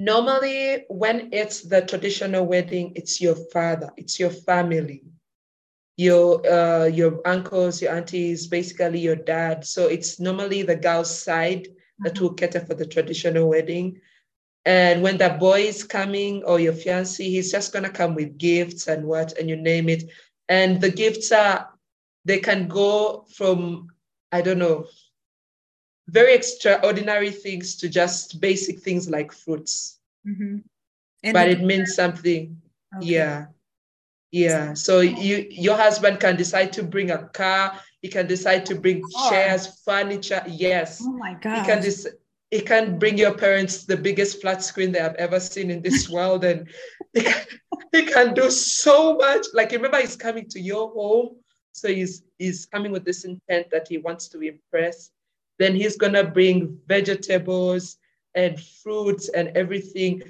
Normally, 0.00 0.85
when 0.88 1.29
it's 1.33 1.62
the 1.62 1.83
traditional 1.83 2.44
wedding, 2.44 2.92
it's 2.96 3.20
your 3.20 3.37
father, 3.52 3.90
it's 3.96 4.18
your 4.18 4.31
family, 4.31 5.05
your 5.96 6.44
uh, 6.46 6.87
your 6.87 7.20
uncles, 7.24 7.81
your 7.81 7.94
aunties, 7.94 8.48
basically 8.48 8.98
your 8.98 9.16
dad. 9.16 9.64
So 9.64 9.87
it's 9.87 10.18
normally 10.18 10.62
the 10.62 10.76
girl's 10.76 11.16
side 11.16 11.68
that 12.00 12.14
mm-hmm. 12.14 12.24
will 12.24 12.35
cater 12.35 12.61
for 12.61 12.74
the 12.74 12.87
traditional 12.87 13.48
wedding. 13.48 14.00
And 14.64 15.02
when 15.02 15.16
the 15.16 15.31
boy 15.31 15.61
is 15.61 15.85
coming 15.85 16.42
or 16.42 16.59
your 16.59 16.72
fiance, 16.72 17.22
he's 17.22 17.52
just 17.52 17.72
gonna 17.72 17.90
come 17.90 18.16
with 18.16 18.37
gifts 18.37 18.88
and 18.88 19.05
what, 19.05 19.38
and 19.38 19.48
you 19.48 19.57
name 19.57 19.88
it. 19.88 20.11
And 20.48 20.81
the 20.81 20.90
gifts 20.90 21.31
are 21.31 21.68
they 22.24 22.38
can 22.38 22.66
go 22.66 23.24
from 23.33 23.90
I 24.37 24.42
don't 24.42 24.59
know, 24.59 24.87
very 26.09 26.35
extraordinary 26.35 27.31
things 27.31 27.75
to 27.77 27.88
just 27.88 28.38
basic 28.38 28.81
things 28.81 29.09
like 29.09 29.33
fruits. 29.33 29.99
Mm-hmm. 30.29 30.59
But 31.33 31.49
it 31.49 31.62
means 31.62 31.94
something. 31.94 32.61
Okay. 32.96 33.07
Yeah. 33.07 33.46
Yeah. 34.31 34.75
So 34.75 35.01
you 35.01 35.46
your 35.51 35.77
husband 35.77 36.20
can 36.20 36.37
decide 36.37 36.70
to 36.75 36.83
bring 36.83 37.11
a 37.11 37.29
car, 37.29 37.81
he 38.03 38.09
can 38.09 38.27
decide 38.27 38.66
to 38.66 38.75
bring 38.75 39.03
chairs, 39.31 39.83
furniture. 39.85 40.42
Yes. 40.46 41.01
Oh 41.03 41.12
my 41.12 41.33
god. 41.35 41.59
He 41.59 41.64
can 41.64 41.81
dis- 41.81 42.14
he 42.51 42.61
can 42.61 42.99
bring 42.99 43.16
your 43.16 43.35
parents 43.35 43.87
the 43.87 43.96
biggest 43.96 44.42
flat 44.42 44.62
screen 44.62 44.92
they 44.92 45.01
have 45.01 45.16
ever 45.16 45.40
seen 45.40 45.70
in 45.70 45.81
this 45.81 46.09
world 46.14 46.44
and 46.44 46.68
he 47.14 47.22
can, 47.22 47.42
he 47.92 48.03
can 48.05 48.35
do 48.35 48.51
so 48.51 49.16
much 49.16 49.46
like 49.55 49.72
remember 49.72 50.01
he's 50.01 50.16
coming 50.16 50.46
to 50.51 50.61
your 50.61 50.90
home 50.90 51.37
so 51.77 51.89
he's 51.89 52.22
he's 52.39 52.64
coming 52.64 52.91
with 52.91 53.05
this 53.05 53.24
intent 53.24 53.68
that 53.70 53.87
he 53.87 53.99
wants 53.99 54.29
to 54.29 54.41
impress. 54.41 55.11
Then 55.59 55.74
he's 55.74 55.97
gonna 55.97 56.24
bring 56.24 56.81
vegetables 56.89 57.99
and 58.35 58.59
fruits 58.59 59.29
and 59.29 59.55
everything. 59.55 60.22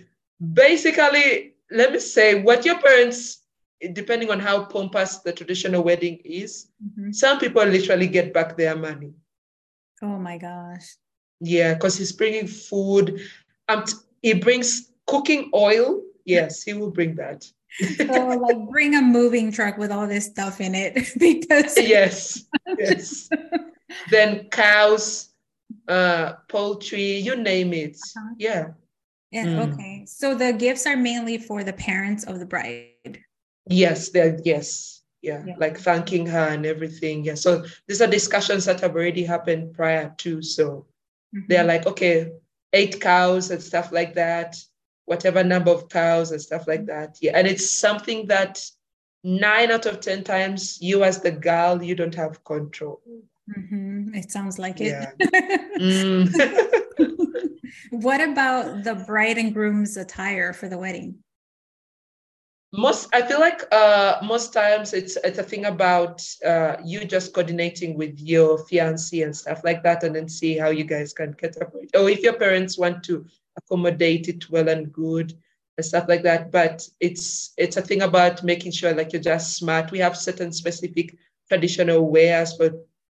Basically, 0.53 1.55
let 1.71 1.93
me 1.93 2.01
say 2.01 2.43
what 2.43 2.65
your 2.65 2.81
parents, 2.81 3.47
depending 3.93 4.31
on 4.31 4.41
how 4.41 4.65
pompous 4.65 5.19
the 5.19 5.33
traditional 5.33 5.85
wedding 5.85 6.21
is, 6.25 6.67
mm-hmm. 6.85 7.13
some 7.13 7.39
people 7.39 7.65
literally 7.65 8.09
get 8.09 8.35
back 8.35 8.57
their 8.57 8.77
money. 8.77 9.13
Oh 10.03 10.19
my 10.19 10.39
gosh. 10.39 10.97
Yeah, 11.41 11.75
because 11.75 11.97
he's 11.97 12.13
bringing 12.13 12.49
food. 12.49 13.21
Um, 13.69 13.85
he 14.21 14.35
brings 14.35 14.91
cooking 15.07 15.51
oil. 15.55 16.03
Yes, 16.25 16.65
he 16.65 16.75
will 16.75 16.91
bring 16.91 17.15
that 17.17 17.47
so 17.97 18.29
like 18.29 18.69
bring 18.71 18.95
a 18.95 19.03
moving 19.03 19.51
truck 19.53 19.77
with 19.79 19.91
all 19.91 20.07
this 20.07 20.27
stuff 20.27 20.61
in 20.61 20.75
it 20.75 20.95
because 21.19 21.77
yes 21.77 22.45
yes 22.79 23.29
then 24.11 24.49
cows 24.51 25.31
uh 25.89 26.35
poultry 26.49 27.19
you 27.19 27.37
name 27.37 27.73
it 27.73 27.97
uh-huh. 28.17 28.35
yeah 28.39 28.67
yeah 29.31 29.45
mm. 29.45 29.73
okay 29.73 30.05
so 30.07 30.35
the 30.35 30.53
gifts 30.53 30.87
are 30.87 30.97
mainly 30.97 31.39
for 31.39 31.65
the 31.65 31.73
parents 31.73 32.25
of 32.25 32.39
the 32.39 32.47
bride 32.47 33.21
Yes, 33.69 34.11
there. 34.11 34.39
Yes, 34.45 35.03
yeah, 35.23 35.43
Yeah. 35.45 35.57
like 35.59 35.77
thanking 35.77 36.25
her 36.27 36.47
and 36.55 36.65
everything. 36.65 37.25
Yeah. 37.25 37.35
So 37.35 37.65
these 37.89 38.01
are 38.01 38.07
discussions 38.07 38.65
that 38.67 38.79
have 38.79 38.95
already 38.95 39.25
happened 39.25 39.75
prior 39.75 40.15
to. 40.19 40.41
So 40.41 40.87
they're 41.49 41.65
Mhm. 41.65 41.67
like, 41.75 41.87
okay, 41.87 42.31
eight 42.73 43.01
cows 43.01 43.51
and 43.51 43.61
stuff 43.61 43.91
like 43.91 44.15
that, 44.15 44.55
whatever 45.07 45.43
number 45.43 45.71
of 45.71 45.89
cows 45.89 46.31
and 46.31 46.41
stuff 46.41 46.67
like 46.67 46.87
that. 46.87 47.19
Yeah. 47.21 47.33
And 47.35 47.47
it's 47.47 47.69
something 47.69 48.27
that 48.27 48.63
nine 49.25 49.71
out 49.71 49.87
of 49.87 50.01
10 50.01 50.25
times 50.25 50.79
you 50.81 51.03
as 51.03 51.21
the 51.21 51.33
girl, 51.33 51.83
you 51.83 51.95
don't 51.95 52.15
have 52.15 52.45
control. 52.45 53.01
Mhm. 53.49 54.15
It 54.15 54.31
sounds 54.31 54.59
like 54.59 54.81
it. 54.81 54.89
Yeah. 54.89 55.13
Mm. 55.77 56.33
what 57.91 58.23
about 58.23 58.83
the 58.83 58.95
bride 58.95 59.37
and 59.37 59.53
groom's 59.53 59.99
attire 59.99 60.55
for 60.55 60.69
the 60.69 60.79
wedding? 60.79 61.23
most 62.73 63.09
I 63.15 63.23
feel 63.23 63.41
like 63.41 63.63
uh 63.73 64.19
most 64.23 64.53
times 64.53 64.93
it's 64.93 65.17
it's 65.25 65.39
a 65.39 65.43
thing 65.43 65.65
about 65.67 66.23
uh 66.45 66.77
you 66.85 67.05
just 67.05 67.33
coordinating 67.33 67.97
with 67.97 68.19
your 68.21 68.59
fiance 68.67 69.21
and 69.21 69.37
stuff 69.37 69.63
like 69.65 69.83
that 69.83 70.03
and 70.03 70.15
then 70.15 70.29
see 70.29 70.59
how 70.59 70.71
you 70.71 70.85
guys 70.85 71.13
can 71.13 71.33
get 71.33 71.61
up 71.61 71.73
or 71.95 72.11
if 72.11 72.21
your 72.21 72.35
parents 72.35 72.77
want 72.77 73.03
to 73.05 73.25
accommodate 73.57 74.29
it 74.29 74.51
well 74.51 74.69
and 74.69 74.93
good 74.93 75.33
and 75.77 75.85
stuff 75.85 76.07
like 76.09 76.23
that. 76.23 76.51
But 76.51 76.89
it's 77.01 77.53
it's 77.57 77.77
a 77.77 77.83
thing 77.83 78.03
about 78.03 78.43
making 78.45 78.73
sure 78.73 78.95
like 78.95 79.13
you're 79.13 79.23
just 79.23 79.57
smart. 79.57 79.91
We 79.91 79.99
have 79.99 80.17
certain 80.17 80.53
specific 80.53 81.17
traditional 81.49 82.09
wares 82.11 82.57
for 82.57 82.71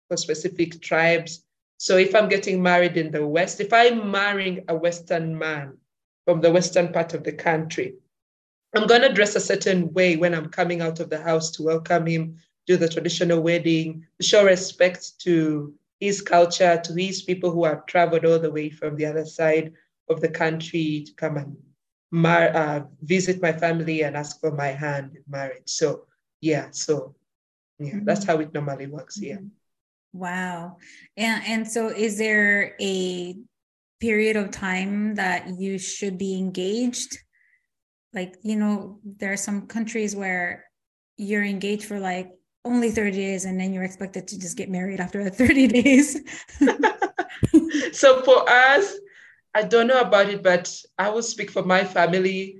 for 0.08 0.18
specific 0.18 0.82
tribes. 0.82 1.44
So 1.78 1.98
if 1.98 2.14
i'm 2.14 2.30
getting 2.30 2.62
married 2.62 2.96
in 2.96 3.10
the 3.10 3.26
west 3.26 3.60
if 3.60 3.74
i'm 3.74 4.12
marrying 4.12 4.64
a 4.68 4.76
western 4.76 5.36
man 5.36 5.78
from 6.26 6.40
the 6.40 6.52
western 6.52 6.94
part 6.94 7.16
of 7.16 7.24
the 7.24 7.32
country 7.34 7.96
I'm 8.74 8.88
to 8.88 9.12
dress 9.12 9.36
a 9.36 9.40
certain 9.42 9.92
way 9.94 10.16
when 10.16 10.34
I'm 10.34 10.48
coming 10.48 10.82
out 10.82 11.02
of 11.02 11.10
the 11.10 11.22
house 11.22 11.52
to 11.52 11.64
welcome 11.64 12.06
him, 12.08 12.38
do 12.68 12.78
the 12.78 12.88
traditional 12.88 13.42
wedding, 13.42 14.06
show 14.22 14.46
respect 14.46 15.20
to 15.22 15.74
his 16.00 16.22
culture, 16.22 16.80
to 16.82 16.94
his 16.94 17.22
people 17.22 17.52
who 17.52 17.66
have 17.66 17.86
traveled 17.86 18.26
all 18.26 18.40
the 18.40 18.52
way 18.52 18.70
from 18.70 18.96
the 18.96 19.06
other 19.06 19.26
side 19.26 19.74
of 20.12 20.22
the 20.22 20.30
country 20.30 21.04
to 21.08 21.14
come 21.16 21.38
and 21.38 21.58
mar- 22.12 22.56
uh, 22.56 22.82
visit 23.02 23.42
my 23.42 23.52
family 23.52 24.04
and 24.04 24.16
ask 24.16 24.40
for 24.40 24.52
my 24.52 24.68
hand 24.68 25.12
in 25.16 25.24
marriage. 25.28 25.68
So, 25.68 26.06
yeah, 26.42 26.68
so 26.72 27.16
yeah, 27.80 28.00
that's 28.04 28.26
how 28.26 28.38
it 28.40 28.54
normally 28.54 28.88
works. 28.88 29.20
Yeah. 29.20 29.38
Wow. 30.14 30.78
And 31.18 31.44
and 31.48 31.68
so 31.68 31.88
is 31.88 32.18
there 32.18 32.76
a 32.80 33.36
period 34.00 34.36
of 34.36 34.52
time 34.52 35.16
that 35.16 35.60
you 35.60 35.80
should 35.80 36.18
be 36.18 36.38
engaged? 36.38 37.18
Like, 38.14 38.36
you 38.44 38.58
know, 38.58 39.00
there 39.06 39.32
are 39.32 39.38
some 39.38 39.68
countries 39.68 40.16
where 40.16 40.66
you're 41.18 41.44
engaged 41.44 41.86
for 41.86 42.00
like 42.00 42.32
only 42.66 42.92
30 42.92 43.12
days 43.12 43.46
and 43.46 43.60
then 43.60 43.74
you're 43.74 43.84
expected 43.84 44.28
to 44.28 44.40
just 44.40 44.58
get 44.58 44.70
married 44.70 45.00
after 45.00 45.28
30 45.30 45.68
days. 45.68 46.20
so 47.94 48.22
for 48.24 48.50
us, 48.50 48.98
I 49.54 49.64
don't 49.64 49.88
know 49.88 50.00
about 50.00 50.30
it, 50.30 50.44
but 50.44 50.74
I 50.98 51.10
will 51.10 51.24
speak 51.24 51.52
for 51.52 51.64
my 51.64 51.84
family. 51.84 52.60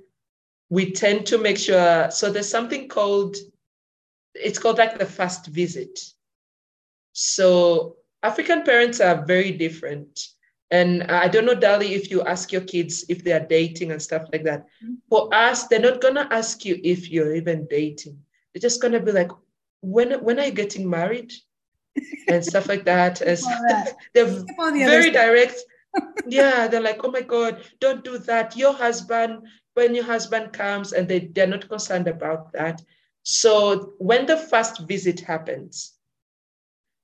We 0.70 0.92
tend 0.92 1.26
to 1.26 1.38
make 1.38 1.58
sure. 1.58 2.10
So 2.10 2.30
there's 2.30 2.48
something 2.48 2.88
called, 2.88 3.36
it's 4.34 4.58
called 4.58 4.78
like 4.78 4.98
the 4.98 5.06
first 5.06 5.46
visit. 5.46 5.98
So 7.12 7.96
African 8.22 8.62
parents 8.62 9.00
are 9.00 9.24
very 9.24 9.52
different. 9.52 10.28
And 10.70 11.02
I 11.04 11.28
don't 11.28 11.44
know, 11.44 11.54
Dali, 11.54 11.90
if 11.90 12.10
you 12.10 12.22
ask 12.22 12.50
your 12.50 12.62
kids 12.62 13.04
if 13.08 13.22
they 13.22 13.32
are 13.32 13.46
dating 13.46 13.92
and 13.92 14.00
stuff 14.00 14.26
like 14.32 14.44
that. 14.44 14.66
For 15.10 15.28
us, 15.34 15.66
they're 15.68 15.80
not 15.80 16.00
gonna 16.00 16.26
ask 16.30 16.64
you 16.64 16.80
if 16.82 17.10
you're 17.10 17.34
even 17.34 17.66
dating. 17.68 18.18
They're 18.52 18.60
just 18.60 18.80
gonna 18.80 19.00
be 19.00 19.12
like, 19.12 19.30
when 19.82 20.12
when 20.24 20.38
are 20.40 20.46
you 20.46 20.52
getting 20.52 20.88
married? 20.88 21.32
and 22.28 22.44
stuff 22.44 22.68
like 22.68 22.84
that. 22.84 23.20
As 23.20 23.44
they're 24.14 24.44
very 24.86 25.10
direct. 25.10 25.56
Yeah, 26.26 26.68
they're 26.68 26.80
like, 26.80 27.04
oh 27.04 27.10
my 27.10 27.22
God, 27.22 27.64
don't 27.80 28.04
do 28.04 28.18
that. 28.18 28.56
Your 28.56 28.72
husband, 28.72 29.46
when 29.74 29.94
your 29.94 30.04
husband 30.04 30.52
comes, 30.52 30.92
and 30.92 31.08
they, 31.08 31.20
they're 31.20 31.46
not 31.46 31.68
concerned 31.68 32.08
about 32.08 32.52
that. 32.52 32.82
So 33.24 33.94
when 33.98 34.26
the 34.26 34.36
first 34.36 34.80
visit 34.80 35.20
happens, 35.20 35.94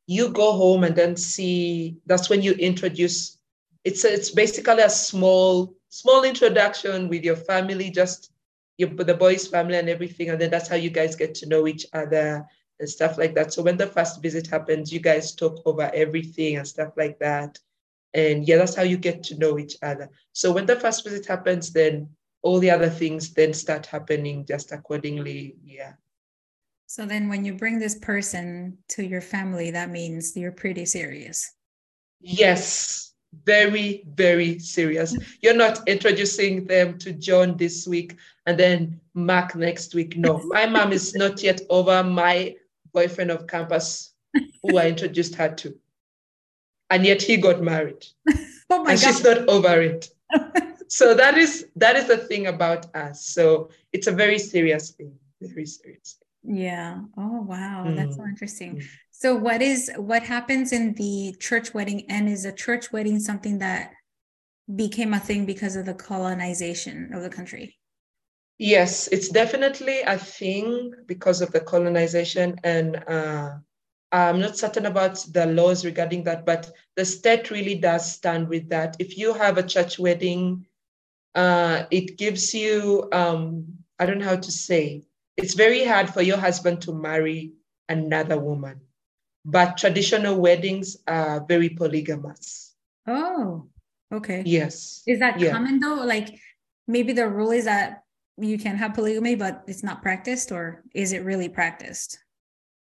you 0.09 0.31
go 0.31 0.53
home 0.53 0.85
and 0.85 0.97
then 0.97 1.15
see 1.17 1.99
that's 2.07 2.31
when 2.31 2.43
you 2.43 2.53
introduce 2.55 3.39
it's 3.85 4.05
a, 4.05 4.13
it's 4.13 4.31
basically 4.31 4.83
a 4.83 4.91
small 4.91 5.75
small 5.91 6.25
introduction 6.25 7.09
with 7.09 7.23
your 7.23 7.37
family 7.37 7.91
just 7.91 8.33
your 8.79 8.89
the 8.89 9.15
boys 9.15 9.47
family 9.47 9.77
and 9.77 9.89
everything 9.89 10.31
and 10.31 10.41
then 10.41 10.51
that's 10.51 10.69
how 10.69 10.77
you 10.77 10.91
guys 10.91 11.15
get 11.15 11.35
to 11.35 11.47
know 11.47 11.67
each 11.67 11.87
other 11.93 12.45
and 12.81 12.89
stuff 12.89 13.19
like 13.19 13.35
that 13.35 13.53
so 13.53 13.63
when 13.63 13.77
the 13.77 13.87
first 13.87 14.23
visit 14.23 14.47
happens 14.47 14.91
you 14.91 14.99
guys 14.99 15.35
talk 15.35 15.61
over 15.67 15.91
everything 15.95 16.57
and 16.57 16.67
stuff 16.67 16.93
like 16.97 17.19
that 17.19 17.59
and 18.15 18.47
yeah 18.49 18.57
that's 18.57 18.75
how 18.75 18.83
you 18.83 18.97
get 18.97 19.23
to 19.23 19.39
know 19.39 19.59
each 19.59 19.77
other 19.83 20.09
so 20.33 20.53
when 20.53 20.67
the 20.67 20.77
first 20.77 21.05
visit 21.05 21.27
happens 21.27 21.73
then 21.73 22.09
all 22.43 22.59
the 22.59 22.71
other 22.71 22.89
things 22.89 23.35
then 23.35 23.53
start 23.53 23.85
happening 23.87 24.45
just 24.47 24.73
accordingly 24.73 25.57
yeah 25.65 25.93
So 26.89 27.05
then 27.05 27.29
when 27.29 27.45
you 27.45 27.53
bring 27.53 27.79
this 27.79 27.99
person 27.99 28.79
to 28.97 29.05
your 29.05 29.21
family, 29.21 29.71
that 29.73 29.91
means 29.91 30.35
you're 30.35 30.53
pretty 30.53 30.87
serious. 30.87 31.53
Yes, 32.19 33.13
very, 33.45 34.05
very 34.15 34.59
serious. 34.59 35.15
You're 35.43 35.55
not 35.55 35.87
introducing 35.87 36.67
them 36.67 36.97
to 37.01 37.13
John 37.13 37.59
this 37.59 37.87
week 37.87 38.17
and 38.47 38.59
then 38.59 39.01
Mark 39.13 39.55
next 39.55 39.95
week. 39.95 40.17
No, 40.17 40.39
my 40.47 40.65
mom 40.65 40.93
is 40.93 41.15
not 41.15 41.43
yet 41.43 41.61
over 41.69 42.03
my 42.03 42.57
boyfriend 42.95 43.31
of 43.31 43.47
campus 43.47 44.15
who 44.63 44.79
I 44.79 44.89
introduced 44.89 45.35
her 45.35 45.55
to. 45.57 45.79
And 46.91 47.05
yet 47.05 47.23
he 47.23 47.37
got 47.37 47.63
married. 47.63 48.05
Oh 48.71 48.85
my 48.85 48.91
and 48.91 49.01
she's 49.01 49.25
not 49.25 49.49
over 49.49 49.81
it. 49.81 50.09
So 50.89 51.15
that 51.15 51.37
is 51.37 51.67
that 51.77 51.97
is 51.97 52.07
the 52.07 52.17
thing 52.17 52.47
about 52.47 52.95
us. 52.97 53.27
So 53.27 53.69
it's 53.93 54.07
a 54.07 54.13
very 54.13 54.39
serious 54.39 54.91
thing. 54.93 55.13
Very 55.41 55.67
serious. 55.67 56.19
Yeah. 56.43 57.01
Oh 57.17 57.43
wow, 57.43 57.93
that's 57.97 58.17
so 58.17 58.23
Mm. 58.23 58.29
interesting. 58.29 58.77
Mm. 58.77 58.85
So 59.11 59.35
what 59.37 59.61
is 59.61 59.91
what 59.97 60.23
happens 60.23 60.73
in 60.73 60.95
the 60.95 61.35
church 61.41 61.75
wedding 61.75 62.05
and 62.09 62.29
is 62.29 62.45
a 62.45 62.53
church 62.53 62.91
wedding 62.93 63.21
something 63.21 63.59
that 63.59 63.93
became 64.75 65.13
a 65.15 65.21
thing 65.21 65.45
because 65.45 65.77
of 65.77 65.85
the 65.87 65.95
colonization 65.95 67.13
of 67.13 67.23
the 67.23 67.31
country? 67.31 67.77
Yes, 68.59 69.09
it's 69.13 69.29
definitely 69.29 70.01
a 70.03 70.19
thing 70.19 70.93
because 71.07 71.41
of 71.43 71.53
the 71.53 71.61
colonization, 71.61 72.57
and 72.65 72.97
uh, 73.07 73.51
I'm 74.11 74.41
not 74.41 74.57
certain 74.57 74.87
about 74.87 75.17
the 75.33 75.47
laws 75.47 75.85
regarding 75.85 76.25
that, 76.25 76.47
but 76.47 76.71
the 76.97 77.05
state 77.05 77.51
really 77.51 77.75
does 77.75 78.11
stand 78.11 78.49
with 78.49 78.69
that. 78.71 78.97
If 78.99 79.19
you 79.19 79.35
have 79.35 79.59
a 79.59 79.63
church 79.63 79.99
wedding, 79.99 80.67
uh, 81.35 81.85
it 81.91 82.17
gives 82.17 82.55
you, 82.55 83.09
um, 83.13 83.67
I 83.99 84.07
don't 84.07 84.19
know 84.19 84.25
how 84.25 84.37
to 84.37 84.53
say, 84.53 85.03
it's 85.37 85.55
very 85.55 85.85
hard 85.85 86.09
for 86.09 86.23
your 86.23 86.39
husband 86.39 86.81
to 86.83 86.93
marry 86.93 87.53
another 87.89 88.39
woman, 88.39 88.81
but 89.45 89.77
traditional 89.77 90.37
weddings 90.41 90.97
are 91.07 91.45
very 91.47 91.69
polygamous. 91.69 92.75
Oh, 93.07 93.69
okay. 94.13 94.43
Yes. 94.47 95.03
Is 95.07 95.19
that 95.19 95.39
Yeah. 95.39 95.53
common 95.53 95.81
though? 95.81 96.03
Like 96.05 96.41
maybe 96.87 97.13
the 97.13 97.29
rule 97.29 97.53
is 97.53 97.67
that 97.67 98.05
you 98.39 98.59
can 98.59 98.77
have 98.77 98.95
polygamy, 98.95 99.35
but 99.35 99.65
it's 99.67 99.83
not 99.83 100.03
practiced, 100.03 100.51
or 100.53 100.83
is 100.95 101.13
it 101.13 101.25
really 101.25 101.49
practiced? 101.49 102.19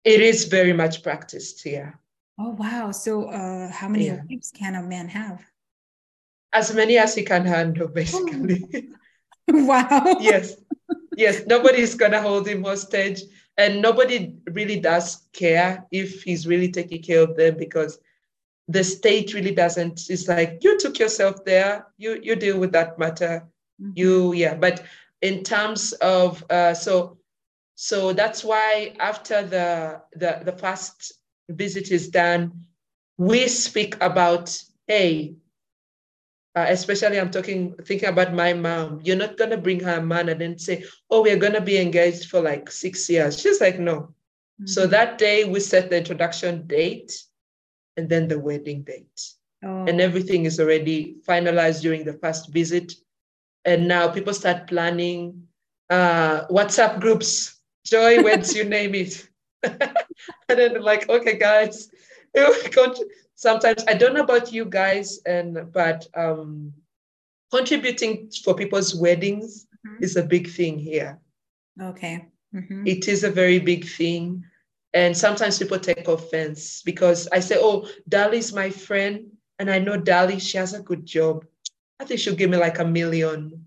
It 0.05 0.21
is 0.21 0.45
very 0.47 0.73
much 0.73 1.03
practiced 1.03 1.63
here. 1.63 1.99
Oh 2.39 2.51
wow. 2.51 2.91
So 2.93 3.25
uh 3.31 3.71
how 3.71 3.89
many 3.89 4.07
Yeah. 4.07 4.23
wives 4.29 4.51
can 4.53 4.75
a 4.75 4.83
man 4.83 5.09
have? 5.09 5.41
As 6.53 6.75
many 6.75 6.99
as 6.99 7.15
he 7.15 7.23
can 7.23 7.45
handle, 7.47 7.89
basically. 7.89 8.91
wow. 9.49 10.17
yes 10.21 10.57
yes 11.17 11.43
nobody's 11.47 11.95
gonna 11.95 12.21
hold 12.23 12.47
him 12.49 12.63
hostage 12.65 13.21
and 13.59 13.83
nobody 13.83 14.35
really 14.53 14.79
does 14.81 15.29
care 15.33 15.85
if 15.91 16.23
he's 16.23 16.47
really 16.47 16.71
taking 16.71 17.03
care 17.03 17.21
of 17.23 17.37
them 17.37 17.57
because 17.59 17.99
the 18.69 18.83
state 18.85 19.35
really 19.35 19.55
doesn't 19.55 20.09
it's 20.09 20.29
like 20.29 20.59
you 20.63 20.79
took 20.79 20.99
yourself 20.99 21.45
there 21.45 21.85
you 21.99 22.19
you 22.23 22.35
deal 22.37 22.59
with 22.59 22.73
that 22.73 22.99
matter 22.99 23.45
Mhm. 23.81 23.93
you 23.97 24.33
yeah 24.33 24.55
but 24.55 24.85
in 25.21 25.43
terms 25.43 25.93
of 26.01 26.43
uh 26.51 26.73
so 26.73 27.19
so 27.75 28.13
that's 28.13 28.45
why 28.45 28.95
after 28.99 29.43
the 29.43 30.01
the 30.15 30.41
the 30.45 30.53
first 30.53 31.13
visit 31.49 31.91
is 31.91 32.09
done 32.09 32.53
we 33.19 33.47
speak 33.49 33.97
about 34.01 34.57
hey 34.87 35.35
uh, 36.57 36.67
especially 36.69 37.19
I'm 37.19 37.31
talking 37.31 37.75
thinking 37.85 38.09
about 38.09 38.35
my 38.35 38.53
mom. 38.55 39.01
You're 39.03 39.17
not 39.17 39.37
gonna 39.39 39.57
bring 39.59 39.81
her 39.81 39.97
a 39.99 40.03
man 40.03 40.29
and 40.29 40.41
then 40.41 40.59
say, 40.59 40.85
"Oh, 41.11 41.23
we're 41.23 41.37
gonna 41.39 41.61
be 41.61 41.79
engaged 41.79 42.29
for 42.29 42.41
like 42.41 42.71
six 42.71 43.09
years." 43.09 43.41
She's 43.41 43.61
like, 43.61 43.79
"No." 43.79 44.15
So 44.65 44.87
Mhm. 44.87 44.91
that 44.91 45.19
day 45.19 45.45
we 45.45 45.61
set 45.61 45.91
the 45.91 45.99
introduction 45.99 46.67
date, 46.67 47.13
and 47.97 48.09
then 48.09 48.29
the 48.29 48.39
wedding 48.39 48.83
date, 48.83 49.21
oh. 49.65 49.87
and 49.87 50.01
everything 50.01 50.45
is 50.47 50.61
already 50.61 51.17
finalized 51.27 51.83
during 51.83 52.05
the 52.05 52.15
first 52.15 52.53
visit. 52.53 52.93
And 53.65 53.89
now 53.89 54.09
people 54.09 54.35
start 54.35 54.67
planning 54.69 55.49
uh, 55.91 56.47
WhatsApp 56.49 57.01
groups 57.01 57.62
Joy, 57.85 58.23
weds 58.23 58.55
you 58.55 58.65
name 58.65 58.95
it. 58.95 59.29
and 59.63 59.79
then 60.49 60.81
like, 60.83 61.09
okay, 61.09 61.39
guys, 61.39 61.91
sometimes 63.35 63.85
I 63.89 63.95
don't 63.95 64.15
know 64.15 64.23
about 64.23 64.53
you 64.53 64.65
guys, 64.65 65.21
and 65.27 65.73
but 65.73 66.07
um, 66.15 66.73
contributing 67.53 68.31
for 68.45 68.55
people's 68.55 68.95
weddings 68.95 69.67
mm-hmm. 69.87 70.03
is 70.03 70.17
a 70.17 70.23
big 70.23 70.49
thing 70.49 70.79
here. 70.79 71.19
Okay. 71.81 72.27
Mm-hmm. 72.55 72.87
It 72.87 73.09
is 73.09 73.25
a 73.25 73.31
very 73.31 73.59
big 73.59 73.87
thing. 73.87 74.45
And 74.95 75.17
sometimes 75.17 75.59
people 75.59 75.79
take 75.79 76.07
offense 76.07 76.83
because 76.83 77.27
I 77.33 77.41
say, 77.41 77.57
oh, 77.59 77.89
Dali's 78.11 78.53
my 78.53 78.69
friend. 78.69 79.31
And 79.59 79.71
I 79.71 79.79
know 79.79 79.99
Dali, 79.99 80.41
she 80.41 80.59
has 80.59 80.75
a 80.75 80.83
good 80.83 81.07
job. 81.07 81.47
I 81.99 82.05
think 82.05 82.21
she'll 82.21 82.35
give 82.35 82.51
me 82.51 82.59
like 82.59 82.79
a 82.79 82.85
million. 82.85 83.65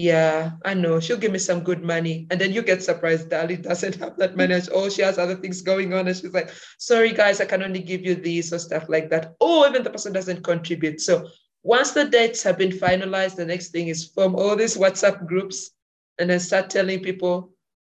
Yeah, 0.00 0.52
I 0.64 0.72
know. 0.72 0.98
She'll 0.98 1.18
give 1.18 1.32
me 1.32 1.38
some 1.38 1.60
good 1.60 1.82
money. 1.82 2.26
And 2.30 2.40
then 2.40 2.52
you 2.52 2.62
get 2.62 2.82
surprised 2.82 3.28
Dali 3.28 3.60
doesn't 3.60 3.96
have 3.96 4.16
that 4.16 4.34
money. 4.34 4.58
Oh, 4.72 4.88
she 4.88 5.02
has 5.02 5.18
other 5.18 5.36
things 5.36 5.60
going 5.60 5.92
on. 5.92 6.08
And 6.08 6.16
she's 6.16 6.32
like, 6.32 6.50
sorry, 6.78 7.12
guys, 7.12 7.40
I 7.40 7.44
can 7.44 7.62
only 7.62 7.80
give 7.80 8.02
you 8.02 8.14
these 8.14 8.50
or 8.52 8.58
stuff 8.58 8.88
like 8.88 9.10
that. 9.10 9.34
Oh, 9.40 9.68
even 9.68 9.82
the 9.82 9.90
person 9.90 10.14
doesn't 10.14 10.42
contribute. 10.42 11.02
So 11.02 11.28
once 11.62 11.90
the 11.90 12.06
dates 12.06 12.42
have 12.44 12.56
been 12.56 12.70
finalized, 12.70 13.36
the 13.36 13.44
next 13.44 13.72
thing 13.72 13.88
is 13.88 14.06
form 14.06 14.36
all 14.36 14.56
these 14.56 14.76
WhatsApp 14.76 15.26
groups 15.26 15.72
and 16.18 16.30
then 16.30 16.40
start 16.40 16.70
telling 16.70 17.00
people, 17.00 17.52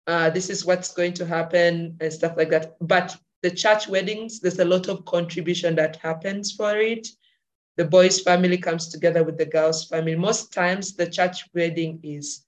uh, 0.09 0.31
this 0.31 0.51
is 0.51 0.65
what's 0.65 0.93
going 0.93 1.13
to 1.13 1.25
happen 1.25 1.97
and 2.01 2.13
stuff 2.13 2.37
like 2.37 2.51
that. 2.51 2.75
But 2.81 3.17
the 3.43 3.51
church 3.51 3.87
weddings, 3.87 4.41
there's 4.41 4.59
a 4.59 4.65
lot 4.65 4.89
of 4.89 5.05
contribution 5.05 5.77
that 5.77 5.97
happens 5.97 6.51
for 6.51 6.77
it. 6.77 7.07
The 7.77 7.85
boys' 7.85 8.21
family 8.21 8.59
comes 8.59 8.89
together 8.89 9.25
with 9.25 9.39
the 9.39 9.47
girls' 9.47 9.87
family. 9.87 10.15
Most 10.15 10.53
times, 10.53 10.95
the 10.95 11.09
church 11.09 11.49
wedding 11.55 12.01
is 12.03 12.45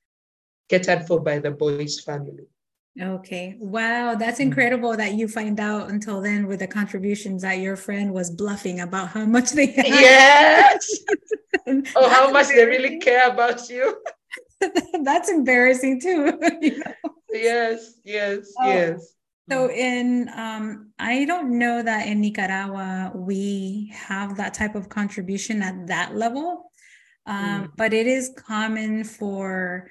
catered 0.68 1.06
for 1.06 1.20
by 1.20 1.38
the 1.38 1.50
boys' 1.50 2.00
family. 2.00 2.46
Okay. 3.00 3.56
Wow. 3.58 4.14
That's 4.14 4.38
incredible 4.38 4.96
that 4.96 5.14
you 5.14 5.26
find 5.26 5.58
out 5.58 5.90
until 5.90 6.20
then 6.20 6.46
with 6.46 6.60
the 6.60 6.68
contributions 6.68 7.42
that 7.42 7.58
your 7.58 7.76
friend 7.76 8.12
was 8.12 8.30
bluffing 8.30 8.80
about 8.80 9.08
how 9.08 9.24
much 9.24 9.50
they 9.50 9.66
had. 9.66 9.86
Yes. 9.86 11.00
oh, 11.96 12.08
how 12.08 12.30
much 12.30 12.48
they 12.48 12.64
really 12.64 12.98
care 12.98 13.28
about 13.28 13.68
you. 13.68 13.96
That's 15.02 15.28
embarrassing 15.28 16.00
too. 16.00 16.38
you 16.60 16.78
know? 16.78 16.94
Yes, 17.32 17.94
yes, 18.04 18.52
oh. 18.60 18.68
yes. 18.68 19.13
So 19.50 19.70
in 19.70 20.30
um, 20.34 20.92
I 20.98 21.26
don't 21.26 21.58
know 21.58 21.82
that 21.82 22.06
in 22.06 22.20
Nicaragua 22.20 23.12
we 23.14 23.92
have 23.94 24.36
that 24.36 24.54
type 24.54 24.74
of 24.74 24.88
contribution 24.88 25.62
at 25.62 25.86
that 25.88 26.14
level. 26.14 26.70
Um, 27.26 27.64
mm. 27.64 27.70
but 27.76 27.94
it 27.94 28.06
is 28.06 28.34
common 28.36 29.04
for 29.04 29.90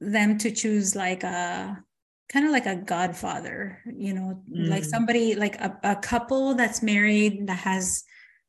them 0.00 0.38
to 0.38 0.50
choose 0.50 0.94
like 0.94 1.24
a 1.24 1.82
kind 2.30 2.46
of 2.46 2.52
like 2.52 2.66
a 2.66 2.76
godfather, 2.76 3.80
you 3.86 4.14
know, 4.14 4.42
mm. 4.50 4.68
like 4.68 4.84
somebody 4.84 5.34
like 5.34 5.56
a, 5.56 5.76
a 5.82 5.96
couple 5.96 6.54
that's 6.54 6.82
married 6.82 7.46
that 7.46 7.58
has 7.58 8.04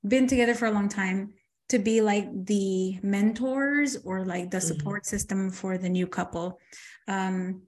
been 0.08 0.28
together 0.28 0.54
for 0.54 0.68
a 0.68 0.72
long 0.72 0.90
time 0.90 1.34
to 1.70 1.80
be 1.80 2.02
like 2.02 2.28
the 2.46 3.00
mentors 3.02 3.98
or 4.04 4.26
like 4.26 4.52
the 4.52 4.58
mm-hmm. 4.58 4.68
support 4.68 5.04
mm-hmm. 5.04 5.10
system 5.10 5.52
for 5.52 5.78
the 5.78 5.90
new 5.90 6.06
couple. 6.06 6.60
Um, 7.08 7.64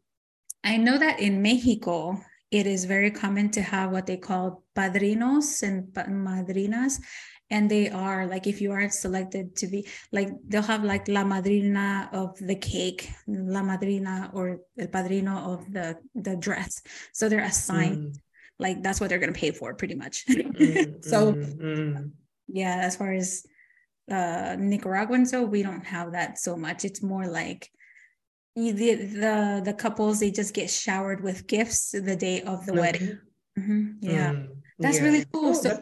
I 0.64 0.78
know 0.78 0.98
that 0.98 1.20
in 1.20 1.42
Mexico, 1.42 2.22
it 2.54 2.68
is 2.68 2.86
very 2.86 3.10
common 3.10 3.50
to 3.50 3.62
have 3.64 3.90
what 3.90 4.06
they 4.06 4.16
call 4.16 4.64
padrinos 4.76 5.64
and 5.64 5.92
madrinas. 5.92 7.02
And 7.50 7.70
they 7.70 7.90
are 7.90 8.28
like, 8.28 8.46
if 8.46 8.62
you 8.62 8.72
are 8.72 8.90
selected 8.90 9.56
to 9.58 9.68
be 9.68 9.88
like, 10.12 10.30
they'll 10.48 10.62
have 10.62 10.84
like 10.84 11.08
la 11.08 11.24
madrina 11.24 12.10
of 12.14 12.38
the 12.38 12.56
cake, 12.56 13.12
la 13.28 13.64
madrina 13.64 14.30
or 14.34 14.60
el 14.78 14.88
padrino 14.88 15.54
of 15.54 15.74
the, 15.74 15.98
the 16.14 16.36
dress. 16.36 16.82
So 17.12 17.28
they're 17.28 17.44
assigned, 17.44 18.14
mm. 18.14 18.20
like, 18.60 18.84
that's 18.84 19.02
what 19.02 19.10
they're 19.10 19.20
going 19.20 19.34
to 19.34 19.40
pay 19.40 19.52
for 19.52 19.74
pretty 19.74 19.96
much. 19.96 20.26
mm, 20.30 21.04
so, 21.04 21.34
mm, 21.34 22.12
yeah, 22.48 22.78
as 22.82 22.96
far 22.96 23.14
as 23.14 23.46
uh, 24.12 24.56
Nicaraguan, 24.60 25.26
so 25.26 25.44
we 25.44 25.64
don't 25.64 25.86
have 25.86 26.12
that 26.12 26.38
so 26.38 26.56
much. 26.56 26.86
It's 26.86 27.02
more 27.02 27.28
like, 27.28 27.72
the 28.56 28.72
the 28.96 29.62
the 29.66 29.74
couples 29.74 30.20
they 30.20 30.32
just 30.32 30.54
get 30.54 30.70
showered 30.70 31.24
with 31.24 31.48
gifts 31.48 31.92
the 31.92 32.16
day 32.16 32.42
of 32.42 32.66
the 32.66 32.72
okay. 32.72 32.82
wedding 32.82 33.20
mm-hmm. 33.58 33.92
yeah 34.02 34.32
mm, 34.32 34.48
that's 34.80 34.98
yeah. 34.98 35.04
really 35.04 35.26
cool 35.34 35.50
oh, 35.50 35.54
so 35.54 35.82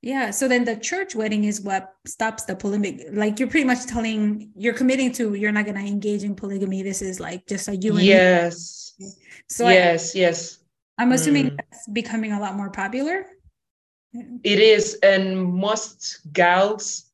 yeah 0.00 0.30
so 0.30 0.48
then 0.48 0.64
the 0.64 0.76
church 0.76 1.14
wedding 1.14 1.44
is 1.44 1.60
what 1.60 1.92
stops 2.06 2.44
the 2.44 2.56
polygamy 2.56 3.04
like 3.12 3.38
you're 3.38 3.48
pretty 3.48 3.66
much 3.66 3.84
telling 3.86 4.50
you're 4.56 4.74
committing 4.74 5.12
to 5.12 5.34
you're 5.34 5.52
not 5.52 5.64
going 5.64 5.76
to 5.76 5.86
engage 5.86 6.24
in 6.24 6.34
polygamy 6.34 6.82
this 6.82 7.02
is 7.02 7.20
like 7.20 7.46
just 7.46 7.68
a 7.68 7.76
you 7.76 7.96
and 7.96 8.06
yes 8.06 8.94
so 9.48 9.68
yes 9.68 10.16
I, 10.16 10.18
yes 10.18 10.58
i'm 10.98 11.12
assuming 11.12 11.50
mm. 11.50 11.56
that's 11.56 11.86
becoming 11.88 12.32
a 12.32 12.40
lot 12.40 12.56
more 12.56 12.70
popular 12.70 13.26
it 14.44 14.58
is 14.58 14.98
and 15.02 15.42
most 15.42 16.20
gals 16.32 17.06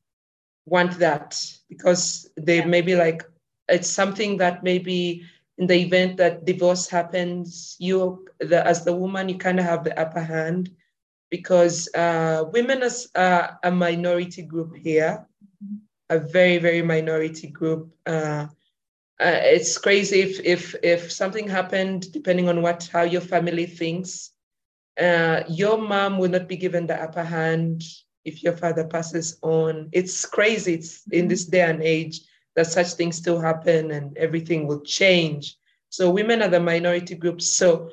want 0.65 0.99
that 0.99 1.41
because 1.69 2.29
they 2.37 2.57
yeah. 2.57 2.65
maybe 2.65 2.95
like 2.95 3.23
it's 3.69 3.89
something 3.89 4.37
that 4.37 4.63
maybe 4.63 5.23
in 5.57 5.67
the 5.67 5.75
event 5.75 6.17
that 6.17 6.45
divorce 6.45 6.87
happens, 6.87 7.75
you 7.79 8.25
the, 8.39 8.65
as 8.65 8.85
the 8.85 8.93
woman, 8.93 9.29
you 9.29 9.37
kind 9.37 9.59
of 9.59 9.65
have 9.65 9.83
the 9.83 9.97
upper 9.99 10.21
hand 10.21 10.69
because 11.29 11.89
uh, 11.95 12.45
women 12.53 12.81
as 12.81 13.09
uh, 13.15 13.49
a 13.63 13.71
minority 13.71 14.41
group 14.41 14.75
here, 14.75 15.27
a 16.09 16.19
very 16.19 16.57
very 16.57 16.81
minority 16.81 17.47
group. 17.47 17.93
Uh, 18.05 18.47
uh, 19.19 19.39
it's 19.43 19.77
crazy 19.77 20.21
if 20.21 20.39
if 20.45 20.75
if 20.81 21.11
something 21.11 21.47
happened, 21.47 22.11
depending 22.13 22.47
on 22.47 22.61
what 22.61 22.89
how 22.91 23.03
your 23.03 23.21
family 23.21 23.65
thinks, 23.65 24.31
uh, 24.99 25.43
your 25.49 25.77
mom 25.77 26.17
will 26.17 26.29
not 26.29 26.47
be 26.47 26.55
given 26.55 26.87
the 26.87 26.95
upper 26.95 27.23
hand 27.23 27.83
if 28.23 28.43
your 28.43 28.55
father 28.55 28.85
passes 28.85 29.37
on. 29.41 29.89
It's 29.91 30.25
crazy. 30.25 30.75
It's 30.75 31.03
in 31.11 31.27
this 31.27 31.45
day 31.45 31.61
and 31.61 31.83
age 31.83 32.21
that 32.59 32.67
such 32.67 32.93
things 32.93 33.15
still 33.15 33.39
happen 33.39 33.91
and 33.91 34.17
everything 34.17 34.67
will 34.67 34.81
change. 34.81 35.55
So 35.89 36.11
women 36.11 36.41
are 36.41 36.49
the 36.49 36.59
minority 36.59 37.15
group. 37.15 37.41
So 37.41 37.91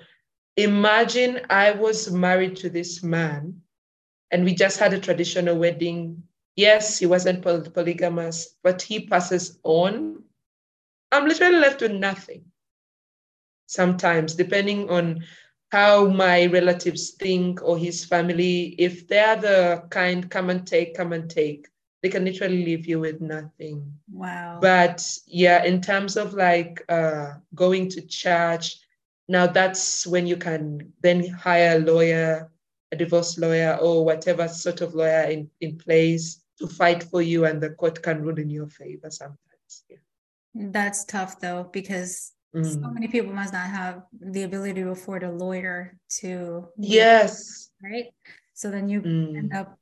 imagine 0.56 1.40
I 1.48 1.70
was 1.70 2.10
married 2.10 2.56
to 2.56 2.68
this 2.68 3.02
man 3.02 3.62
and 4.32 4.44
we 4.44 4.54
just 4.54 4.78
had 4.78 4.92
a 4.92 5.00
traditional 5.00 5.56
wedding. 5.56 6.24
Yes, 6.56 6.98
he 6.98 7.06
wasn't 7.06 7.42
poly- 7.42 7.70
polygamous, 7.70 8.56
but 8.62 8.82
he 8.82 9.06
passes 9.06 9.58
on. 9.62 10.24
I'm 11.12 11.28
literally 11.28 11.58
left 11.58 11.80
with 11.80 11.92
nothing. 11.92 12.46
Sometimes, 13.66 14.34
depending 14.34 14.90
on 14.90 15.24
how 15.70 16.06
my 16.08 16.46
relatives 16.46 17.10
think 17.10 17.62
or 17.62 17.78
his 17.78 18.04
family, 18.04 18.74
if 18.78 19.06
they're 19.06 19.36
the 19.36 19.84
kind, 19.90 20.28
come 20.30 20.50
and 20.50 20.66
take, 20.66 20.96
come 20.96 21.12
and 21.12 21.30
take, 21.30 21.68
they 22.06 22.10
can 22.10 22.24
literally 22.24 22.64
leave 22.64 22.86
you 22.86 23.00
with 23.00 23.20
nothing. 23.20 23.92
Wow. 24.12 24.60
But 24.62 25.04
yeah, 25.26 25.64
in 25.64 25.80
terms 25.80 26.16
of 26.16 26.34
like 26.34 26.84
uh, 26.88 27.34
going 27.52 27.90
to 27.90 28.00
church, 28.06 28.78
now 29.26 29.48
that's 29.48 30.06
when 30.06 30.24
you 30.24 30.36
can 30.36 30.92
then 31.02 31.26
hire 31.26 31.78
a 31.78 31.80
lawyer, 31.80 32.48
a 32.92 32.96
divorce 32.96 33.38
lawyer, 33.38 33.76
or 33.82 34.04
whatever 34.04 34.46
sort 34.46 34.82
of 34.82 34.94
lawyer 34.94 35.22
in, 35.22 35.50
in 35.60 35.78
place 35.78 36.44
to 36.60 36.68
fight 36.68 37.02
for 37.02 37.22
you, 37.22 37.44
and 37.44 37.60
the 37.60 37.70
court 37.70 38.00
can 38.00 38.22
rule 38.22 38.38
in 38.38 38.50
your 38.50 38.68
favor 38.68 39.10
sometimes. 39.10 39.82
Yeah. 39.90 39.96
That's 40.54 41.04
tough 41.06 41.40
though, 41.40 41.68
because 41.72 42.30
mm. 42.54 42.64
so 42.64 42.88
many 42.88 43.08
people 43.08 43.32
must 43.32 43.52
not 43.52 43.66
have 43.66 44.02
the 44.12 44.44
ability 44.44 44.80
to 44.82 44.90
afford 44.90 45.24
a 45.24 45.32
lawyer 45.32 45.98
to. 46.20 46.68
Yes. 46.78 47.70
Right. 47.82 48.14
So 48.54 48.70
then 48.70 48.88
you 48.88 49.02
mm. 49.02 49.36
end 49.36 49.52
up 49.52 49.76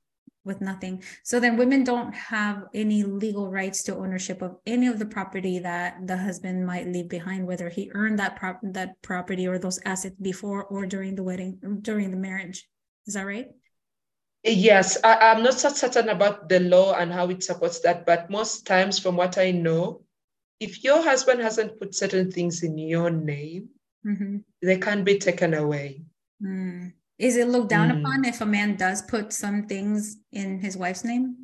with 0.44 0.60
nothing. 0.60 1.02
So 1.22 1.40
then 1.40 1.56
women 1.56 1.84
don't 1.84 2.14
have 2.14 2.64
any 2.74 3.02
legal 3.02 3.50
rights 3.50 3.82
to 3.84 3.96
ownership 3.96 4.42
of 4.42 4.56
any 4.66 4.86
of 4.86 4.98
the 4.98 5.06
property 5.06 5.58
that 5.60 6.06
the 6.06 6.16
husband 6.16 6.66
might 6.66 6.86
leave 6.86 7.08
behind, 7.08 7.46
whether 7.46 7.68
he 7.68 7.90
earned 7.94 8.18
that 8.18 8.36
prop 8.36 8.60
that 8.62 9.00
property 9.02 9.48
or 9.48 9.58
those 9.58 9.80
assets 9.84 10.16
before 10.20 10.64
or 10.64 10.86
during 10.86 11.14
the 11.14 11.22
wedding, 11.22 11.58
during 11.82 12.10
the 12.10 12.16
marriage. 12.16 12.68
Is 13.06 13.14
that 13.14 13.26
right? 13.26 13.48
Yes, 14.44 14.98
I, 15.02 15.32
am 15.32 15.42
not 15.42 15.54
so 15.54 15.70
certain 15.70 16.10
about 16.10 16.50
the 16.50 16.60
law 16.60 16.94
and 16.94 17.10
how 17.10 17.28
it 17.30 17.42
supports 17.42 17.80
that, 17.80 18.04
but 18.04 18.28
most 18.28 18.66
times, 18.66 18.98
from 18.98 19.16
what 19.16 19.38
I 19.38 19.52
know, 19.52 20.02
if 20.60 20.84
your 20.84 21.02
husband 21.02 21.40
hasn't 21.40 21.80
put 21.80 21.94
certain 21.94 22.30
things 22.30 22.62
in 22.62 22.76
your 22.76 23.10
name, 23.10 23.70
mm-hmm. 24.06 24.38
they 24.60 24.76
can 24.76 25.02
be 25.02 25.18
taken 25.18 25.54
away. 25.54 26.04
Mm. 26.42 26.92
Is 27.18 27.36
it 27.36 27.48
looked 27.48 27.68
down 27.68 27.90
mm. 27.90 28.00
upon 28.00 28.24
if 28.24 28.40
a 28.40 28.46
man 28.46 28.76
does 28.76 29.02
put 29.02 29.32
some 29.32 29.66
things 29.66 30.18
in 30.32 30.58
his 30.58 30.76
wife's 30.76 31.04
name? 31.04 31.36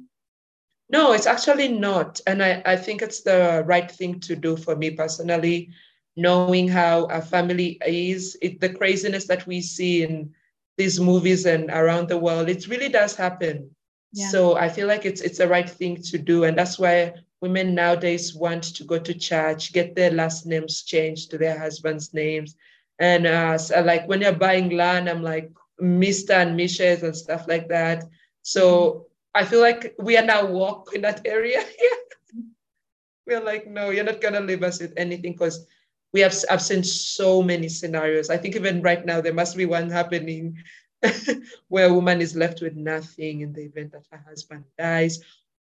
No, 0.91 1.13
it's 1.13 1.27
actually 1.27 1.69
not. 1.69 2.21
And 2.27 2.43
I, 2.43 2.63
I 2.67 2.77
think 2.77 3.01
it's 3.01 3.23
the 3.23 3.63
right 3.67 3.89
thing 3.91 4.19
to 4.21 4.35
do 4.35 4.57
for 4.57 4.75
me 4.75 4.91
personally, 4.91 5.71
knowing 6.17 6.67
how 6.67 7.05
a 7.05 7.23
family 7.23 7.79
is, 7.87 8.37
it, 8.43 8.61
the 8.61 8.71
craziness 8.71 9.27
that 9.29 9.47
we 9.47 9.61
see 9.61 10.03
in 10.03 10.35
these 10.77 10.99
movies 10.99 11.47
and 11.47 11.71
around 11.71 12.09
the 12.09 12.19
world, 12.19 12.49
it 12.49 12.67
really 12.67 12.89
does 12.89 13.15
happen. 13.15 13.71
Yeah. 14.13 14.29
So 14.31 14.57
I 14.57 14.69
feel 14.69 14.89
like 14.89 15.07
it's 15.07 15.21
it's 15.21 15.39
the 15.39 15.47
right 15.47 15.71
thing 15.71 16.03
to 16.03 16.19
do. 16.19 16.43
And 16.45 16.59
that's 16.59 16.79
why 16.79 17.15
women 17.41 17.75
nowadays 17.75 18.35
want 18.35 18.65
to 18.75 18.85
go 18.85 18.99
to 18.99 19.15
church, 19.15 19.73
get 19.73 19.95
their 19.95 20.11
last 20.11 20.47
names 20.47 20.83
changed 20.83 21.31
to 21.31 21.39
their 21.39 21.57
husbands' 21.57 22.13
names, 22.13 22.57
And 23.01 23.27
uh, 23.27 23.57
so 23.57 23.81
like 23.81 24.07
when 24.07 24.21
you're 24.21 24.33
buying 24.33 24.77
land, 24.77 25.09
I'm 25.09 25.23
like 25.23 25.51
Mr. 25.81 26.35
and 26.35 26.59
Mrs. 26.59 27.03
and 27.03 27.17
stuff 27.17 27.47
like 27.49 27.69
that. 27.69 28.05
So 28.43 29.07
I 29.35 29.45
feel 29.45 29.61
like 29.61 29.95
we 29.99 30.17
are 30.19 30.25
now 30.25 30.47
walk 30.47 30.95
in 30.95 31.01
that 31.03 31.23
area. 31.25 31.65
We're 33.27 33.41
like, 33.41 33.67
no, 33.67 33.91
you're 33.91 34.05
not 34.05 34.21
gonna 34.21 34.41
leave 34.41 34.63
us 34.63 34.81
with 34.81 34.93
anything 34.97 35.33
because 35.33 35.67
we 36.13 36.21
have 36.21 36.35
I've 36.51 36.63
seen 36.63 36.85
so 36.85 37.43
many 37.43 37.69
scenarios. 37.69 38.29
I 38.29 38.37
think 38.37 38.55
even 38.57 38.83
right 38.83 39.05
now 39.05 39.21
there 39.21 39.35
must 39.35 39.57
be 39.57 39.67
one 39.67 39.89
happening 39.89 40.59
where 41.69 41.89
a 41.89 41.95
woman 41.95 42.21
is 42.21 42.37
left 42.37 42.61
with 42.61 42.75
nothing 42.75 43.41
in 43.41 43.53
the 43.53 43.63
event 43.63 43.93
that 43.93 44.05
her 44.11 44.23
husband 44.29 44.65
dies. 44.79 45.21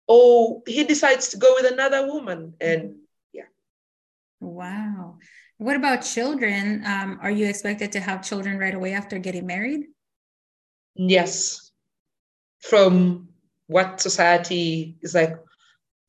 Or 0.07 0.61
he 0.67 0.83
decides 0.83 1.29
to 1.29 1.37
go 1.37 1.55
with 1.55 1.71
another 1.71 2.05
woman. 2.05 2.53
And 2.61 2.95
yeah. 3.33 3.49
Wow. 4.39 5.17
What 5.57 5.77
about 5.77 6.01
children? 6.01 6.83
Um, 6.85 7.19
are 7.21 7.31
you 7.31 7.47
expected 7.47 7.91
to 7.93 7.99
have 7.99 8.23
children 8.23 8.57
right 8.57 8.75
away 8.75 8.93
after 8.93 9.17
getting 9.19 9.45
married? 9.45 9.85
Yes. 10.95 11.71
From 12.59 13.29
what 13.67 14.01
society 14.01 14.97
is 15.01 15.15
like, 15.15 15.37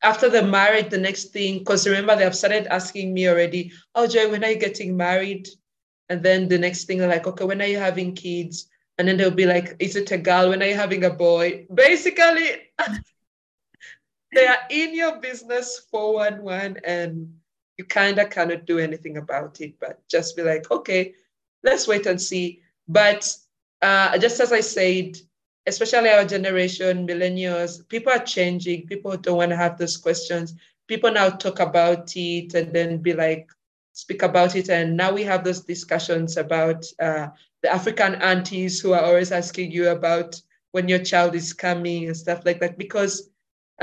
after 0.02 0.28
the 0.28 0.42
marriage, 0.42 0.90
the 0.90 0.98
next 0.98 1.32
thing, 1.32 1.58
because 1.58 1.86
remember, 1.86 2.16
they 2.16 2.24
have 2.24 2.36
started 2.36 2.66
asking 2.66 3.14
me 3.14 3.28
already, 3.28 3.72
oh, 3.94 4.06
Joy, 4.06 4.30
when 4.30 4.44
are 4.44 4.50
you 4.50 4.58
getting 4.58 4.96
married? 4.96 5.48
And 6.08 6.22
then 6.22 6.48
the 6.48 6.58
next 6.58 6.84
thing, 6.84 6.98
they're 6.98 7.08
like, 7.08 7.26
okay, 7.26 7.44
when 7.44 7.62
are 7.62 7.66
you 7.66 7.78
having 7.78 8.14
kids? 8.14 8.68
And 8.98 9.06
then 9.06 9.16
they'll 9.16 9.30
be 9.30 9.46
like, 9.46 9.76
is 9.78 9.96
it 9.96 10.10
a 10.10 10.18
girl? 10.18 10.50
When 10.50 10.62
are 10.62 10.66
you 10.66 10.74
having 10.74 11.04
a 11.04 11.10
boy? 11.10 11.66
Basically, 11.72 12.70
they 14.32 14.46
are 14.46 14.58
in 14.70 14.94
your 14.94 15.20
business 15.20 15.86
411 15.90 16.80
and 16.84 17.34
you 17.78 17.84
kind 17.84 18.18
of 18.18 18.30
cannot 18.30 18.66
do 18.66 18.78
anything 18.78 19.16
about 19.18 19.60
it, 19.60 19.78
but 19.80 20.06
just 20.08 20.36
be 20.36 20.42
like, 20.42 20.70
okay, 20.70 21.14
let's 21.62 21.86
wait 21.86 22.06
and 22.06 22.20
see. 22.20 22.62
But 22.88 23.30
uh, 23.82 24.16
just 24.18 24.40
as 24.40 24.52
I 24.52 24.60
said, 24.60 25.18
especially 25.66 26.10
our 26.10 26.24
generation, 26.24 27.06
millennials, 27.06 27.86
people 27.88 28.12
are 28.12 28.24
changing. 28.24 28.86
People 28.86 29.16
don't 29.16 29.36
want 29.36 29.50
to 29.50 29.56
have 29.56 29.76
those 29.76 29.96
questions. 29.96 30.54
People 30.86 31.10
now 31.10 31.28
talk 31.28 31.60
about 31.60 32.12
it 32.16 32.54
and 32.54 32.72
then 32.72 32.98
be 32.98 33.12
like, 33.12 33.50
speak 33.92 34.22
about 34.22 34.54
it. 34.54 34.68
And 34.70 34.96
now 34.96 35.12
we 35.12 35.24
have 35.24 35.42
those 35.44 35.62
discussions 35.62 36.36
about 36.36 36.84
uh, 37.00 37.28
the 37.62 37.72
African 37.72 38.14
aunties 38.16 38.80
who 38.80 38.92
are 38.92 39.02
always 39.02 39.32
asking 39.32 39.72
you 39.72 39.88
about 39.88 40.40
when 40.72 40.88
your 40.88 41.00
child 41.00 41.34
is 41.34 41.52
coming 41.52 42.06
and 42.06 42.16
stuff 42.16 42.42
like 42.44 42.60
that. 42.60 42.78
Because 42.78 43.30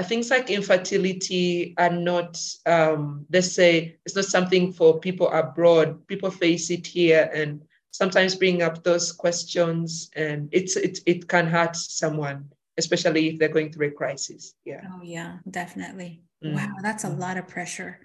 things 0.01 0.31
like 0.31 0.49
infertility 0.49 1.75
are 1.77 1.91
not, 1.91 2.41
um, 2.65 3.25
let's 3.31 3.53
say, 3.53 3.97
it's 4.05 4.15
not 4.15 4.25
something 4.25 4.73
for 4.73 4.99
people 4.99 5.29
abroad. 5.29 6.07
People 6.07 6.31
face 6.31 6.71
it 6.71 6.87
here 6.87 7.29
and 7.33 7.61
sometimes 7.91 8.33
bring 8.35 8.63
up 8.63 8.83
those 8.83 9.11
questions 9.11 10.09
and 10.15 10.49
it's 10.51 10.75
it, 10.75 10.99
it 11.05 11.27
can 11.27 11.45
hurt 11.45 11.75
someone 11.75 12.49
especially 12.77 13.29
if 13.29 13.39
they're 13.39 13.49
going 13.49 13.71
through 13.71 13.87
a 13.87 13.91
crisis. 13.91 14.55
Yeah. 14.65 14.81
Oh 14.91 15.01
yeah 15.03 15.37
definitely. 15.49 16.23
Mm. 16.43 16.55
wow 16.55 16.75
that's 16.81 17.03
a 17.03 17.09
mm. 17.09 17.19
lot 17.19 17.37
of 17.37 17.47
pressure. 17.47 17.99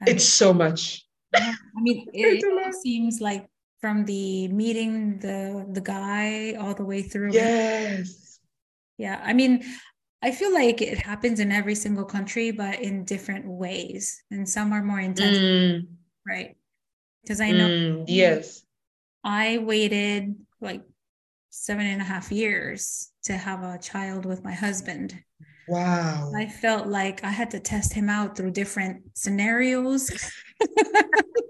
I 0.00 0.10
it's 0.10 0.24
mean, 0.24 0.42
so 0.42 0.52
much. 0.52 1.06
I 1.34 1.54
mean 1.76 2.08
it, 2.12 2.42
it 2.42 2.74
seems 2.82 3.20
like 3.20 3.46
from 3.80 4.04
the 4.04 4.48
meeting 4.48 5.18
the 5.18 5.66
the 5.70 5.80
guy 5.80 6.54
all 6.54 6.74
the 6.74 6.84
way 6.84 7.02
through. 7.02 7.32
Yes. 7.32 8.40
Yeah 8.98 9.20
i 9.24 9.32
mean 9.32 9.64
I 10.22 10.30
feel 10.30 10.52
like 10.54 10.80
it 10.80 10.98
happens 10.98 11.40
in 11.40 11.50
every 11.50 11.74
single 11.74 12.04
country, 12.04 12.52
but 12.52 12.80
in 12.80 13.04
different 13.04 13.46
ways. 13.46 14.22
And 14.30 14.48
some 14.48 14.72
are 14.72 14.82
more 14.82 15.00
intense, 15.00 15.36
mm. 15.36 15.86
right? 16.26 16.56
Because 17.22 17.40
I 17.40 17.50
know, 17.50 17.68
mm, 17.68 18.04
yes, 18.06 18.62
I 19.24 19.58
waited 19.58 20.36
like 20.60 20.82
seven 21.50 21.86
and 21.86 22.00
a 22.00 22.04
half 22.04 22.30
years 22.30 23.10
to 23.24 23.36
have 23.36 23.62
a 23.62 23.78
child 23.78 24.24
with 24.24 24.44
my 24.44 24.52
husband. 24.52 25.18
Wow. 25.68 26.32
I 26.36 26.46
felt 26.46 26.86
like 26.86 27.24
I 27.24 27.30
had 27.30 27.50
to 27.52 27.60
test 27.60 27.92
him 27.92 28.08
out 28.08 28.36
through 28.36 28.52
different 28.52 29.02
scenarios. 29.14 30.10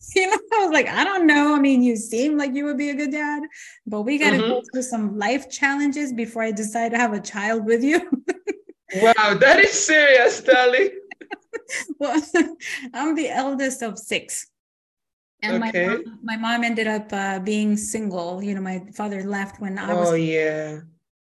you 0.14 0.26
know, 0.30 0.38
I 0.54 0.64
was 0.64 0.72
like, 0.72 0.88
I 0.88 1.04
don't 1.04 1.26
know. 1.26 1.54
I 1.54 1.58
mean, 1.58 1.82
you 1.82 1.96
seem 1.96 2.36
like 2.36 2.54
you 2.54 2.64
would 2.64 2.78
be 2.78 2.90
a 2.90 2.94
good 2.94 3.12
dad, 3.12 3.42
but 3.86 4.02
we 4.02 4.18
got 4.18 4.30
to 4.30 4.38
mm-hmm. 4.38 4.48
go 4.48 4.62
through 4.72 4.82
some 4.82 5.18
life 5.18 5.50
challenges 5.50 6.12
before 6.12 6.42
I 6.42 6.52
decide 6.52 6.92
to 6.92 6.98
have 6.98 7.12
a 7.12 7.20
child 7.20 7.64
with 7.64 7.82
you. 7.82 8.00
wow, 8.96 9.36
that 9.40 9.60
is 9.60 9.72
serious, 9.72 10.40
darling. 10.40 10.90
well, 11.98 12.22
I'm 12.94 13.14
the 13.14 13.30
eldest 13.30 13.82
of 13.82 13.98
six. 13.98 14.48
And 15.42 15.62
okay. 15.62 15.86
my 15.86 15.94
mom, 15.94 16.18
my 16.22 16.36
mom 16.36 16.64
ended 16.64 16.86
up 16.86 17.12
uh, 17.12 17.38
being 17.40 17.76
single. 17.76 18.42
You 18.42 18.54
know, 18.54 18.60
my 18.60 18.82
father 18.94 19.22
left 19.24 19.60
when 19.60 19.78
I 19.78 19.92
was. 19.92 20.10
Oh 20.10 20.14
yeah. 20.14 20.80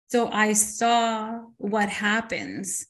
So 0.09 0.29
I 0.31 0.53
saw 0.53 1.41
what 1.57 1.89
happens. 1.89 2.87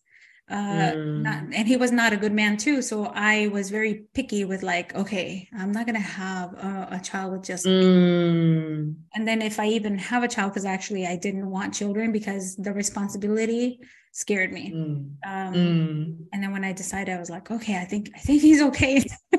Uh, 0.48 0.92
mm. 0.92 1.22
not, 1.22 1.42
and 1.52 1.66
he 1.66 1.76
was 1.76 1.90
not 1.90 2.12
a 2.12 2.16
good 2.16 2.32
man 2.32 2.56
too. 2.56 2.80
So 2.80 3.06
I 3.06 3.48
was 3.48 3.68
very 3.68 4.04
picky 4.14 4.44
with 4.44 4.62
like, 4.62 4.94
okay, 4.94 5.48
I'm 5.56 5.72
not 5.72 5.86
gonna 5.86 5.98
have 5.98 6.52
a, 6.54 6.88
a 6.92 7.00
child 7.00 7.32
with 7.32 7.42
just. 7.42 7.66
Mm. 7.66 8.94
And 9.14 9.28
then 9.28 9.42
if 9.42 9.58
I 9.58 9.66
even 9.66 9.98
have 9.98 10.22
a 10.22 10.28
child, 10.28 10.52
because 10.52 10.64
actually 10.64 11.06
I 11.06 11.16
didn't 11.16 11.50
want 11.50 11.74
children 11.74 12.12
because 12.12 12.54
the 12.56 12.72
responsibility 12.72 13.80
scared 14.12 14.52
me. 14.52 14.72
Mm. 14.72 15.10
Um, 15.26 15.54
mm. 15.54 16.16
And 16.32 16.42
then 16.42 16.52
when 16.52 16.64
I 16.64 16.72
decided, 16.72 17.14
I 17.14 17.18
was 17.18 17.28
like, 17.28 17.50
okay, 17.50 17.76
I 17.78 17.84
think 17.84 18.10
I 18.14 18.18
think 18.18 18.40
he's 18.40 18.62
okay. 18.62 19.04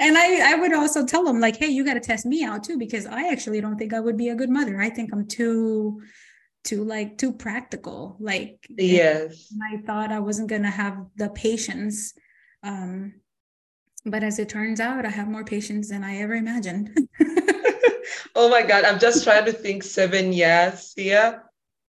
and 0.00 0.16
I, 0.16 0.52
I 0.52 0.54
would 0.54 0.72
also 0.72 1.04
tell 1.04 1.26
him 1.26 1.40
like, 1.40 1.56
hey, 1.56 1.66
you 1.66 1.84
got 1.84 1.94
to 1.94 2.00
test 2.00 2.26
me 2.26 2.44
out 2.44 2.64
too, 2.64 2.78
because 2.78 3.06
I 3.06 3.30
actually 3.30 3.60
don't 3.60 3.76
think 3.76 3.92
I 3.92 4.00
would 4.00 4.16
be 4.16 4.28
a 4.28 4.34
good 4.34 4.50
mother. 4.50 4.80
I 4.80 4.90
think 4.90 5.10
I'm 5.12 5.26
too, 5.26 6.00
too 6.66 6.84
like 6.84 7.16
too 7.16 7.32
practical. 7.32 8.16
Like, 8.20 8.66
yes, 8.68 9.52
I 9.72 9.78
thought 9.78 10.12
I 10.12 10.18
wasn't 10.18 10.50
gonna 10.50 10.70
have 10.70 11.06
the 11.16 11.30
patience. 11.30 12.12
Um, 12.62 13.14
but 14.04 14.22
as 14.22 14.38
it 14.38 14.48
turns 14.48 14.80
out, 14.80 15.06
I 15.06 15.10
have 15.10 15.28
more 15.28 15.44
patience 15.44 15.88
than 15.88 16.04
I 16.04 16.18
ever 16.18 16.34
imagined. 16.34 16.96
oh 18.34 18.50
my 18.50 18.62
God, 18.62 18.84
I'm 18.84 18.98
just 18.98 19.24
trying 19.24 19.46
to 19.46 19.52
think 19.52 19.82
seven 19.82 20.32
years 20.32 20.92
here. 20.94 21.42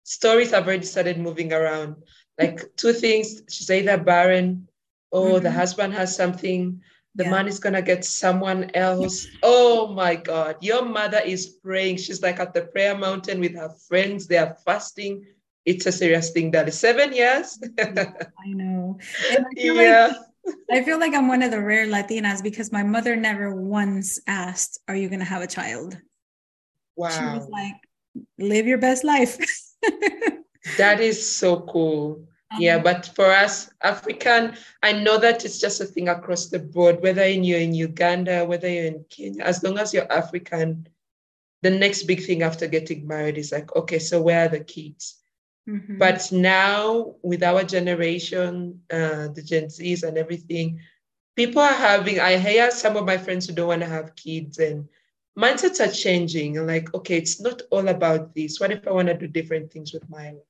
Stories 0.04 0.52
have 0.52 0.66
already 0.66 0.86
started 0.86 1.18
moving 1.18 1.52
around. 1.52 1.96
Like 2.38 2.76
two 2.76 2.92
things, 2.92 3.42
she's 3.50 3.70
either 3.70 3.98
barren 3.98 4.68
or 5.10 5.26
mm-hmm. 5.26 5.44
the 5.44 5.50
husband 5.50 5.94
has 5.94 6.14
something 6.14 6.80
the 7.18 7.24
yeah. 7.24 7.30
man 7.30 7.48
is 7.48 7.58
gonna 7.58 7.82
get 7.82 8.04
someone 8.04 8.70
else. 8.74 9.26
Oh 9.42 9.88
my 9.88 10.14
God, 10.14 10.56
your 10.62 10.84
mother 10.84 11.18
is 11.18 11.46
praying. 11.46 11.96
She's 11.98 12.22
like 12.22 12.38
at 12.38 12.54
the 12.54 12.62
prayer 12.62 12.96
mountain 12.96 13.40
with 13.40 13.56
her 13.56 13.70
friends. 13.88 14.28
They 14.28 14.38
are 14.38 14.56
fasting. 14.64 15.26
It's 15.66 15.86
a 15.86 15.92
serious 15.92 16.30
thing. 16.30 16.52
That 16.52 16.68
is 16.68 16.78
seven 16.78 17.12
years. 17.12 17.58
I 17.78 18.54
know. 18.54 18.98
I 19.30 19.38
yeah. 19.56 20.14
Like, 20.46 20.56
I 20.70 20.82
feel 20.84 20.98
like 20.98 21.12
I'm 21.12 21.26
one 21.26 21.42
of 21.42 21.50
the 21.50 21.60
rare 21.60 21.86
Latinas 21.88 22.40
because 22.40 22.70
my 22.70 22.84
mother 22.84 23.16
never 23.16 23.52
once 23.52 24.20
asked, 24.28 24.78
"Are 24.86 24.94
you 24.94 25.08
gonna 25.08 25.24
have 25.24 25.42
a 25.42 25.50
child?" 25.50 25.98
Wow. 26.94 27.10
She 27.10 27.24
was 27.24 27.48
like, 27.50 27.76
"Live 28.38 28.68
your 28.68 28.78
best 28.78 29.02
life." 29.02 29.36
that 30.78 31.00
is 31.00 31.18
so 31.18 31.66
cool. 31.66 32.27
Yeah, 32.56 32.76
um, 32.76 32.82
but 32.82 33.10
for 33.14 33.26
us, 33.26 33.70
African, 33.82 34.56
I 34.82 34.92
know 34.92 35.18
that 35.18 35.44
it's 35.44 35.58
just 35.58 35.80
a 35.80 35.84
thing 35.84 36.08
across 36.08 36.46
the 36.46 36.58
board, 36.58 37.02
whether 37.02 37.28
you're 37.28 37.60
in 37.60 37.74
Uganda, 37.74 38.44
whether 38.44 38.68
you're 38.68 38.86
in 38.86 39.04
Kenya, 39.10 39.42
as 39.42 39.62
long 39.62 39.78
as 39.78 39.92
you're 39.92 40.10
African, 40.10 40.88
the 41.62 41.70
next 41.70 42.04
big 42.04 42.24
thing 42.24 42.42
after 42.42 42.66
getting 42.66 43.06
married 43.06 43.36
is 43.36 43.52
like, 43.52 43.74
okay, 43.76 43.98
so 43.98 44.22
where 44.22 44.46
are 44.46 44.48
the 44.48 44.60
kids? 44.60 45.18
Mm-hmm. 45.68 45.98
But 45.98 46.32
now, 46.32 47.16
with 47.22 47.42
our 47.42 47.64
generation, 47.64 48.80
uh, 48.90 49.28
the 49.28 49.42
Gen 49.44 49.64
Zs 49.64 50.02
and 50.02 50.16
everything, 50.16 50.80
people 51.36 51.60
are 51.60 51.74
having, 51.74 52.20
I 52.20 52.38
hear 52.38 52.70
some 52.70 52.96
of 52.96 53.04
my 53.04 53.18
friends 53.18 53.46
who 53.46 53.54
don't 53.54 53.68
want 53.68 53.82
to 53.82 53.88
have 53.88 54.16
kids 54.16 54.58
and 54.58 54.88
mindsets 55.38 55.86
are 55.86 55.92
changing. 55.92 56.56
And 56.56 56.66
like, 56.66 56.94
okay, 56.94 57.18
it's 57.18 57.40
not 57.40 57.60
all 57.70 57.88
about 57.88 58.34
this. 58.34 58.58
What 58.58 58.70
if 58.70 58.88
I 58.88 58.92
want 58.92 59.08
to 59.08 59.14
do 59.14 59.26
different 59.26 59.70
things 59.70 59.92
with 59.92 60.08
my 60.08 60.30
life? 60.30 60.42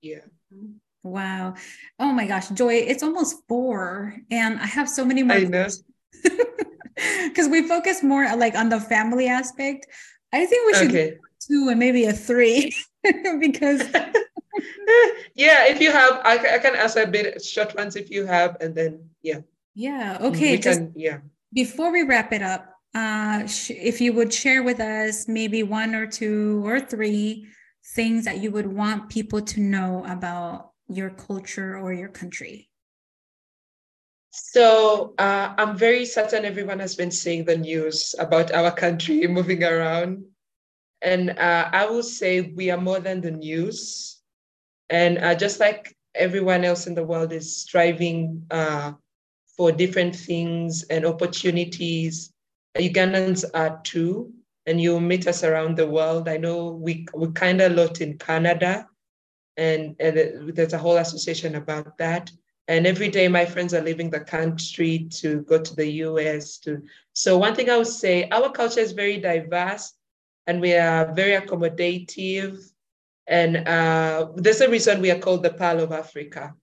Yeah. 0.00 0.24
Mm-hmm. 0.54 0.78
Wow. 1.02 1.54
Oh 1.98 2.12
my 2.12 2.26
gosh, 2.26 2.48
Joy, 2.50 2.74
it's 2.74 3.02
almost 3.02 3.36
four. 3.48 4.16
And 4.30 4.58
I 4.58 4.66
have 4.66 4.88
so 4.88 5.04
many 5.04 5.22
more. 5.22 5.40
Because 5.40 5.82
we 7.50 7.66
focus 7.66 8.02
more 8.02 8.36
like 8.36 8.54
on 8.54 8.68
the 8.68 8.80
family 8.80 9.26
aspect. 9.28 9.86
I 10.32 10.46
think 10.46 10.66
we 10.66 10.78
should 10.78 10.90
okay. 10.90 11.18
two 11.40 11.68
and 11.70 11.78
maybe 11.78 12.04
a 12.04 12.12
three 12.12 12.74
because 13.40 13.82
yeah, 15.34 15.66
if 15.66 15.80
you 15.80 15.90
have, 15.90 16.20
I, 16.24 16.54
I 16.54 16.58
can 16.58 16.76
ask 16.76 16.96
a 16.96 17.06
bit 17.06 17.42
short 17.42 17.74
ones 17.76 17.96
if 17.96 18.10
you 18.10 18.26
have, 18.26 18.56
and 18.60 18.74
then 18.74 19.08
yeah. 19.22 19.40
Yeah. 19.74 20.18
Okay. 20.20 20.56
Just 20.58 20.80
can, 20.80 20.92
yeah. 20.94 21.18
Before 21.52 21.90
we 21.92 22.02
wrap 22.02 22.32
it 22.32 22.42
up, 22.42 22.68
uh, 22.94 23.46
sh- 23.46 23.70
if 23.70 24.00
you 24.00 24.12
would 24.12 24.32
share 24.32 24.62
with 24.62 24.80
us 24.80 25.26
maybe 25.28 25.62
one 25.62 25.94
or 25.94 26.06
two 26.06 26.62
or 26.64 26.80
three 26.80 27.46
things 27.94 28.24
that 28.24 28.38
you 28.38 28.50
would 28.50 28.66
want 28.66 29.08
people 29.08 29.40
to 29.40 29.60
know 29.60 30.04
about 30.06 30.71
your 30.94 31.10
culture 31.10 31.76
or 31.78 31.92
your 31.92 32.08
country? 32.08 32.68
So 34.32 35.12
uh, 35.18 35.54
I'm 35.58 35.76
very 35.76 36.06
certain 36.06 36.46
everyone 36.46 36.78
has 36.78 36.96
been 36.96 37.10
seeing 37.10 37.44
the 37.44 37.56
news 37.56 38.14
about 38.18 38.50
our 38.52 38.70
country 38.70 39.26
moving 39.28 39.62
around. 39.62 40.24
And 41.02 41.30
uh, 41.30 41.68
I 41.72 41.86
will 41.86 42.02
say 42.02 42.40
we 42.40 42.70
are 42.70 42.80
more 42.80 43.00
than 43.00 43.20
the 43.20 43.30
news. 43.30 44.20
And 44.88 45.18
uh, 45.18 45.34
just 45.34 45.60
like 45.60 45.94
everyone 46.14 46.64
else 46.64 46.86
in 46.86 46.94
the 46.94 47.04
world 47.04 47.32
is 47.32 47.56
striving 47.56 48.46
uh, 48.50 48.92
for 49.56 49.70
different 49.70 50.16
things 50.16 50.84
and 50.84 51.04
opportunities, 51.04 52.32
Ugandans 52.78 53.44
are 53.52 53.80
too. 53.84 54.32
And 54.64 54.80
you'll 54.80 55.00
meet 55.00 55.26
us 55.26 55.44
around 55.44 55.76
the 55.76 55.86
world. 55.86 56.28
I 56.28 56.38
know 56.38 56.68
we, 56.68 57.06
we 57.14 57.32
kind 57.32 57.60
of 57.60 57.72
lot 57.72 58.00
in 58.00 58.16
Canada, 58.16 58.86
and, 59.56 59.96
and 60.00 60.54
there's 60.54 60.72
a 60.72 60.78
whole 60.78 60.96
association 60.96 61.54
about 61.56 61.96
that. 61.98 62.30
And 62.68 62.86
every 62.86 63.08
day 63.08 63.28
my 63.28 63.44
friends 63.44 63.74
are 63.74 63.82
leaving 63.82 64.10
the 64.10 64.20
country 64.20 65.08
to 65.10 65.42
go 65.42 65.60
to 65.60 65.76
the 65.76 65.86
us 65.86 66.58
to 66.58 66.80
so 67.12 67.36
one 67.36 67.54
thing 67.54 67.68
i 67.68 67.76
would 67.76 67.86
say 67.86 68.28
our 68.30 68.50
culture 68.50 68.80
is 68.80 68.92
very 68.92 69.18
diverse 69.18 69.94
and 70.46 70.60
we 70.60 70.74
are 70.74 71.12
very 71.12 71.40
accommodative. 71.40 72.70
And 73.26 73.68
uh, 73.68 74.28
there's 74.34 74.60
a 74.60 74.68
reason 74.68 75.00
we 75.00 75.10
are 75.10 75.18
called 75.18 75.42
the 75.42 75.52
pearl 75.52 75.80
of 75.80 75.92
africa. 75.92 76.54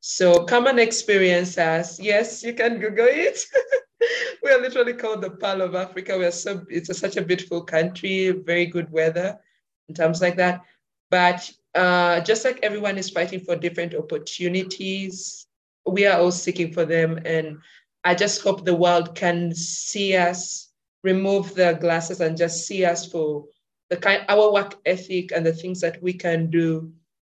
So 0.00 0.44
come 0.44 0.66
and 0.66 0.78
experience 0.78 1.58
us. 1.58 1.98
Yes 2.00 2.42
you 2.42 2.52
can 2.54 2.78
google 2.78 3.08
it. 3.08 3.40
We 4.42 4.52
are 4.52 4.60
literally 4.60 4.92
called 4.92 5.22
the 5.22 5.30
pearl 5.30 5.62
of 5.62 5.74
africa. 5.74 6.16
We 6.16 6.24
are 6.24 6.30
so 6.30 6.64
it's 6.68 6.88
a, 6.88 6.94
such 6.94 7.16
a 7.16 7.22
beautiful 7.22 7.62
country 7.62 8.30
very 8.30 8.66
good 8.66 8.90
weather 8.92 9.38
in 9.88 9.94
terms 9.94 10.20
like 10.22 10.36
that. 10.36 10.62
But 11.10 11.50
uh, 11.74 12.20
just 12.20 12.44
like 12.44 12.60
everyone 12.62 12.98
is 12.98 13.10
fighting 13.10 13.40
for 13.40 13.56
different 13.56 13.94
opportunities, 13.94 15.46
we 15.86 16.06
are 16.06 16.18
all 16.20 16.32
seeking 16.32 16.72
for 16.72 16.84
them. 16.84 17.18
And 17.24 17.58
I 18.04 18.14
just 18.14 18.42
hope 18.42 18.64
the 18.64 18.74
world 18.74 19.14
can 19.14 19.54
see 19.54 20.16
us, 20.16 20.70
remove 21.02 21.54
the 21.54 21.78
glasses, 21.80 22.20
and 22.20 22.36
just 22.36 22.66
see 22.66 22.84
us 22.84 23.06
for 23.06 23.44
the 23.90 23.96
kind 23.96 24.24
our 24.28 24.52
work 24.52 24.74
ethic 24.84 25.32
and 25.32 25.44
the 25.44 25.52
things 25.52 25.80
that 25.80 26.02
we 26.02 26.12
can 26.12 26.50
do, 26.50 26.92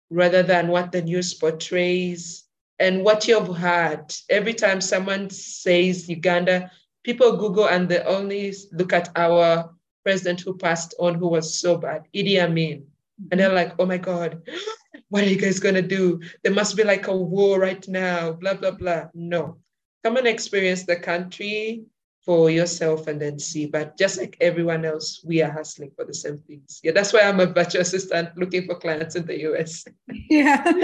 rather 0.10 0.44
than 0.44 0.68
what 0.68 0.92
the 0.92 1.02
news 1.02 1.34
portrays 1.34 2.44
and 2.80 3.04
what 3.04 3.28
you've 3.28 3.56
heard. 3.56 4.14
Every 4.30 4.54
time 4.54 4.82
someone 4.82 5.30
says 5.30 6.10
Uganda, 6.10 6.72
people 7.04 7.38
Google 7.38 7.68
and 7.68 7.88
they 7.88 8.00
only 8.00 8.54
look 8.74 8.92
at 8.92 9.10
our 9.16 9.74
president 10.04 10.42
who 10.42 10.58
passed 10.58 10.94
on, 11.00 11.16
who 11.16 11.28
was 11.30 11.58
so 11.60 11.78
bad, 11.78 12.06
Idi 12.14 12.42
Amin 12.42 12.91
and 13.30 13.40
they're 13.40 13.54
like, 13.54 13.74
oh 13.80 13.86
my 13.86 13.98
God, 13.98 14.42
what 15.10 15.24
are 15.24 15.30
you 15.30 15.38
guys 15.38 15.60
going 15.60 15.76
to 15.76 15.82
do? 15.82 16.20
There 16.44 16.54
must 16.54 16.76
be 16.76 16.84
like 16.84 17.08
a 17.08 17.16
war 17.16 17.60
right 17.60 17.86
now, 17.88 18.34
blah, 18.34 18.56
blah, 18.56 18.72
blah. 18.72 19.06
No, 19.14 19.58
come 20.04 20.18
and 20.18 20.28
experience 20.28 20.86
the 20.86 20.96
country 20.96 21.84
for 22.26 22.50
yourself 22.50 23.08
and 23.08 23.20
then 23.20 23.40
see. 23.40 23.66
But 23.66 23.98
just 23.98 24.20
like 24.20 24.38
everyone 24.40 24.86
else, 24.86 25.24
we 25.26 25.42
are 25.42 25.52
hustling 25.52 25.92
for 25.96 26.06
the 26.06 26.14
same 26.14 26.38
things. 26.48 26.80
Yeah, 26.84 26.92
that's 26.92 27.14
why 27.14 27.22
I'm 27.22 27.40
a 27.40 27.48
virtual 27.48 27.82
assistant 27.82 28.30
looking 28.38 28.66
for 28.68 28.76
clients 28.76 29.16
in 29.16 29.26
the 29.26 29.40
US. 29.52 29.86
Yeah. 30.30 30.64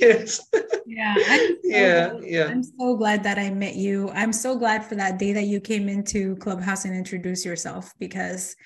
yes. 0.00 0.48
Yeah. 0.86 1.14
So 1.16 1.56
yeah. 1.64 2.08
glad, 2.10 2.24
Yeah. 2.24 2.46
I'm 2.46 2.62
so 2.62 2.96
glad 2.96 3.22
that 3.22 3.38
I 3.38 3.50
met 3.50 3.76
you. 3.76 4.10
I'm 4.10 4.32
so 4.32 4.56
glad 4.56 4.84
for 4.84 4.96
that 4.96 5.18
day 5.18 5.32
that 5.32 5.44
you 5.44 5.60
came 5.60 5.88
into 5.88 6.36
Clubhouse 6.36 6.84
and 6.84 6.94
introduced 6.94 7.44
yourself 7.46 7.94
because 7.98 8.56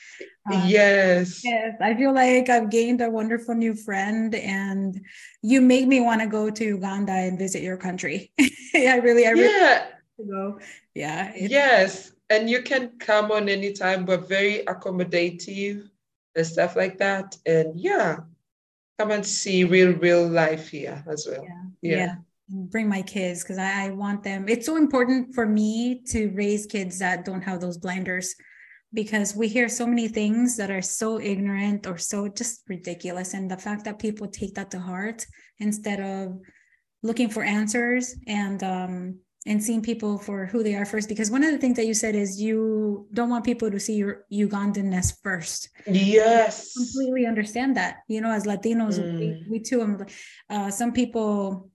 um, 0.52 0.68
yes. 0.68 1.44
Yes, 1.44 1.76
I 1.80 1.94
feel 1.94 2.12
like 2.14 2.48
I've 2.48 2.70
gained 2.70 3.00
a 3.00 3.10
wonderful 3.10 3.54
new 3.54 3.74
friend, 3.74 4.32
and 4.34 5.00
you 5.42 5.60
make 5.60 5.88
me 5.88 6.00
want 6.00 6.20
to 6.20 6.28
go 6.28 6.50
to 6.50 6.64
Uganda 6.64 7.12
and 7.12 7.38
visit 7.38 7.62
your 7.62 7.76
country. 7.76 8.30
Yeah, 8.72 8.92
I 8.94 8.96
really, 8.98 9.26
I 9.26 9.30
really 9.30 9.52
Yeah. 9.52 9.86
Want 10.18 10.28
to 10.28 10.34
go. 10.34 10.58
Yeah, 10.94 11.32
Yes. 11.36 12.12
And 12.28 12.50
you 12.50 12.62
can 12.62 12.98
come 12.98 13.30
on 13.30 13.48
anytime. 13.48 14.04
We're 14.04 14.16
very 14.16 14.64
accommodative 14.66 15.88
and 16.34 16.46
stuff 16.46 16.74
like 16.74 16.98
that. 16.98 17.36
And 17.46 17.78
yeah, 17.78 18.16
come 18.98 19.12
and 19.12 19.24
see 19.24 19.62
real, 19.62 19.92
real 19.92 20.26
life 20.26 20.68
here 20.68 21.04
as 21.08 21.26
well. 21.30 21.44
yeah, 21.44 21.62
Yeah. 21.82 21.96
yeah. 21.96 22.14
Bring 22.48 22.88
my 22.88 23.02
kids 23.02 23.42
because 23.42 23.58
I, 23.58 23.86
I 23.86 23.90
want 23.90 24.22
them. 24.22 24.48
It's 24.48 24.66
so 24.66 24.76
important 24.76 25.34
for 25.34 25.46
me 25.46 26.02
to 26.08 26.28
raise 26.30 26.66
kids 26.66 26.98
that 27.00 27.24
don't 27.24 27.42
have 27.42 27.60
those 27.60 27.78
blinders 27.78 28.34
because 28.92 29.34
we 29.36 29.48
hear 29.48 29.68
so 29.68 29.86
many 29.86 30.08
things 30.08 30.56
that 30.56 30.70
are 30.70 30.82
so 30.82 31.20
ignorant 31.20 31.86
or 31.86 31.98
so 31.98 32.28
just 32.28 32.62
ridiculous. 32.68 33.34
And 33.34 33.50
the 33.50 33.56
fact 33.56 33.84
that 33.84 33.98
people 33.98 34.28
take 34.28 34.54
that 34.54 34.70
to 34.72 34.78
heart 34.80 35.26
instead 35.58 36.00
of 36.00 36.40
looking 37.02 37.28
for 37.28 37.42
answers 37.42 38.16
and 38.26 38.62
um 38.62 39.18
and 39.46 39.62
seeing 39.62 39.80
people 39.82 40.18
for 40.18 40.46
who 40.46 40.62
they 40.62 40.74
are 40.74 40.84
first 40.84 41.08
because 41.08 41.30
one 41.30 41.44
of 41.44 41.52
the 41.52 41.58
things 41.58 41.76
that 41.76 41.86
you 41.86 41.94
said 41.94 42.14
is 42.14 42.40
you 42.40 43.06
don't 43.12 43.30
want 43.30 43.44
people 43.44 43.70
to 43.70 43.78
see 43.78 43.94
your 43.94 44.24
ugandanness 44.32 45.16
first 45.22 45.68
Yes. 45.86 46.74
completely 46.76 47.26
understand 47.26 47.76
that 47.76 47.98
you 48.08 48.20
know 48.20 48.32
as 48.32 48.44
latinos 48.44 48.98
we, 48.98 49.26
Mm. 49.26 49.48
we 49.50 49.58
too 49.60 49.82
um, 49.82 50.04
uh, 50.50 50.70
some 50.70 50.92
people 50.92 51.70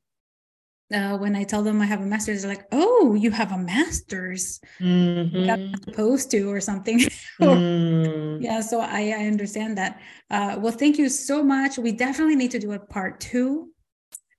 uh, 0.94 1.18
when 1.18 1.36
i 1.36 1.44
tell 1.44 1.64
them 1.64 1.82
i 1.82 1.86
have 1.86 2.02
a 2.02 2.06
master's 2.06 2.42
they're 2.42 2.52
like 2.56 2.68
oh 2.72 3.16
you 3.16 3.32
have 3.32 3.52
a 3.52 3.58
master's 3.58 4.60
Mhm. 4.82 5.50
I'm 5.50 5.82
supposed 5.84 6.32
to 6.32 6.42
or 6.52 6.60
something 6.60 7.00
Mm. 7.42 8.42
yeah 8.42 8.62
so 8.62 8.80
i 8.82 9.02
i 9.18 9.26
understand 9.34 9.78
that 9.78 10.00
uh, 10.30 10.58
well 10.60 10.74
thank 10.74 10.98
you 10.98 11.08
so 11.10 11.42
much 11.44 11.78
we 11.78 11.92
definitely 11.92 12.36
need 12.36 12.52
to 12.52 12.60
do 12.60 12.72
a 12.74 12.80
part 12.80 13.20
two 13.20 13.72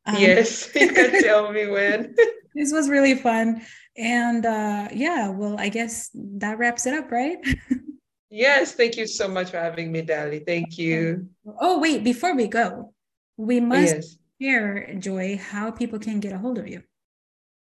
Um, 0.04 0.18
Yes, 0.20 0.68
you 0.74 0.88
can 0.90 1.10
tell 1.28 1.52
me 1.52 1.66
when. 1.70 2.14
This 2.54 2.72
was 2.72 2.88
really 2.88 3.14
fun 3.14 3.62
and 3.96 4.46
uh 4.46 4.88
yeah 4.92 5.28
well 5.28 5.56
i 5.58 5.68
guess 5.68 6.10
that 6.14 6.58
wraps 6.58 6.86
it 6.86 6.94
up 6.94 7.10
right 7.10 7.38
Yes, 8.34 8.72
thank 8.72 8.96
you 8.96 9.06
so 9.06 9.28
much 9.28 9.50
for 9.50 9.58
having 9.60 9.92
me, 9.92 10.00
Dali. 10.00 10.40
Thank 10.40 10.78
you. 10.78 11.28
oh 11.60 11.78
wait 11.78 12.02
before 12.02 12.34
we 12.34 12.46
go 12.48 12.94
we 13.36 13.60
must 13.60 13.94
Yes. 13.94 14.16
share 14.40 14.94
joy 14.96 15.36
how 15.36 15.70
people 15.70 15.98
can 15.98 16.18
get 16.18 16.32
a 16.32 16.38
hold 16.38 16.56
of 16.56 16.66
you 16.66 16.80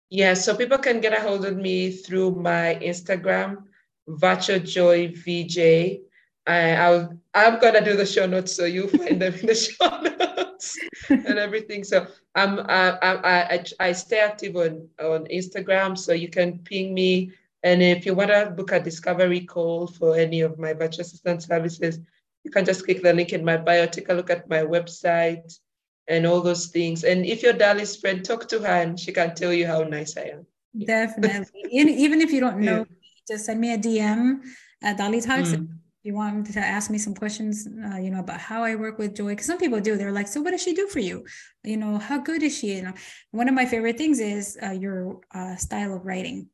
Yeah, 0.09 0.33
so 0.35 0.51
people 0.57 0.77
can 0.77 0.99
get 0.99 1.13
a 1.15 1.21
hold 1.21 1.45
of 1.45 1.55
me 1.55 1.91
through 1.91 2.35
my 2.35 2.75
Instagram, 2.81 3.71
Virtual 4.07 4.59
Joy 4.59 5.13
VJ. 5.15 6.01
I, 6.49 6.75
I'll, 6.75 7.13
I'm 7.35 7.59
gonna 7.59 7.83
do 7.85 7.95
the 7.95 8.07
show 8.07 8.25
notes 8.25 8.55
so 8.55 8.65
you'll 8.65 8.87
find 8.87 9.21
them 9.21 9.35
in 9.35 9.45
the 9.45 9.55
show 9.69 10.01
notes 10.01 10.77
and 11.09 11.37
everything. 11.37 11.83
So 11.83 12.07
I'm, 12.33 12.59
I, 12.61 12.97
I, 13.03 13.53
I, 13.53 13.65
I 13.79 13.91
stay 13.91 14.19
active 14.19 14.55
on, 14.55 14.87
on 14.99 15.25
Instagram, 15.25 15.95
so 15.95 16.11
you 16.13 16.27
can 16.27 16.57
ping 16.59 16.93
me. 16.93 17.31
And 17.61 17.83
if 17.83 18.05
you 18.05 18.15
want 18.15 18.31
to 18.31 18.53
book 18.57 18.71
a 18.71 18.79
discovery 18.79 19.41
call 19.41 19.85
for 19.87 20.15
any 20.15 20.41
of 20.41 20.57
my 20.57 20.73
virtual 20.73 21.01
assistant 21.01 21.43
services, 21.43 21.99
you 22.43 22.49
can 22.49 22.65
just 22.65 22.83
click 22.83 23.03
the 23.03 23.13
link 23.13 23.31
in 23.31 23.45
my 23.45 23.57
bio, 23.57 23.85
take 23.85 24.09
a 24.09 24.13
look 24.13 24.31
at 24.31 24.49
my 24.49 24.63
website 24.63 25.59
and 26.07 26.25
all 26.25 26.41
those 26.41 26.67
things. 26.67 27.03
And 27.03 27.25
if 27.25 27.43
you're 27.43 27.53
Dali's 27.53 27.97
friend, 27.97 28.25
talk 28.25 28.47
to 28.47 28.59
her 28.59 28.81
and 28.81 28.99
she 28.99 29.11
can 29.11 29.35
tell 29.35 29.53
you 29.53 29.67
how 29.67 29.83
nice 29.83 30.17
I 30.17 30.31
am. 30.33 30.47
Definitely. 30.83 31.61
even, 31.71 32.21
if 32.21 32.31
you 32.31 32.39
don't 32.39 32.59
know, 32.59 32.87
Yeah. 32.89 32.95
just 33.27 33.45
send 33.45 33.59
me 33.59 33.73
a 33.73 33.77
DM 33.77 34.41
at 34.81 34.97
Dali 34.97 35.23
Talks. 35.23 35.49
Mm. 35.49 35.67
You 36.09 36.15
want 36.15 36.51
to 36.51 36.59
ask 36.59 36.89
me 36.89 36.97
some 36.97 37.13
questions, 37.13 37.67
uh, 37.87 37.97
you 37.97 38.09
know, 38.09 38.21
about 38.21 38.39
how 38.39 38.63
I 38.63 38.73
work 38.73 38.97
with 38.97 39.15
Joy. 39.15 39.29
Because 39.33 39.45
some 39.45 39.59
people 39.59 39.79
do. 39.79 39.95
They're 39.95 40.11
like, 40.19 40.27
so 40.27 40.41
what 40.41 40.51
does 40.51 40.63
she 40.63 40.73
do 40.73 40.87
for 40.87 40.97
you? 40.97 41.23
You 41.63 41.77
know, 41.77 41.99
how 41.99 42.17
good 42.17 42.41
is 42.41 42.57
she? 42.57 42.67
You 42.77 42.81
know, 42.85 42.93
one 43.29 43.47
of 43.47 43.53
my 43.53 43.67
favorite 43.67 43.99
things 43.99 44.19
is 44.19 44.57
uh, 44.65 44.71
your 44.71 45.21
uh, 45.39 45.55
style 45.55 45.93
of 45.95 46.05
writing 46.07 46.49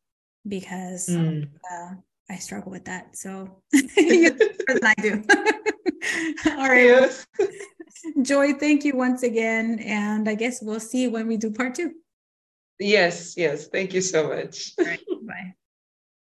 because 0.46 1.08
Mm. 1.08 1.48
uh, 1.72 1.92
I 2.30 2.36
struggle 2.36 2.70
with 2.70 2.86
that. 2.92 3.16
So 3.16 3.62
you 3.96 4.36
know 4.36 4.80
I 4.84 4.96
do. 5.08 5.24
All 6.60 6.68
right. 6.76 6.92
Yes. 6.92 7.26
Joy, 8.22 8.54
thank 8.60 8.84
you 8.84 8.94
once 8.98 9.24
again. 9.24 9.80
And 9.80 10.28
I 10.28 10.36
guess 10.36 10.62
we'll 10.62 10.82
see 10.92 11.08
when 11.08 11.28
we 11.28 11.38
do 11.38 11.50
part 11.50 11.76
two. 11.76 11.94
Yes, 12.78 13.38
yes. 13.38 13.68
Thank 13.68 13.94
you 13.94 14.02
so 14.02 14.28
much. 14.28 14.74
All 14.78 14.86
right, 14.86 15.00
bye. 15.32 15.56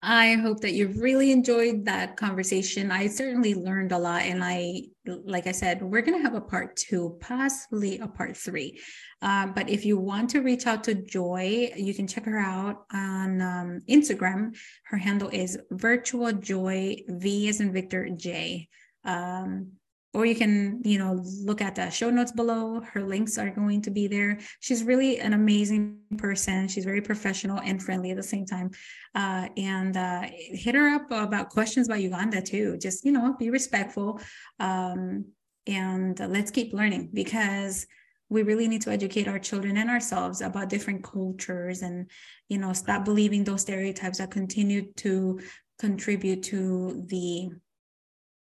I 0.06 0.34
hope 0.34 0.60
that 0.60 0.74
you've 0.74 0.97
really 0.97 1.32
enjoyed 1.32 1.86
that 1.86 2.18
conversation. 2.18 2.91
I 2.91 3.08
certainly 3.08 3.56
learned 3.56 3.93
a 3.93 3.97
lot. 3.97 4.24
And 4.24 4.43
I, 4.43 4.82
like 5.06 5.47
I 5.47 5.54
said, 5.54 5.82
we're 5.82 6.01
going 6.01 6.18
to 6.18 6.24
have 6.24 6.36
a 6.36 6.41
part 6.41 6.76
two, 6.76 7.18
possibly 7.22 7.99
a 7.99 8.08
part 8.08 8.36
three. 8.36 8.82
Um, 9.22 9.54
but 9.54 9.70
if 9.70 9.86
you 9.86 9.97
want 9.97 10.30
to 10.32 10.41
reach 10.41 10.68
out 10.68 10.84
to 10.84 10.93
Joy, 10.93 11.72
you 11.78 11.93
can 11.93 12.06
check 12.06 12.26
her 12.26 12.38
out 12.38 12.84
on 12.91 13.41
um, 13.41 13.82
Instagram. 13.89 14.58
Her 14.84 14.97
handle 14.97 15.30
is 15.30 15.58
virtual 15.72 16.34
joy, 16.34 16.97
V 17.08 17.47
as 17.47 17.62
in 17.62 17.72
Victor 17.72 18.10
J. 18.10 18.68
Um, 19.06 19.72
or 20.14 20.26
you 20.26 20.36
can, 20.36 20.80
you 20.84 20.99
know, 20.99 21.20
look 21.43 21.59
at 21.59 21.76
the 21.76 21.89
show 21.89 22.09
notes 22.11 22.32
below. 22.32 22.82
Her 22.82 23.01
links 23.01 23.38
are 23.38 23.49
going 23.49 23.82
to 23.82 23.91
be 23.91 24.07
there. 24.07 24.39
She's 24.59 24.84
really 24.84 25.20
an 25.20 25.34
amazing 25.34 25.97
person. 26.18 26.68
She's 26.68 26.86
very 26.86 27.01
professional 27.01 27.59
and 27.59 27.82
friendly 27.82 28.11
at 28.11 28.18
the 28.18 28.24
same 28.24 28.45
time. 28.45 28.70
Uh, 29.16 29.49
and 29.57 29.97
uh, 29.97 30.22
hit 30.30 30.76
her 30.76 30.88
up 30.89 31.09
about 31.09 31.49
questions 31.49 31.88
about 31.88 32.01
Uganda 32.01 32.41
too. 32.41 32.78
Just, 32.78 33.03
you 33.05 33.11
know, 33.11 33.36
be 33.39 33.49
respectful. 33.49 34.22
Um, 34.59 35.26
and 35.66 36.20
let's 36.20 36.51
keep 36.51 36.74
learning 36.74 37.09
because 37.14 37.88
we 38.30 38.43
really 38.43 38.68
need 38.68 38.82
to 38.82 38.91
educate 38.91 39.28
our 39.28 39.39
children 39.39 39.78
and 39.78 39.89
ourselves 39.89 40.41
about 40.41 40.70
different 40.70 41.03
cultures 41.03 41.84
and 41.84 42.09
you 42.49 42.57
know 42.57 42.74
stop 42.74 43.05
believing 43.05 43.43
those 43.43 43.61
stereotypes 43.61 44.18
that 44.18 44.32
continue 44.32 44.91
to 44.93 45.39
contribute 45.78 46.41
to 46.43 47.03
the 47.07 47.49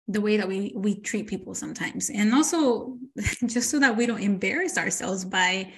the 0.08 0.20
way 0.20 0.36
that 0.36 0.46
we 0.46 0.72
we 0.76 1.00
treat 1.00 1.26
people 1.26 1.54
sometimes 1.54 2.10
and 2.10 2.32
also 2.32 2.96
just 3.46 3.70
so 3.70 3.78
that 3.80 3.96
we 3.96 4.06
don't 4.06 4.22
embarrass 4.22 4.78
ourselves 4.78 5.24
by 5.24 5.72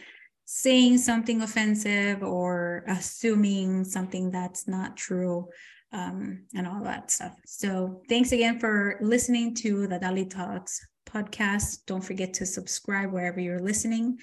saying 0.44 0.96
something 0.96 1.42
offensive 1.42 2.22
or 2.22 2.82
assuming 2.88 3.84
something 3.84 4.30
that's 4.30 4.66
not 4.66 4.96
true 4.96 5.46
um, 5.92 6.44
and 6.54 6.66
all 6.66 6.82
that 6.82 7.10
stuff. 7.10 7.34
So 7.44 8.02
thanks 8.08 8.32
again 8.32 8.58
for 8.58 8.98
listening 9.02 9.54
to 9.56 9.86
the 9.86 9.98
Dali 9.98 10.28
Talks 10.28 10.80
podcast. 11.06 11.80
Don't 11.86 12.04
forget 12.04 12.32
to 12.34 12.46
subscribe 12.46 13.12
wherever 13.12 13.40
you're 13.40 13.60
listening. 13.60 14.18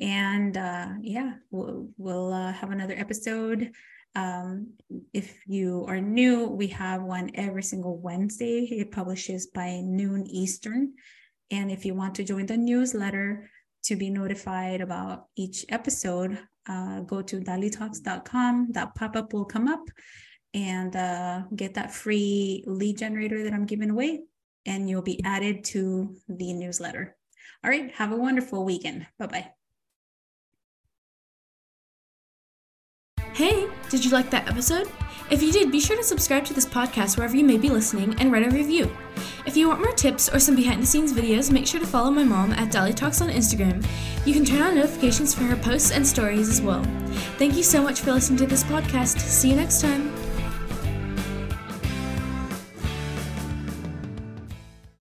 And 0.00 0.56
uh, 0.56 0.88
yeah, 1.02 1.34
we'll, 1.50 1.88
we'll 1.96 2.32
uh, 2.32 2.52
have 2.52 2.70
another 2.70 2.94
episode. 2.96 3.72
Um, 4.18 4.74
if 5.14 5.46
you 5.46 5.84
are 5.86 6.00
new, 6.00 6.48
we 6.48 6.66
have 6.68 7.02
one 7.02 7.30
every 7.34 7.62
single 7.62 7.98
Wednesday. 7.98 8.64
It 8.64 8.90
publishes 8.90 9.46
by 9.46 9.80
noon 9.84 10.26
Eastern. 10.26 10.94
And 11.52 11.70
if 11.70 11.84
you 11.84 11.94
want 11.94 12.16
to 12.16 12.24
join 12.24 12.46
the 12.46 12.56
newsletter, 12.56 13.48
to 13.84 13.96
be 13.96 14.10
notified 14.10 14.80
about 14.80 15.26
each 15.36 15.64
episode, 15.68 16.38
uh, 16.68 17.00
go 17.00 17.22
to 17.22 17.40
dalitalks.com. 17.40 18.68
That 18.72 18.94
pop 18.94 19.16
up 19.16 19.32
will 19.32 19.44
come 19.44 19.68
up 19.68 19.84
and 20.52 20.94
uh, 20.96 21.42
get 21.54 21.74
that 21.74 21.94
free 21.94 22.64
lead 22.66 22.98
generator 22.98 23.44
that 23.44 23.54
I'm 23.54 23.66
giving 23.66 23.90
away, 23.90 24.22
and 24.66 24.90
you'll 24.90 25.02
be 25.02 25.22
added 25.24 25.64
to 25.72 26.16
the 26.28 26.52
newsletter. 26.52 27.16
All 27.64 27.70
right, 27.70 27.90
have 27.94 28.12
a 28.12 28.16
wonderful 28.16 28.64
weekend. 28.64 29.06
Bye 29.18 29.26
bye. 29.26 29.57
Hey, 33.38 33.68
did 33.88 34.04
you 34.04 34.10
like 34.10 34.30
that 34.30 34.48
episode? 34.48 34.90
If 35.30 35.44
you 35.44 35.52
did, 35.52 35.70
be 35.70 35.78
sure 35.78 35.96
to 35.96 36.02
subscribe 36.02 36.44
to 36.46 36.54
this 36.54 36.66
podcast 36.66 37.16
wherever 37.16 37.36
you 37.36 37.44
may 37.44 37.56
be 37.56 37.70
listening 37.70 38.16
and 38.18 38.32
write 38.32 38.44
a 38.44 38.50
review. 38.50 38.90
If 39.46 39.56
you 39.56 39.68
want 39.68 39.80
more 39.80 39.92
tips 39.92 40.28
or 40.28 40.40
some 40.40 40.56
behind 40.56 40.82
the 40.82 40.86
scenes 40.86 41.12
videos, 41.12 41.52
make 41.52 41.64
sure 41.64 41.78
to 41.78 41.86
follow 41.86 42.10
my 42.10 42.24
mom 42.24 42.50
at 42.54 42.72
Dali 42.72 42.92
Talks 42.92 43.20
on 43.20 43.28
Instagram. 43.28 43.86
You 44.26 44.34
can 44.34 44.44
turn 44.44 44.62
on 44.62 44.74
notifications 44.74 45.36
for 45.36 45.44
her 45.44 45.54
posts 45.54 45.92
and 45.92 46.04
stories 46.04 46.48
as 46.48 46.60
well. 46.60 46.82
Thank 47.38 47.54
you 47.54 47.62
so 47.62 47.80
much 47.80 48.00
for 48.00 48.10
listening 48.10 48.38
to 48.38 48.46
this 48.48 48.64
podcast. 48.64 49.20
See 49.20 49.50
you 49.50 49.54
next 49.54 49.82
time. 49.82 50.17